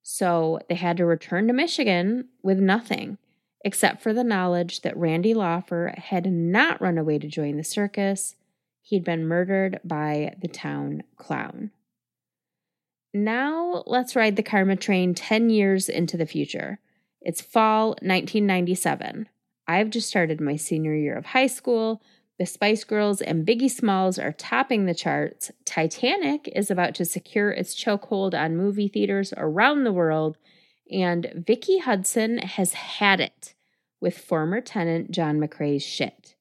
So 0.00 0.60
they 0.68 0.76
had 0.76 0.98
to 0.98 1.04
return 1.04 1.48
to 1.48 1.52
Michigan 1.52 2.28
with 2.44 2.60
nothing, 2.60 3.18
except 3.64 4.04
for 4.04 4.12
the 4.12 4.22
knowledge 4.22 4.82
that 4.82 4.96
Randy 4.96 5.34
Laufer 5.34 5.98
had 5.98 6.30
not 6.30 6.80
run 6.80 6.96
away 6.96 7.18
to 7.18 7.26
join 7.26 7.56
the 7.56 7.64
circus. 7.64 8.36
He'd 8.80 9.02
been 9.02 9.26
murdered 9.26 9.80
by 9.82 10.36
the 10.40 10.46
town 10.46 11.02
clown. 11.16 11.72
Now 13.12 13.82
let's 13.84 14.14
ride 14.14 14.36
the 14.36 14.44
karma 14.44 14.76
train 14.76 15.12
10 15.12 15.50
years 15.50 15.88
into 15.88 16.16
the 16.16 16.24
future. 16.24 16.78
It's 17.20 17.40
fall 17.40 17.96
1997. 18.00 19.28
I've 19.68 19.90
just 19.90 20.08
started 20.08 20.40
my 20.40 20.56
senior 20.56 20.94
year 20.94 21.14
of 21.14 21.26
high 21.26 21.46
school. 21.46 22.02
The 22.38 22.46
Spice 22.46 22.84
Girls 22.84 23.20
and 23.20 23.46
Biggie 23.46 23.70
Smalls 23.70 24.18
are 24.18 24.32
topping 24.32 24.86
the 24.86 24.94
charts. 24.94 25.50
Titanic 25.66 26.48
is 26.54 26.70
about 26.70 26.94
to 26.94 27.04
secure 27.04 27.50
its 27.50 27.74
chokehold 27.74 28.32
on 28.32 28.56
movie 28.56 28.88
theaters 28.88 29.34
around 29.36 29.84
the 29.84 29.92
world. 29.92 30.38
And 30.90 31.44
Vicki 31.46 31.78
Hudson 31.78 32.38
has 32.38 32.72
had 32.72 33.20
it 33.20 33.54
with 34.00 34.16
former 34.16 34.62
tenant 34.62 35.10
John 35.10 35.38
McRae's 35.38 35.82
shit. 35.82 36.34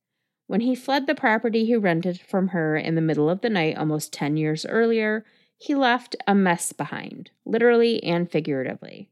When 0.45 0.61
he 0.61 0.75
fled 0.75 1.07
the 1.07 1.15
property 1.15 1.65
he 1.65 1.75
rented 1.75 2.21
from 2.21 2.49
her 2.49 2.77
in 2.77 2.95
the 2.95 3.01
middle 3.01 3.29
of 3.29 3.41
the 3.41 3.49
night 3.49 3.77
almost 3.77 4.13
10 4.13 4.37
years 4.37 4.65
earlier, 4.65 5.25
he 5.57 5.75
left 5.75 6.15
a 6.25 6.33
mess 6.33 6.71
behind, 6.71 7.31
literally 7.43 8.01
and 8.03 8.31
figuratively. 8.31 9.09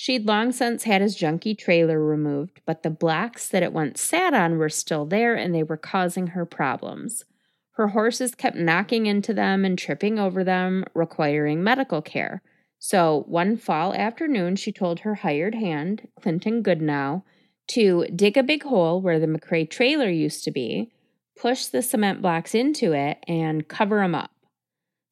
She'd 0.00 0.26
long 0.28 0.52
since 0.52 0.84
had 0.84 1.02
his 1.02 1.16
junky 1.16 1.58
trailer 1.58 1.98
removed, 1.98 2.60
but 2.64 2.84
the 2.84 2.88
blocks 2.88 3.48
that 3.48 3.64
it 3.64 3.72
once 3.72 4.00
sat 4.00 4.32
on 4.32 4.56
were 4.56 4.68
still 4.68 5.04
there 5.04 5.34
and 5.34 5.52
they 5.52 5.64
were 5.64 5.76
causing 5.76 6.28
her 6.28 6.46
problems. 6.46 7.24
Her 7.72 7.88
horses 7.88 8.36
kept 8.36 8.56
knocking 8.56 9.06
into 9.06 9.34
them 9.34 9.64
and 9.64 9.76
tripping 9.76 10.16
over 10.16 10.44
them, 10.44 10.84
requiring 10.94 11.64
medical 11.64 12.00
care. 12.00 12.42
So 12.78 13.24
one 13.26 13.56
fall 13.56 13.92
afternoon, 13.92 14.54
she 14.54 14.70
told 14.70 15.00
her 15.00 15.16
hired 15.16 15.56
hand, 15.56 16.06
Clinton 16.22 16.62
Goodnow, 16.62 17.24
to 17.70 18.06
dig 18.14 18.36
a 18.36 18.44
big 18.44 18.62
hole 18.62 19.00
where 19.00 19.18
the 19.18 19.26
McRae 19.26 19.68
trailer 19.68 20.08
used 20.08 20.44
to 20.44 20.52
be, 20.52 20.92
push 21.36 21.66
the 21.66 21.82
cement 21.82 22.22
blocks 22.22 22.54
into 22.54 22.92
it, 22.92 23.18
and 23.26 23.66
cover 23.66 23.98
them 23.98 24.14
up. 24.14 24.30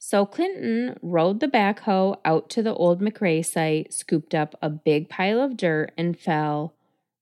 So 0.09 0.25
Clinton 0.25 0.97
rode 1.03 1.41
the 1.41 1.49
backhoe 1.49 2.21
out 2.25 2.49
to 2.51 2.63
the 2.63 2.73
old 2.73 3.01
McRae 3.01 3.45
site, 3.45 3.93
scooped 3.93 4.37
up 4.37 4.55
a 4.63 4.71
big 4.71 5.09
pile 5.09 5.41
of 5.41 5.57
dirt, 5.57 5.91
and 5.99 6.17
fell 6.17 6.75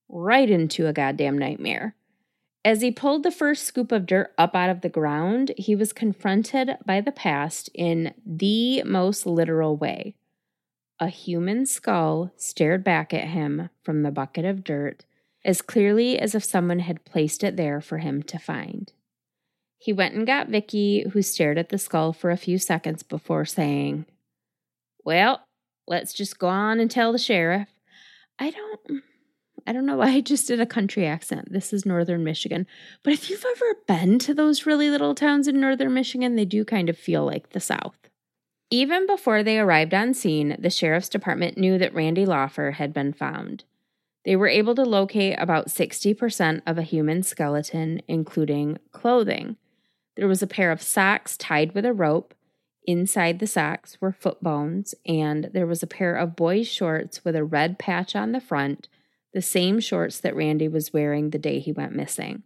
right 0.06 0.50
into 0.50 0.86
a 0.86 0.92
goddamn 0.92 1.38
nightmare. 1.38 1.94
As 2.62 2.82
he 2.82 2.90
pulled 2.90 3.22
the 3.22 3.30
first 3.30 3.64
scoop 3.64 3.90
of 3.90 4.04
dirt 4.04 4.34
up 4.36 4.54
out 4.54 4.68
of 4.68 4.82
the 4.82 4.90
ground, 4.90 5.52
he 5.56 5.74
was 5.74 5.94
confronted 5.94 6.76
by 6.84 7.00
the 7.00 7.10
past 7.10 7.70
in 7.72 8.12
the 8.26 8.82
most 8.82 9.24
literal 9.24 9.78
way. 9.78 10.14
A 11.00 11.08
human 11.08 11.64
skull 11.64 12.32
stared 12.36 12.84
back 12.84 13.14
at 13.14 13.28
him 13.28 13.70
from 13.82 14.02
the 14.02 14.10
bucket 14.10 14.44
of 14.44 14.62
dirt 14.62 15.06
as 15.42 15.62
clearly 15.62 16.18
as 16.18 16.34
if 16.34 16.44
someone 16.44 16.80
had 16.80 17.06
placed 17.06 17.42
it 17.42 17.56
there 17.56 17.80
for 17.80 17.96
him 17.96 18.22
to 18.24 18.38
find. 18.38 18.92
He 19.84 19.92
went 19.92 20.14
and 20.14 20.26
got 20.26 20.48
Vicky, 20.48 21.04
who 21.12 21.20
stared 21.20 21.58
at 21.58 21.68
the 21.68 21.76
skull 21.76 22.14
for 22.14 22.30
a 22.30 22.38
few 22.38 22.56
seconds 22.56 23.02
before 23.02 23.44
saying, 23.44 24.06
Well, 25.04 25.46
let's 25.86 26.14
just 26.14 26.38
go 26.38 26.48
on 26.48 26.80
and 26.80 26.90
tell 26.90 27.12
the 27.12 27.18
sheriff. 27.18 27.68
I 28.38 28.48
don't 28.48 29.02
I 29.66 29.74
don't 29.74 29.84
know 29.84 29.98
why 29.98 30.08
I 30.08 30.20
just 30.22 30.48
did 30.48 30.58
a 30.58 30.64
country 30.64 31.06
accent. 31.06 31.52
This 31.52 31.74
is 31.74 31.84
northern 31.84 32.24
Michigan. 32.24 32.66
But 33.02 33.12
if 33.12 33.28
you've 33.28 33.44
ever 33.44 33.74
been 33.86 34.18
to 34.20 34.32
those 34.32 34.64
really 34.64 34.88
little 34.88 35.14
towns 35.14 35.46
in 35.46 35.60
northern 35.60 35.92
Michigan, 35.92 36.34
they 36.34 36.46
do 36.46 36.64
kind 36.64 36.88
of 36.88 36.96
feel 36.96 37.26
like 37.26 37.50
the 37.50 37.60
South. 37.60 38.08
Even 38.70 39.06
before 39.06 39.42
they 39.42 39.58
arrived 39.58 39.92
on 39.92 40.14
scene, 40.14 40.56
the 40.58 40.70
sheriff's 40.70 41.10
department 41.10 41.58
knew 41.58 41.76
that 41.76 41.92
Randy 41.92 42.24
Laufer 42.24 42.72
had 42.72 42.94
been 42.94 43.12
found. 43.12 43.64
They 44.24 44.34
were 44.34 44.48
able 44.48 44.74
to 44.76 44.82
locate 44.82 45.36
about 45.38 45.68
60% 45.68 46.62
of 46.66 46.78
a 46.78 46.82
human 46.82 47.22
skeleton, 47.22 48.00
including 48.08 48.78
clothing. 48.90 49.58
There 50.16 50.28
was 50.28 50.42
a 50.42 50.46
pair 50.46 50.70
of 50.70 50.82
socks 50.82 51.36
tied 51.36 51.74
with 51.74 51.84
a 51.84 51.92
rope. 51.92 52.34
Inside 52.86 53.38
the 53.38 53.46
socks 53.46 53.98
were 54.00 54.12
foot 54.12 54.42
bones, 54.42 54.94
and 55.06 55.50
there 55.52 55.66
was 55.66 55.82
a 55.82 55.88
pair 55.88 56.14
of 56.16 56.36
boys' 56.36 56.68
shorts 56.68 57.24
with 57.24 57.34
a 57.34 57.44
red 57.44 57.78
patch 57.78 58.14
on 58.14 58.32
the 58.32 58.40
front, 58.40 58.88
the 59.32 59.42
same 59.42 59.80
shorts 59.80 60.20
that 60.20 60.36
Randy 60.36 60.68
was 60.68 60.92
wearing 60.92 61.30
the 61.30 61.38
day 61.38 61.58
he 61.58 61.72
went 61.72 61.94
missing. 61.94 62.42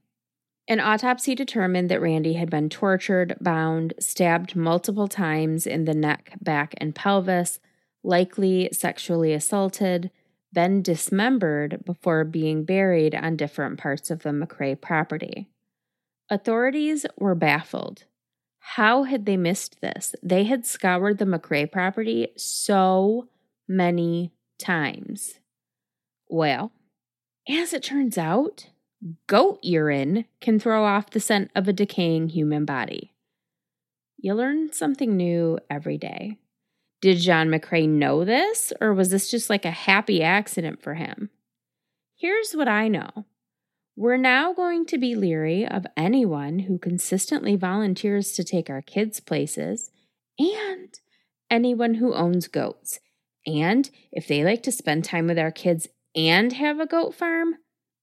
An 0.68 0.80
autopsy 0.80 1.34
determined 1.34 1.90
that 1.90 2.00
Randy 2.00 2.34
had 2.34 2.50
been 2.50 2.68
tortured, 2.68 3.36
bound, 3.40 3.94
stabbed 3.98 4.54
multiple 4.54 5.08
times 5.08 5.66
in 5.66 5.86
the 5.86 5.94
neck, 5.94 6.34
back, 6.40 6.74
and 6.76 6.94
pelvis, 6.94 7.58
likely 8.04 8.68
sexually 8.72 9.32
assaulted, 9.32 10.10
been 10.52 10.82
dismembered 10.82 11.82
before 11.84 12.24
being 12.24 12.64
buried 12.64 13.14
on 13.14 13.36
different 13.36 13.78
parts 13.78 14.10
of 14.10 14.22
the 14.22 14.30
McRae 14.30 14.80
property. 14.80 15.48
Authorities 16.30 17.06
were 17.16 17.34
baffled. 17.34 18.04
How 18.58 19.04
had 19.04 19.24
they 19.24 19.36
missed 19.36 19.80
this? 19.80 20.14
They 20.22 20.44
had 20.44 20.66
scoured 20.66 21.18
the 21.18 21.24
McRae 21.24 21.70
property 21.70 22.28
so 22.36 23.28
many 23.66 24.32
times. 24.58 25.38
Well, 26.28 26.72
as 27.48 27.72
it 27.72 27.82
turns 27.82 28.18
out, 28.18 28.66
goat 29.26 29.58
urine 29.62 30.26
can 30.40 30.58
throw 30.58 30.84
off 30.84 31.10
the 31.10 31.20
scent 31.20 31.50
of 31.54 31.66
a 31.66 31.72
decaying 31.72 32.28
human 32.28 32.66
body. 32.66 33.14
You 34.18 34.34
learn 34.34 34.72
something 34.72 35.16
new 35.16 35.58
every 35.70 35.96
day. 35.96 36.36
Did 37.00 37.18
John 37.18 37.48
McRae 37.48 37.88
know 37.88 38.24
this, 38.24 38.72
or 38.80 38.92
was 38.92 39.10
this 39.10 39.30
just 39.30 39.48
like 39.48 39.64
a 39.64 39.70
happy 39.70 40.22
accident 40.22 40.82
for 40.82 40.94
him? 40.94 41.30
Here's 42.16 42.52
what 42.52 42.68
I 42.68 42.88
know 42.88 43.24
we're 43.98 44.16
now 44.16 44.52
going 44.52 44.86
to 44.86 44.96
be 44.96 45.16
leery 45.16 45.66
of 45.66 45.84
anyone 45.96 46.60
who 46.60 46.78
consistently 46.78 47.56
volunteers 47.56 48.30
to 48.30 48.44
take 48.44 48.70
our 48.70 48.80
kids' 48.80 49.18
places 49.18 49.90
and 50.38 51.00
anyone 51.50 51.94
who 51.94 52.14
owns 52.14 52.46
goats. 52.46 53.00
And 53.44 53.90
if 54.12 54.28
they 54.28 54.44
like 54.44 54.62
to 54.62 54.70
spend 54.70 55.04
time 55.04 55.26
with 55.26 55.36
our 55.36 55.50
kids 55.50 55.88
and 56.14 56.52
have 56.52 56.78
a 56.78 56.86
goat 56.86 57.12
farm, 57.12 57.56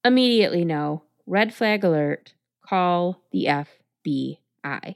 immediately 0.04 0.66
no. 0.66 1.04
red 1.26 1.54
flag 1.54 1.86
alert, 1.86 2.34
call 2.62 3.22
the 3.32 3.46
FBI. 3.46 4.96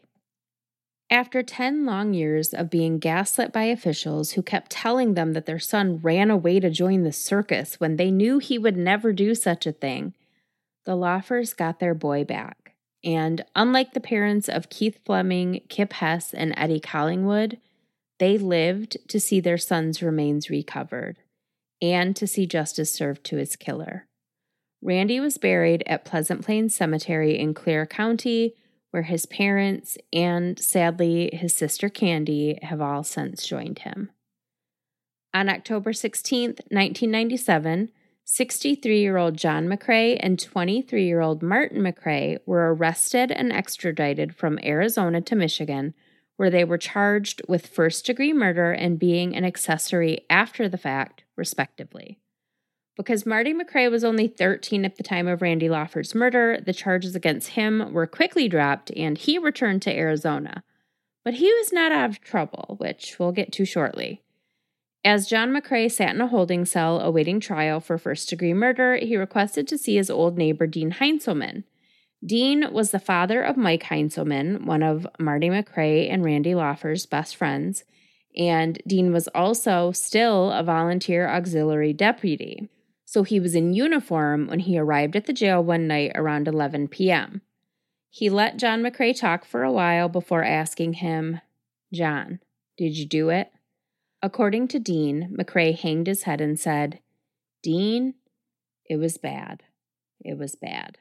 After 1.09 1.41
10 1.41 1.85
long 1.85 2.13
years 2.13 2.53
of 2.53 2.69
being 2.69 2.99
gaslit 2.99 3.53
by 3.53 3.63
officials 3.63 4.31
who 4.31 4.41
kept 4.41 4.69
telling 4.69 5.13
them 5.13 5.31
that 5.31 5.45
their 5.45 5.59
son 5.59 6.01
ran 6.03 6.29
away 6.29 6.59
to 6.59 6.69
join 6.69 7.03
the 7.03 7.13
circus 7.13 7.79
when 7.79 7.95
they 7.95 8.11
knew 8.11 8.39
he 8.39 8.57
would 8.57 8.75
never 8.75 9.13
do 9.13 9.33
such 9.33 9.65
a 9.65 9.71
thing, 9.71 10.13
the 10.89 10.95
Laufers 10.95 11.55
got 11.55 11.79
their 11.79 11.93
boy 11.93 12.23
back. 12.23 12.73
And 13.03 13.45
unlike 13.55 13.93
the 13.93 13.99
parents 13.99 14.49
of 14.49 14.71
Keith 14.71 14.97
Fleming, 15.05 15.61
Kip 15.69 15.93
Hess, 15.93 16.33
and 16.33 16.51
Eddie 16.57 16.79
Collingwood, 16.79 17.59
they 18.17 18.39
lived 18.39 18.97
to 19.07 19.19
see 19.19 19.39
their 19.39 19.59
son's 19.59 20.01
remains 20.01 20.49
recovered 20.49 21.17
and 21.79 22.15
to 22.15 22.25
see 22.25 22.47
justice 22.47 22.91
served 22.91 23.23
to 23.25 23.37
his 23.37 23.55
killer. 23.55 24.07
Randy 24.81 25.19
was 25.19 25.37
buried 25.37 25.83
at 25.85 26.05
Pleasant 26.05 26.43
Plains 26.43 26.73
Cemetery 26.73 27.37
in 27.37 27.53
Clare 27.53 27.85
County, 27.85 28.55
where 28.89 29.03
his 29.03 29.27
parents 29.27 29.95
and 30.11 30.57
sadly 30.57 31.29
his 31.31 31.53
sister 31.53 31.87
Candy 31.87 32.57
have 32.63 32.81
all 32.81 33.03
since 33.03 33.45
joined 33.45 33.77
him. 33.79 34.09
On 35.35 35.49
October 35.49 35.93
16, 35.93 36.47
1997, 36.71 37.91
63 38.31 39.01
year 39.01 39.17
old 39.17 39.37
John 39.37 39.67
McRae 39.67 40.15
and 40.19 40.39
23 40.39 41.03
year 41.03 41.19
old 41.19 41.41
Martin 41.41 41.81
McRae 41.81 42.37
were 42.45 42.75
arrested 42.75 43.31
and 43.31 43.51
extradited 43.51 44.35
from 44.35 44.59
Arizona 44.63 45.19
to 45.21 45.35
Michigan, 45.35 45.95
where 46.37 46.51
they 46.51 46.63
were 46.63 46.77
charged 46.77 47.41
with 47.47 47.65
first 47.65 48.05
degree 48.05 48.31
murder 48.31 48.71
and 48.71 48.99
being 48.99 49.35
an 49.35 49.45
accessory 49.45 50.27
after 50.29 50.69
the 50.69 50.77
fact, 50.77 51.23
respectively. 51.35 52.19
Because 52.95 53.25
Marty 53.25 53.51
McRae 53.51 53.89
was 53.89 54.03
only 54.03 54.27
13 54.27 54.85
at 54.85 54.97
the 54.97 55.03
time 55.03 55.27
of 55.27 55.41
Randy 55.41 55.67
Laufer's 55.67 56.13
murder, 56.13 56.59
the 56.63 56.71
charges 56.71 57.15
against 57.15 57.49
him 57.49 57.91
were 57.93 58.05
quickly 58.05 58.47
dropped 58.47 58.91
and 58.91 59.17
he 59.17 59.39
returned 59.39 59.81
to 59.81 59.97
Arizona. 59.97 60.63
But 61.25 61.33
he 61.33 61.51
was 61.53 61.73
not 61.73 61.91
out 61.91 62.11
of 62.11 62.21
trouble, 62.21 62.75
which 62.77 63.17
we'll 63.17 63.31
get 63.31 63.51
to 63.53 63.65
shortly. 63.65 64.21
As 65.03 65.27
John 65.27 65.51
McRae 65.51 65.89
sat 65.89 66.13
in 66.13 66.21
a 66.21 66.27
holding 66.27 66.65
cell 66.65 66.99
awaiting 66.99 67.39
trial 67.39 67.79
for 67.79 67.97
first 67.97 68.29
degree 68.29 68.53
murder, 68.53 68.97
he 68.97 69.15
requested 69.15 69.67
to 69.69 69.77
see 69.77 69.95
his 69.95 70.09
old 70.09 70.37
neighbor, 70.37 70.67
Dean 70.67 70.91
Heinzelman. 70.91 71.63
Dean 72.25 72.73
was 72.73 72.91
the 72.91 72.99
father 72.99 73.41
of 73.41 73.55
Mike 73.55 73.83
Heinzelman, 73.83 74.65
one 74.65 74.83
of 74.83 75.07
Marty 75.17 75.47
McRae 75.47 76.11
and 76.11 76.23
Randy 76.23 76.53
Laufer's 76.53 77.05
best 77.05 77.37
friends, 77.37 77.85
and 78.35 78.81
Dean 78.85 79.13
was 79.13 79.29
also 79.29 79.93
still 79.93 80.51
a 80.51 80.63
volunteer 80.63 81.29
auxiliary 81.29 81.93
deputy. 81.93 82.69
So 83.05 83.23
he 83.23 83.39
was 83.39 83.55
in 83.55 83.73
uniform 83.73 84.47
when 84.47 84.59
he 84.59 84.77
arrived 84.77 85.15
at 85.15 85.25
the 85.25 85.33
jail 85.33 85.63
one 85.63 85.87
night 85.87 86.11
around 86.13 86.47
11 86.47 86.89
p.m. 86.89 87.41
He 88.09 88.29
let 88.29 88.57
John 88.57 88.83
McRae 88.83 89.17
talk 89.17 89.45
for 89.45 89.63
a 89.63 89.71
while 89.71 90.09
before 90.09 90.43
asking 90.43 90.93
him, 90.93 91.39
John, 91.93 92.39
did 92.77 92.97
you 92.97 93.05
do 93.05 93.29
it? 93.29 93.49
According 94.21 94.67
to 94.69 94.79
Dean, 94.79 95.35
McRae 95.37 95.77
hanged 95.77 96.07
his 96.07 96.23
head 96.23 96.41
and 96.41 96.59
said, 96.59 96.99
Dean, 97.63 98.15
it 98.85 98.97
was 98.97 99.17
bad. 99.17 99.63
It 100.19 100.37
was 100.37 100.55
bad. 100.55 100.97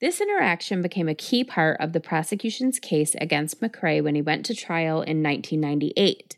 This 0.00 0.20
interaction 0.20 0.82
became 0.82 1.08
a 1.08 1.14
key 1.14 1.44
part 1.44 1.80
of 1.80 1.92
the 1.92 2.00
prosecution's 2.00 2.78
case 2.78 3.14
against 3.20 3.60
McRae 3.60 4.02
when 4.02 4.14
he 4.14 4.22
went 4.22 4.46
to 4.46 4.54
trial 4.54 5.02
in 5.02 5.22
1998. 5.22 6.36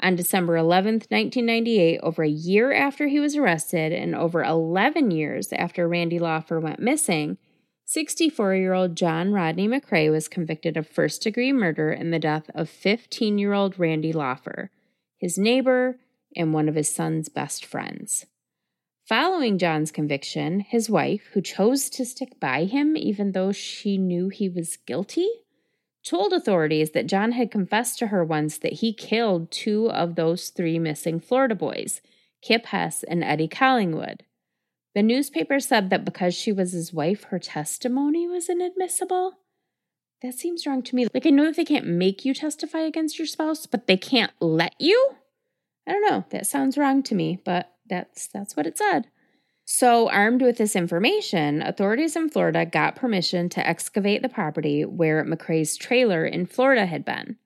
On 0.00 0.14
December 0.14 0.56
11, 0.56 0.94
1998, 1.08 2.00
over 2.02 2.22
a 2.22 2.28
year 2.28 2.72
after 2.72 3.08
he 3.08 3.18
was 3.18 3.36
arrested 3.36 3.92
and 3.92 4.14
over 4.14 4.44
11 4.44 5.10
years 5.10 5.52
after 5.52 5.88
Randy 5.88 6.20
Laufer 6.20 6.60
went 6.60 6.78
missing, 6.78 7.38
64 7.86 8.54
year 8.54 8.74
old 8.74 8.96
John 8.96 9.32
Rodney 9.32 9.66
McRae 9.66 10.10
was 10.10 10.28
convicted 10.28 10.76
of 10.76 10.86
first 10.86 11.22
degree 11.22 11.52
murder 11.52 11.90
in 11.90 12.10
the 12.10 12.18
death 12.18 12.50
of 12.54 12.68
15 12.68 13.38
year 13.38 13.52
old 13.52 13.78
Randy 13.78 14.12
Laufer 14.12 14.70
his 15.18 15.36
neighbor, 15.36 15.98
and 16.34 16.54
one 16.54 16.68
of 16.68 16.74
his 16.74 16.92
son's 16.92 17.28
best 17.28 17.64
friends. 17.64 18.26
Following 19.06 19.58
John's 19.58 19.90
conviction, 19.90 20.60
his 20.60 20.90
wife, 20.90 21.28
who 21.32 21.40
chose 21.40 21.88
to 21.90 22.04
stick 22.04 22.38
by 22.38 22.64
him 22.64 22.96
even 22.96 23.32
though 23.32 23.52
she 23.52 23.96
knew 23.96 24.28
he 24.28 24.48
was 24.48 24.76
guilty, 24.76 25.28
told 26.04 26.32
authorities 26.32 26.90
that 26.90 27.06
John 27.06 27.32
had 27.32 27.50
confessed 27.50 27.98
to 27.98 28.08
her 28.08 28.24
once 28.24 28.58
that 28.58 28.74
he 28.74 28.92
killed 28.92 29.50
two 29.50 29.90
of 29.90 30.14
those 30.14 30.50
three 30.50 30.78
missing 30.78 31.20
Florida 31.20 31.54
boys, 31.54 32.00
Kip 32.42 32.66
Hess 32.66 33.02
and 33.02 33.24
Eddie 33.24 33.48
Collingwood. 33.48 34.24
The 34.94 35.02
newspaper 35.02 35.60
said 35.60 35.90
that 35.90 36.04
because 36.04 36.34
she 36.34 36.52
was 36.52 36.72
his 36.72 36.92
wife, 36.92 37.24
her 37.24 37.38
testimony 37.38 38.26
was 38.26 38.48
inadmissible. 38.48 39.34
That 40.22 40.34
seems 40.34 40.66
wrong 40.66 40.82
to 40.82 40.96
me. 40.96 41.06
Like, 41.14 41.26
I 41.26 41.30
know 41.30 41.44
that 41.46 41.56
they 41.56 41.64
can't 41.64 41.86
make 41.86 42.24
you 42.24 42.34
testify 42.34 42.80
against 42.80 43.18
your 43.18 43.26
spouse, 43.26 43.66
but 43.66 43.86
they 43.86 43.96
can't 43.96 44.32
let 44.40 44.74
you? 44.78 45.14
I 45.86 45.92
don't 45.92 46.10
know. 46.10 46.24
That 46.30 46.46
sounds 46.46 46.76
wrong 46.76 47.02
to 47.04 47.14
me, 47.14 47.40
but 47.44 47.72
that's 47.88 48.28
that's 48.28 48.56
what 48.56 48.66
it 48.66 48.76
said. 48.76 49.06
So, 49.64 50.08
armed 50.08 50.42
with 50.42 50.56
this 50.56 50.74
information, 50.74 51.62
authorities 51.62 52.16
in 52.16 52.30
Florida 52.30 52.64
got 52.64 52.96
permission 52.96 53.48
to 53.50 53.66
excavate 53.66 54.22
the 54.22 54.28
property 54.28 54.84
where 54.84 55.24
McRae's 55.24 55.76
trailer 55.76 56.24
in 56.24 56.46
Florida 56.46 56.86
had 56.86 57.04
been. 57.04 57.36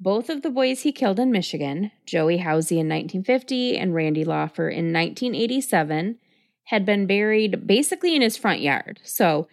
Both 0.00 0.28
of 0.28 0.42
the 0.42 0.50
boys 0.50 0.82
he 0.82 0.92
killed 0.92 1.20
in 1.20 1.30
Michigan, 1.30 1.92
Joey 2.04 2.38
Housey 2.38 2.78
in 2.78 2.88
1950 2.88 3.78
and 3.78 3.94
Randy 3.94 4.24
Laufer 4.24 4.68
in 4.68 4.92
1987, 4.92 6.18
had 6.64 6.84
been 6.84 7.06
buried 7.06 7.66
basically 7.66 8.16
in 8.16 8.22
his 8.22 8.36
front 8.36 8.60
yard. 8.60 9.00
So, 9.04 9.46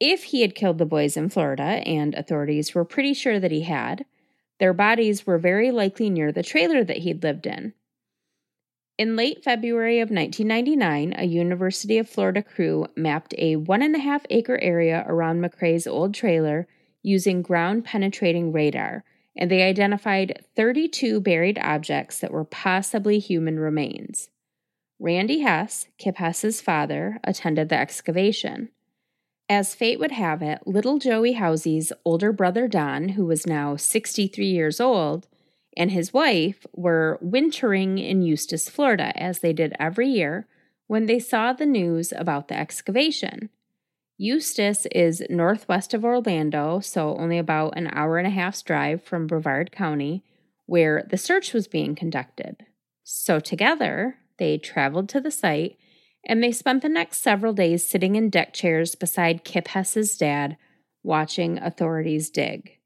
if 0.00 0.24
he 0.24 0.42
had 0.42 0.54
killed 0.54 0.78
the 0.78 0.86
boys 0.86 1.16
in 1.16 1.28
Florida, 1.28 1.62
and 1.62 2.14
authorities 2.14 2.74
were 2.74 2.84
pretty 2.84 3.14
sure 3.14 3.38
that 3.38 3.50
he 3.50 3.62
had, 3.62 4.04
their 4.58 4.72
bodies 4.72 5.26
were 5.26 5.38
very 5.38 5.70
likely 5.70 6.10
near 6.10 6.32
the 6.32 6.42
trailer 6.42 6.84
that 6.84 6.98
he'd 6.98 7.22
lived 7.22 7.46
in. 7.46 7.74
In 8.96 9.16
late 9.16 9.42
February 9.42 9.98
of 9.98 10.10
1999, 10.10 11.14
a 11.18 11.24
University 11.24 11.98
of 11.98 12.08
Florida 12.08 12.42
crew 12.42 12.86
mapped 12.96 13.34
a 13.38 13.56
one 13.56 13.82
and 13.82 13.96
a 13.96 13.98
half 13.98 14.24
acre 14.30 14.58
area 14.58 15.04
around 15.08 15.42
McRae's 15.42 15.86
old 15.86 16.14
trailer 16.14 16.68
using 17.02 17.42
ground 17.42 17.84
penetrating 17.84 18.52
radar, 18.52 19.02
and 19.36 19.50
they 19.50 19.62
identified 19.62 20.44
32 20.54 21.20
buried 21.20 21.58
objects 21.58 22.20
that 22.20 22.30
were 22.30 22.44
possibly 22.44 23.18
human 23.18 23.58
remains. 23.58 24.30
Randy 25.00 25.40
Hess, 25.40 25.88
Kip 25.98 26.16
Hess's 26.18 26.60
father, 26.60 27.18
attended 27.24 27.68
the 27.68 27.78
excavation. 27.78 28.68
As 29.48 29.74
fate 29.74 29.98
would 29.98 30.12
have 30.12 30.40
it, 30.40 30.66
little 30.66 30.98
Joey 30.98 31.32
Housey's 31.32 31.92
older 32.04 32.32
brother 32.32 32.66
Don, 32.66 33.10
who 33.10 33.26
was 33.26 33.46
now 33.46 33.76
63 33.76 34.46
years 34.46 34.80
old, 34.80 35.28
and 35.76 35.90
his 35.90 36.14
wife 36.14 36.66
were 36.72 37.18
wintering 37.20 37.98
in 37.98 38.22
Eustis, 38.22 38.70
Florida, 38.70 39.12
as 39.20 39.40
they 39.40 39.52
did 39.52 39.74
every 39.78 40.08
year 40.08 40.46
when 40.86 41.06
they 41.06 41.18
saw 41.18 41.52
the 41.52 41.66
news 41.66 42.12
about 42.16 42.48
the 42.48 42.58
excavation. 42.58 43.50
Eustis 44.16 44.86
is 44.92 45.22
northwest 45.28 45.92
of 45.92 46.04
Orlando, 46.04 46.80
so 46.80 47.16
only 47.16 47.36
about 47.36 47.76
an 47.76 47.88
hour 47.92 48.16
and 48.16 48.26
a 48.26 48.30
half's 48.30 48.62
drive 48.62 49.02
from 49.02 49.26
Brevard 49.26 49.72
County, 49.72 50.22
where 50.66 51.06
the 51.10 51.18
search 51.18 51.52
was 51.52 51.66
being 51.66 51.94
conducted. 51.94 52.64
So 53.02 53.40
together, 53.40 54.16
they 54.38 54.56
traveled 54.56 55.08
to 55.10 55.20
the 55.20 55.30
site 55.30 55.76
and 56.26 56.42
they 56.42 56.52
spent 56.52 56.82
the 56.82 56.88
next 56.88 57.18
several 57.18 57.52
days 57.52 57.86
sitting 57.86 58.16
in 58.16 58.30
deck 58.30 58.52
chairs 58.52 58.94
beside 58.94 59.44
Kip 59.44 59.68
Hess's 59.68 60.16
dad, 60.16 60.56
watching 61.02 61.58
authorities 61.58 62.30
dig. 62.30 62.78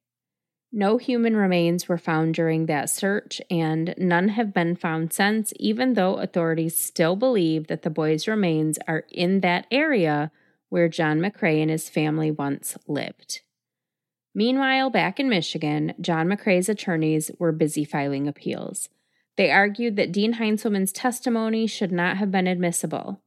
No 0.71 0.99
human 0.99 1.35
remains 1.35 1.89
were 1.89 1.97
found 1.97 2.35
during 2.35 2.67
that 2.67 2.91
search, 2.91 3.41
and 3.51 3.95
none 3.97 4.29
have 4.29 4.53
been 4.53 4.77
found 4.77 5.13
since, 5.13 5.55
even 5.59 5.95
though 5.95 6.17
authorities 6.17 6.79
still 6.79 7.17
believe 7.17 7.69
that 7.69 7.83
the 7.83 7.91
boys' 7.91 8.29
remains 8.29 8.79
are 8.87 9.05
in 9.11 9.41
that 9.41 9.67
area 9.71 10.31
where 10.69 10.89
John 10.89 11.21
McRae 11.21 11.63
and 11.63 11.71
his 11.71 11.89
family 11.89 12.31
once 12.31 12.77
lived. 12.87 13.41
Meanwhile, 14.35 14.91
back 14.91 15.19
in 15.19 15.31
Michigan, 15.31 15.95
John 16.01 16.29
McRae's 16.29 16.69
attorneys 16.69 17.31
were 17.39 17.51
busy 17.51 17.85
filing 17.85 18.29
appeals. 18.29 18.91
They 19.37 19.51
argued 19.51 19.97
that 19.97 20.13
Dean 20.13 20.35
Heinzelman's 20.35 20.93
testimony 20.93 21.67
should 21.67 21.93
not 21.93 22.19
have 22.19 22.31
been 22.31 22.47
admissible. 22.47 23.23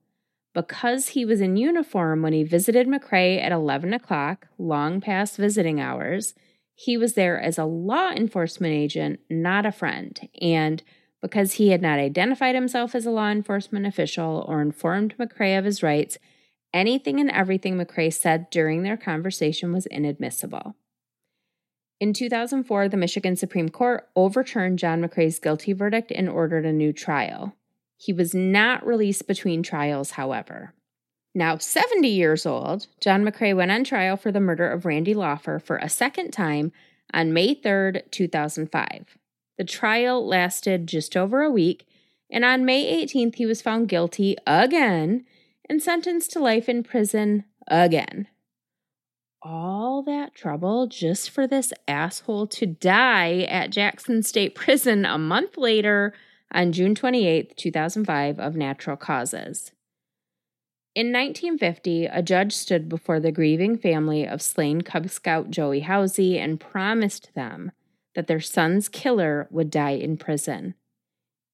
Because 0.53 1.09
he 1.09 1.23
was 1.23 1.39
in 1.39 1.55
uniform 1.55 2.21
when 2.21 2.33
he 2.33 2.43
visited 2.43 2.87
McRae 2.87 3.41
at 3.41 3.53
11 3.53 3.93
o'clock, 3.93 4.47
long 4.57 4.99
past 4.99 5.37
visiting 5.37 5.79
hours, 5.79 6.33
he 6.75 6.97
was 6.97 7.13
there 7.13 7.39
as 7.39 7.57
a 7.57 7.65
law 7.65 8.09
enforcement 8.09 8.73
agent, 8.73 9.19
not 9.29 9.65
a 9.65 9.71
friend. 9.71 10.27
And 10.41 10.83
because 11.21 11.53
he 11.53 11.69
had 11.69 11.81
not 11.81 11.99
identified 11.99 12.55
himself 12.55 12.95
as 12.95 13.05
a 13.05 13.11
law 13.11 13.29
enforcement 13.29 13.85
official 13.85 14.43
or 14.47 14.61
informed 14.61 15.15
McRae 15.17 15.57
of 15.57 15.65
his 15.65 15.83
rights, 15.83 16.17
anything 16.73 17.19
and 17.19 17.29
everything 17.29 17.77
McRae 17.77 18.11
said 18.11 18.49
during 18.49 18.83
their 18.83 18.97
conversation 18.97 19.71
was 19.71 19.85
inadmissible. 19.85 20.75
In 21.99 22.13
2004, 22.13 22.89
the 22.89 22.97
Michigan 22.97 23.35
Supreme 23.35 23.69
Court 23.69 24.09
overturned 24.15 24.79
John 24.79 25.03
McRae's 25.03 25.37
guilty 25.37 25.71
verdict 25.71 26.11
and 26.11 26.27
ordered 26.27 26.65
a 26.65 26.73
new 26.73 26.91
trial. 26.91 27.53
He 28.01 28.13
was 28.13 28.33
not 28.33 28.83
released 28.83 29.27
between 29.27 29.61
trials, 29.61 30.11
however. 30.11 30.73
Now 31.35 31.59
70 31.59 32.07
years 32.07 32.47
old, 32.47 32.87
John 32.99 33.23
McRae 33.23 33.55
went 33.55 33.69
on 33.69 33.83
trial 33.83 34.17
for 34.17 34.31
the 34.31 34.39
murder 34.39 34.67
of 34.67 34.85
Randy 34.85 35.13
Laufer 35.13 35.59
for 35.59 35.77
a 35.77 35.87
second 35.87 36.31
time 36.31 36.71
on 37.13 37.31
May 37.31 37.53
3, 37.53 38.01
2005. 38.09 39.19
The 39.59 39.63
trial 39.63 40.25
lasted 40.25 40.87
just 40.87 41.15
over 41.15 41.43
a 41.43 41.51
week, 41.51 41.85
and 42.31 42.43
on 42.43 42.65
May 42.65 43.05
18th, 43.05 43.35
he 43.35 43.45
was 43.45 43.61
found 43.61 43.87
guilty 43.87 44.35
again 44.47 45.23
and 45.69 45.79
sentenced 45.79 46.31
to 46.31 46.39
life 46.39 46.67
in 46.67 46.81
prison 46.81 47.43
again. 47.67 48.27
All 49.43 50.01
that 50.07 50.33
trouble 50.33 50.87
just 50.87 51.29
for 51.29 51.45
this 51.45 51.71
asshole 51.87 52.47
to 52.47 52.65
die 52.65 53.41
at 53.41 53.69
Jackson 53.69 54.23
State 54.23 54.55
Prison 54.55 55.05
a 55.05 55.19
month 55.19 55.55
later 55.55 56.15
on 56.51 56.71
June 56.71 56.95
28, 56.95 57.55
2005, 57.55 58.39
of 58.39 58.55
natural 58.55 58.97
causes. 58.97 59.71
In 60.93 61.07
1950, 61.07 62.07
a 62.07 62.21
judge 62.21 62.53
stood 62.53 62.89
before 62.89 63.19
the 63.19 63.31
grieving 63.31 63.77
family 63.77 64.27
of 64.27 64.41
slain 64.41 64.81
Cub 64.81 65.09
Scout 65.09 65.49
Joey 65.49 65.81
Housey 65.83 66.37
and 66.37 66.59
promised 66.59 67.33
them 67.33 67.71
that 68.13 68.27
their 68.27 68.41
son's 68.41 68.89
killer 68.89 69.47
would 69.51 69.71
die 69.71 69.91
in 69.91 70.17
prison. 70.17 70.75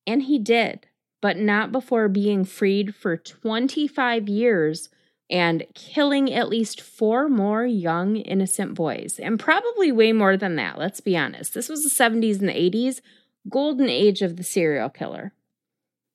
And 0.07 0.23
he 0.23 0.39
did, 0.39 0.87
but 1.21 1.37
not 1.37 1.71
before 1.71 2.07
being 2.07 2.45
freed 2.45 2.95
for 2.95 3.15
25 3.15 4.27
years 4.27 4.89
and 5.29 5.65
killing 5.75 6.33
at 6.33 6.49
least 6.49 6.81
four 6.81 7.27
more 7.27 7.65
young, 7.65 8.15
innocent 8.15 8.73
boys. 8.73 9.19
And 9.19 9.39
probably 9.39 9.91
way 9.91 10.13
more 10.13 10.37
than 10.37 10.55
that, 10.55 10.79
let's 10.79 11.01
be 11.01 11.17
honest. 11.17 11.53
This 11.53 11.69
was 11.69 11.83
the 11.83 11.89
70s 11.89 12.39
and 12.39 12.49
the 12.49 12.53
80s, 12.53 13.01
golden 13.49 13.89
age 13.89 14.21
of 14.21 14.37
the 14.37 14.43
serial 14.43 14.89
killer. 14.89 15.33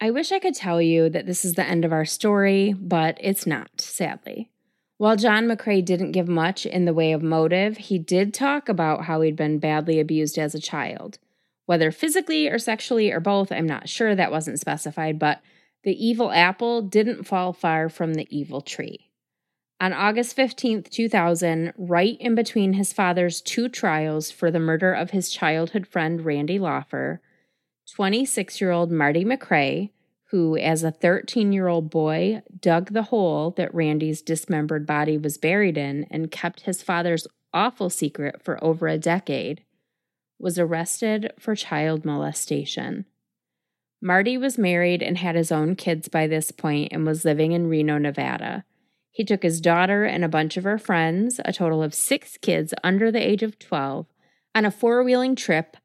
I 0.01 0.11
wish 0.11 0.33
I 0.33 0.39
could 0.39 0.55
tell 0.55 0.83
you 0.83 1.09
that 1.11 1.27
this 1.27 1.45
is 1.45 1.55
the 1.55 1.65
end 1.65 1.85
of 1.85 1.93
our 1.93 2.05
story, 2.05 2.73
but 2.73 3.17
it's 3.21 3.47
not, 3.47 3.81
sadly. 3.81 4.51
While 4.99 5.17
John 5.17 5.47
McRae 5.47 5.85
didn't 5.85 6.13
give 6.13 6.29
much 6.29 6.67
in 6.67 6.85
the 6.85 6.95
way 6.95 7.13
of 7.13 7.23
motive, 7.23 7.77
he 7.77 7.99
did 7.99 8.35
talk 8.35 8.69
about 8.69 9.05
how 9.05 9.21
he'd 9.21 9.37
been 9.37 9.59
badly 9.59 10.01
abused 10.01 10.39
as 10.39 10.55
a 10.55 10.61
child. 10.61 11.19
Whether 11.67 11.91
physically 11.91 12.49
or 12.49 12.59
sexually 12.59 13.11
or 13.11 13.21
both, 13.21 13.53
I'm 13.53 13.67
not 13.67 13.89
sure, 13.89 14.15
that 14.15 14.31
wasn't 14.31 14.61
specified, 14.61 15.19
but 15.19 15.41
the 15.85 15.93
evil 15.93 16.31
apple 16.31 16.83
didn't 16.83 17.25
fall 17.25 17.53
far 17.53 17.89
from 17.89 18.15
the 18.15 18.27
evil 18.37 18.61
tree. 18.61 19.09
On 19.83 19.93
August 19.93 20.37
15th, 20.37 20.91
2000, 20.91 21.73
right 21.77 22.17
in 22.21 22.37
between 22.37 22.75
his 22.75 22.93
father's 22.93 23.41
two 23.41 23.69
trials 23.69 24.31
for 24.31 24.49
the 24.49 24.61
murder 24.61 24.93
of 24.93 25.11
his 25.11 25.29
childhood 25.29 25.89
friend 25.89 26.25
Randy 26.25 26.57
Laufer, 26.57 27.19
26 27.93 28.61
year 28.61 28.71
old 28.71 28.93
Marty 28.93 29.25
McRae, 29.25 29.91
who, 30.31 30.57
as 30.57 30.85
a 30.85 30.93
13 30.93 31.53
year 31.53 31.67
old 31.67 31.91
boy, 31.91 32.43
dug 32.61 32.93
the 32.93 33.03
hole 33.03 33.51
that 33.57 33.75
Randy's 33.75 34.23
dismembered 34.23 34.87
body 34.87 35.19
was 35.19 35.37
buried 35.37 35.77
in 35.77 36.07
and 36.13 36.31
kept 36.31 36.61
his 36.61 36.81
father's 36.81 37.27
awful 37.53 37.91
secret 37.91 38.41
for 38.41 38.63
over 38.63 38.87
a 38.87 38.99
decade, 38.99 39.65
was 40.39 40.61
arrested 40.61 41.33
for 41.41 41.57
child 41.57 42.05
molestation. 42.05 43.05
Marty 44.01 44.39
was 44.39 44.57
married 44.57 45.03
and 45.03 45.19
had 45.19 45.35
his 45.35 45.51
own 45.51 45.75
kids 45.75 46.07
by 46.07 46.29
this 46.29 46.53
point 46.53 46.93
and 46.93 47.05
was 47.05 47.25
living 47.25 47.51
in 47.51 47.67
Reno, 47.67 47.99
Nevada. 47.99 48.65
He 49.13 49.25
took 49.25 49.43
his 49.43 49.61
daughter 49.61 50.05
and 50.05 50.25
a 50.25 50.29
bunch 50.29 50.57
of 50.57 50.65
her 50.65 50.79
friends, 50.79 51.39
a 51.45 51.53
total 51.53 51.83
of 51.83 51.95
six 51.95 52.39
kids 52.39 52.73
under 52.83 53.11
the 53.11 53.25
age 53.25 53.43
of 53.43 53.59
12, 53.59 54.07
on 54.55 54.65
a 54.65 54.71
four 54.71 55.05
wheeling 55.05 55.37
trip 55.37 55.77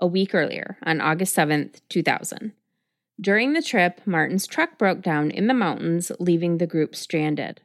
a 0.00 0.06
week 0.06 0.34
earlier, 0.34 0.76
on 0.82 1.00
August 1.00 1.34
7th, 1.34 1.80
2000. 1.88 2.52
During 3.18 3.54
the 3.54 3.62
trip, 3.62 4.02
Martin's 4.04 4.46
truck 4.46 4.76
broke 4.76 5.00
down 5.00 5.30
in 5.30 5.46
the 5.46 5.54
mountains, 5.54 6.12
leaving 6.18 6.58
the 6.58 6.66
group 6.66 6.94
stranded. 6.94 7.62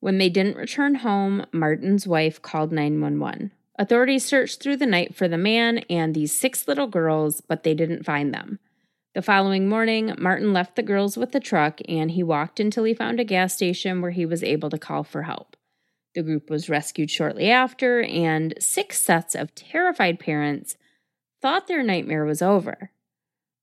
When 0.00 0.18
they 0.18 0.28
didn't 0.28 0.56
return 0.56 0.96
home, 0.96 1.46
Martin's 1.52 2.06
wife 2.06 2.42
called 2.42 2.72
911. 2.72 3.52
Authorities 3.78 4.24
searched 4.24 4.60
through 4.60 4.78
the 4.78 4.86
night 4.86 5.14
for 5.14 5.28
the 5.28 5.38
man 5.38 5.78
and 5.90 6.14
these 6.14 6.34
six 6.34 6.66
little 6.66 6.86
girls, 6.88 7.40
but 7.40 7.62
they 7.62 7.74
didn't 7.74 8.06
find 8.06 8.34
them. 8.34 8.58
The 9.16 9.22
following 9.22 9.66
morning, 9.66 10.14
Martin 10.18 10.52
left 10.52 10.76
the 10.76 10.82
girls 10.82 11.16
with 11.16 11.32
the 11.32 11.40
truck 11.40 11.80
and 11.88 12.10
he 12.10 12.22
walked 12.22 12.60
until 12.60 12.84
he 12.84 12.92
found 12.92 13.18
a 13.18 13.24
gas 13.24 13.54
station 13.54 14.02
where 14.02 14.10
he 14.10 14.26
was 14.26 14.44
able 14.44 14.68
to 14.68 14.76
call 14.76 15.04
for 15.04 15.22
help. 15.22 15.56
The 16.14 16.22
group 16.22 16.50
was 16.50 16.68
rescued 16.68 17.10
shortly 17.10 17.50
after, 17.50 18.02
and 18.02 18.52
six 18.60 19.00
sets 19.00 19.34
of 19.34 19.54
terrified 19.54 20.20
parents 20.20 20.76
thought 21.40 21.66
their 21.66 21.82
nightmare 21.82 22.26
was 22.26 22.42
over 22.42 22.90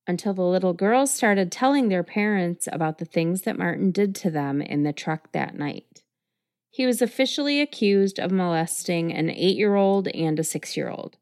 until 0.08 0.34
the 0.34 0.42
little 0.42 0.74
girls 0.74 1.14
started 1.14 1.52
telling 1.52 1.88
their 1.88 2.02
parents 2.02 2.68
about 2.72 2.98
the 2.98 3.06
things 3.06 3.44
that 3.44 3.60
Martin 3.60 3.92
did 3.92 4.16
to 4.16 4.32
them 4.32 4.60
in 4.60 4.82
the 4.82 4.92
truck 4.92 5.34
that 5.34 5.54
night. 5.54 6.02
He 6.72 6.88
was 6.88 7.00
officially 7.00 7.62
accused 7.62 8.20
of 8.20 8.32
molesting 8.32 9.14
an 9.14 9.30
eight 9.30 9.58
year 9.58 9.76
old 9.76 10.08
and 10.08 10.40
a 10.40 10.44
six 10.44 10.76
year 10.76 10.90
old. 10.90 11.16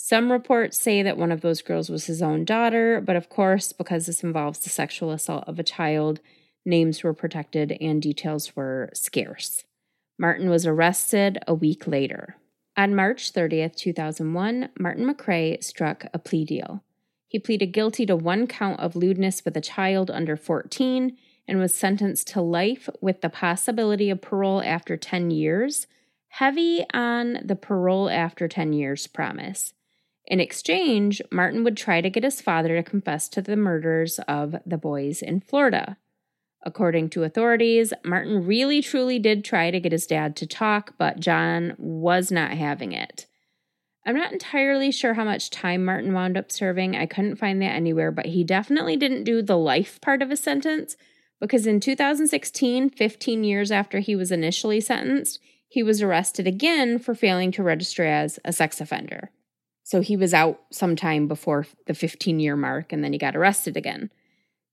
Some 0.00 0.30
reports 0.30 0.80
say 0.80 1.02
that 1.02 1.18
one 1.18 1.32
of 1.32 1.40
those 1.40 1.60
girls 1.60 1.90
was 1.90 2.06
his 2.06 2.22
own 2.22 2.44
daughter, 2.44 3.02
but 3.04 3.16
of 3.16 3.28
course, 3.28 3.72
because 3.72 4.06
this 4.06 4.22
involves 4.22 4.60
the 4.60 4.70
sexual 4.70 5.10
assault 5.10 5.42
of 5.48 5.58
a 5.58 5.64
child, 5.64 6.20
names 6.64 7.02
were 7.02 7.12
protected 7.12 7.76
and 7.80 8.00
details 8.00 8.54
were 8.54 8.90
scarce. 8.94 9.64
Martin 10.16 10.48
was 10.48 10.64
arrested 10.64 11.38
a 11.48 11.52
week 11.52 11.88
later. 11.88 12.36
On 12.76 12.94
March 12.94 13.32
30th, 13.32 13.74
2001, 13.74 14.68
Martin 14.78 15.12
McRae 15.12 15.62
struck 15.64 16.06
a 16.14 16.18
plea 16.20 16.44
deal. 16.44 16.84
He 17.26 17.40
pleaded 17.40 17.72
guilty 17.72 18.06
to 18.06 18.14
one 18.14 18.46
count 18.46 18.78
of 18.78 18.94
lewdness 18.94 19.44
with 19.44 19.56
a 19.56 19.60
child 19.60 20.12
under 20.12 20.36
14 20.36 21.16
and 21.48 21.58
was 21.58 21.74
sentenced 21.74 22.28
to 22.28 22.40
life 22.40 22.88
with 23.00 23.20
the 23.20 23.28
possibility 23.28 24.10
of 24.10 24.22
parole 24.22 24.62
after 24.62 24.96
10 24.96 25.32
years, 25.32 25.88
heavy 26.28 26.84
on 26.94 27.40
the 27.44 27.56
parole 27.56 28.08
after 28.08 28.46
10 28.46 28.72
years 28.72 29.08
promise. 29.08 29.74
In 30.28 30.40
exchange, 30.40 31.22
Martin 31.32 31.64
would 31.64 31.76
try 31.76 32.02
to 32.02 32.10
get 32.10 32.22
his 32.22 32.42
father 32.42 32.76
to 32.76 32.82
confess 32.82 33.30
to 33.30 33.40
the 33.40 33.56
murders 33.56 34.20
of 34.28 34.56
the 34.66 34.76
boys 34.76 35.22
in 35.22 35.40
Florida. 35.40 35.96
According 36.62 37.08
to 37.10 37.24
authorities, 37.24 37.94
Martin 38.04 38.44
really 38.46 38.82
truly 38.82 39.18
did 39.18 39.42
try 39.42 39.70
to 39.70 39.80
get 39.80 39.92
his 39.92 40.06
dad 40.06 40.36
to 40.36 40.46
talk, 40.46 40.94
but 40.98 41.18
John 41.18 41.74
was 41.78 42.30
not 42.30 42.50
having 42.50 42.92
it. 42.92 43.24
I'm 44.04 44.16
not 44.16 44.32
entirely 44.32 44.90
sure 44.90 45.14
how 45.14 45.24
much 45.24 45.48
time 45.48 45.84
Martin 45.84 46.12
wound 46.12 46.36
up 46.36 46.52
serving. 46.52 46.94
I 46.94 47.06
couldn't 47.06 47.36
find 47.36 47.62
that 47.62 47.74
anywhere, 47.74 48.10
but 48.10 48.26
he 48.26 48.44
definitely 48.44 48.96
didn't 48.96 49.24
do 49.24 49.40
the 49.40 49.56
life 49.56 49.98
part 50.02 50.20
of 50.20 50.28
his 50.28 50.40
sentence 50.40 50.94
because 51.40 51.66
in 51.66 51.80
2016, 51.80 52.90
15 52.90 53.44
years 53.44 53.70
after 53.70 54.00
he 54.00 54.14
was 54.14 54.30
initially 54.30 54.80
sentenced, 54.80 55.38
he 55.68 55.82
was 55.82 56.02
arrested 56.02 56.46
again 56.46 56.98
for 56.98 57.14
failing 57.14 57.50
to 57.52 57.62
register 57.62 58.04
as 58.04 58.38
a 58.44 58.52
sex 58.52 58.80
offender. 58.80 59.30
So 59.88 60.02
he 60.02 60.18
was 60.18 60.34
out 60.34 60.60
sometime 60.70 61.28
before 61.28 61.66
the 61.86 61.94
15 61.94 62.40
year 62.40 62.56
mark 62.56 62.92
and 62.92 63.02
then 63.02 63.14
he 63.14 63.18
got 63.18 63.34
arrested 63.34 63.74
again. 63.74 64.10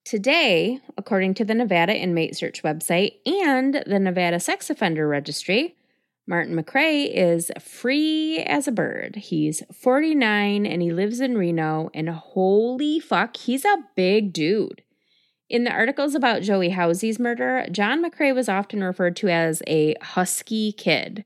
Today, 0.03 0.81
according 0.97 1.35
to 1.35 1.45
the 1.45 1.55
Nevada 1.55 1.95
Inmate 1.95 2.35
Search 2.35 2.63
website 2.63 3.13
and 3.25 3.81
the 3.87 3.97
Nevada 3.97 4.41
Sex 4.41 4.69
Offender 4.69 5.07
Registry, 5.07 5.77
Martin 6.27 6.53
McRae 6.53 7.09
is 7.09 7.49
free 7.61 8.39
as 8.39 8.67
a 8.67 8.73
bird. 8.73 9.15
He's 9.15 9.63
49 9.71 10.65
and 10.65 10.81
he 10.81 10.91
lives 10.91 11.21
in 11.21 11.37
Reno, 11.37 11.89
and 11.93 12.09
holy 12.09 12.99
fuck, 12.99 13.37
he's 13.37 13.63
a 13.63 13.85
big 13.95 14.33
dude. 14.33 14.81
In 15.49 15.63
the 15.63 15.71
articles 15.71 16.13
about 16.13 16.41
Joey 16.41 16.71
Housey's 16.71 17.19
murder, 17.19 17.65
John 17.71 18.03
McRae 18.03 18.35
was 18.35 18.49
often 18.49 18.83
referred 18.83 19.15
to 19.15 19.29
as 19.29 19.63
a 19.65 19.95
husky 20.01 20.73
kid. 20.73 21.23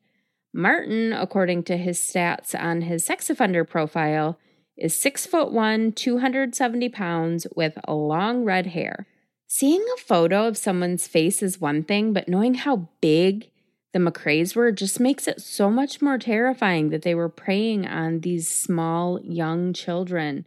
Martin, 0.54 1.14
according 1.14 1.64
to 1.64 1.78
his 1.78 2.00
stats 2.00 2.60
on 2.60 2.82
his 2.82 3.06
sex 3.06 3.30
offender 3.30 3.64
profile, 3.64 4.40
is 4.78 5.00
six 5.00 5.26
foot 5.26 5.52
one, 5.52 5.92
270 5.92 6.90
pounds, 6.90 7.46
with 7.56 7.78
long 7.88 8.44
red 8.44 8.68
hair. 8.68 9.06
Seeing 9.48 9.84
a 9.96 10.00
photo 10.00 10.48
of 10.48 10.58
someone's 10.58 11.08
face 11.08 11.42
is 11.44 11.60
one 11.60 11.84
thing, 11.84 12.14
but 12.14 12.28
knowing 12.28 12.54
how 12.54 12.90
big 13.02 13.50
the 13.94 14.00
McRaes 14.00 14.56
were 14.56 14.72
just 14.72 15.00
makes 15.00 15.28
it 15.28 15.42
so 15.42 15.70
much 15.70 16.02
more 16.02 16.18
terrifying 16.18 16.90
that 16.90 17.02
they 17.02 17.16
were 17.16 17.30
preying 17.30 17.88
on 17.88 18.22
these 18.22 18.48
small, 18.48 19.20
young 19.24 19.74
children. 19.74 20.46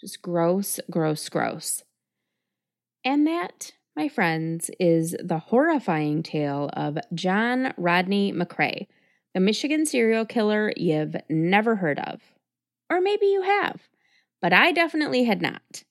Just 0.00 0.22
gross, 0.22 0.78
gross, 0.90 1.28
gross. 1.28 1.82
And 3.04 3.26
that, 3.26 3.72
my 3.96 4.08
friends, 4.08 4.70
is 4.78 5.16
the 5.22 5.38
horrifying 5.38 6.22
tale 6.22 6.70
of 6.74 6.98
John 7.12 7.74
Rodney 7.76 8.32
McRae, 8.32 8.86
the 9.34 9.40
Michigan 9.40 9.84
serial 9.84 10.24
killer 10.24 10.72
you've 10.76 11.16
never 11.28 11.76
heard 11.76 11.98
of. 11.98 12.22
Or 12.88 13.00
maybe 13.00 13.26
you 13.26 13.42
have, 13.42 13.82
but 14.40 14.52
I 14.52 14.72
definitely 14.72 15.24
had 15.24 15.42
not. 15.42 15.82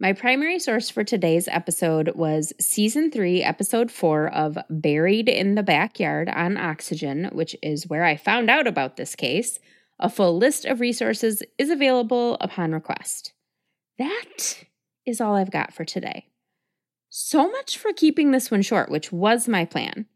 My 0.00 0.14
primary 0.14 0.58
source 0.58 0.88
for 0.88 1.04
today's 1.04 1.46
episode 1.46 2.12
was 2.16 2.54
season 2.58 3.10
three, 3.10 3.42
episode 3.42 3.90
four 3.90 4.28
of 4.28 4.58
Buried 4.70 5.28
in 5.28 5.54
the 5.54 5.62
Backyard 5.62 6.28
on 6.30 6.56
Oxygen, 6.56 7.28
which 7.32 7.54
is 7.62 7.86
where 7.86 8.04
I 8.04 8.16
found 8.16 8.48
out 8.48 8.66
about 8.66 8.96
this 8.96 9.14
case. 9.14 9.58
A 9.98 10.08
full 10.08 10.38
list 10.38 10.64
of 10.64 10.80
resources 10.80 11.42
is 11.58 11.68
available 11.68 12.38
upon 12.40 12.72
request. 12.72 13.34
That 13.98 14.64
is 15.06 15.20
all 15.20 15.34
I've 15.34 15.50
got 15.50 15.74
for 15.74 15.84
today. 15.84 16.24
So 17.10 17.50
much 17.50 17.76
for 17.76 17.92
keeping 17.92 18.30
this 18.30 18.50
one 18.50 18.62
short, 18.62 18.90
which 18.90 19.12
was 19.12 19.46
my 19.46 19.66
plan. 19.66 20.06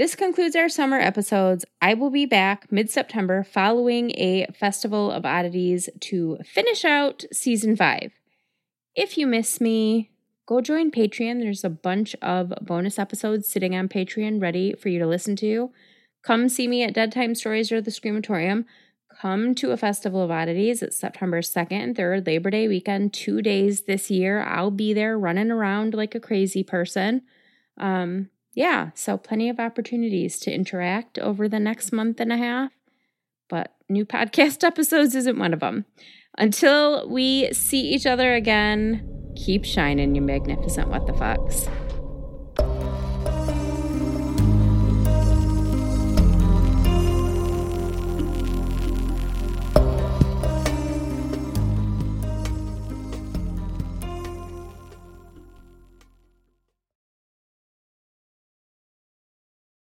This 0.00 0.16
concludes 0.16 0.56
our 0.56 0.70
summer 0.70 0.98
episodes. 0.98 1.66
I 1.82 1.92
will 1.92 2.08
be 2.08 2.24
back 2.24 2.72
mid 2.72 2.88
September 2.88 3.44
following 3.44 4.12
a 4.12 4.46
Festival 4.58 5.10
of 5.10 5.26
Oddities 5.26 5.90
to 6.00 6.38
finish 6.42 6.86
out 6.86 7.26
season 7.34 7.76
five. 7.76 8.10
If 8.94 9.18
you 9.18 9.26
miss 9.26 9.60
me, 9.60 10.10
go 10.46 10.62
join 10.62 10.90
Patreon. 10.90 11.42
There's 11.42 11.64
a 11.64 11.68
bunch 11.68 12.16
of 12.22 12.54
bonus 12.62 12.98
episodes 12.98 13.46
sitting 13.46 13.76
on 13.76 13.90
Patreon 13.90 14.40
ready 14.40 14.72
for 14.72 14.88
you 14.88 14.98
to 15.00 15.06
listen 15.06 15.36
to. 15.36 15.70
Come 16.22 16.48
see 16.48 16.66
me 16.66 16.82
at 16.82 16.94
Dead 16.94 17.12
Time 17.12 17.34
Stories 17.34 17.70
or 17.70 17.82
the 17.82 17.90
Screamatorium. 17.90 18.64
Come 19.20 19.54
to 19.56 19.72
a 19.72 19.76
Festival 19.76 20.22
of 20.22 20.30
Oddities. 20.30 20.82
It's 20.82 20.98
September 20.98 21.42
2nd 21.42 21.72
and 21.72 21.94
3rd, 21.94 22.26
Labor 22.26 22.48
Day 22.48 22.68
weekend, 22.68 23.12
two 23.12 23.42
days 23.42 23.82
this 23.82 24.10
year. 24.10 24.42
I'll 24.44 24.70
be 24.70 24.94
there 24.94 25.18
running 25.18 25.50
around 25.50 25.92
like 25.92 26.14
a 26.14 26.20
crazy 26.20 26.64
person. 26.64 27.20
Um, 27.76 28.30
yeah, 28.52 28.90
so 28.94 29.16
plenty 29.16 29.48
of 29.48 29.60
opportunities 29.60 30.38
to 30.40 30.52
interact 30.52 31.18
over 31.18 31.48
the 31.48 31.60
next 31.60 31.92
month 31.92 32.20
and 32.20 32.32
a 32.32 32.36
half. 32.36 32.72
But 33.48 33.74
new 33.88 34.04
podcast 34.04 34.64
episodes 34.64 35.14
isn't 35.14 35.38
one 35.38 35.52
of 35.52 35.60
them. 35.60 35.84
Until 36.38 37.08
we 37.08 37.52
see 37.52 37.80
each 37.80 38.06
other 38.06 38.34
again, 38.34 39.32
keep 39.36 39.64
shining, 39.64 40.14
you 40.14 40.22
magnificent 40.22 40.88
what 40.88 41.06
the 41.06 41.12
fucks. 41.12 41.68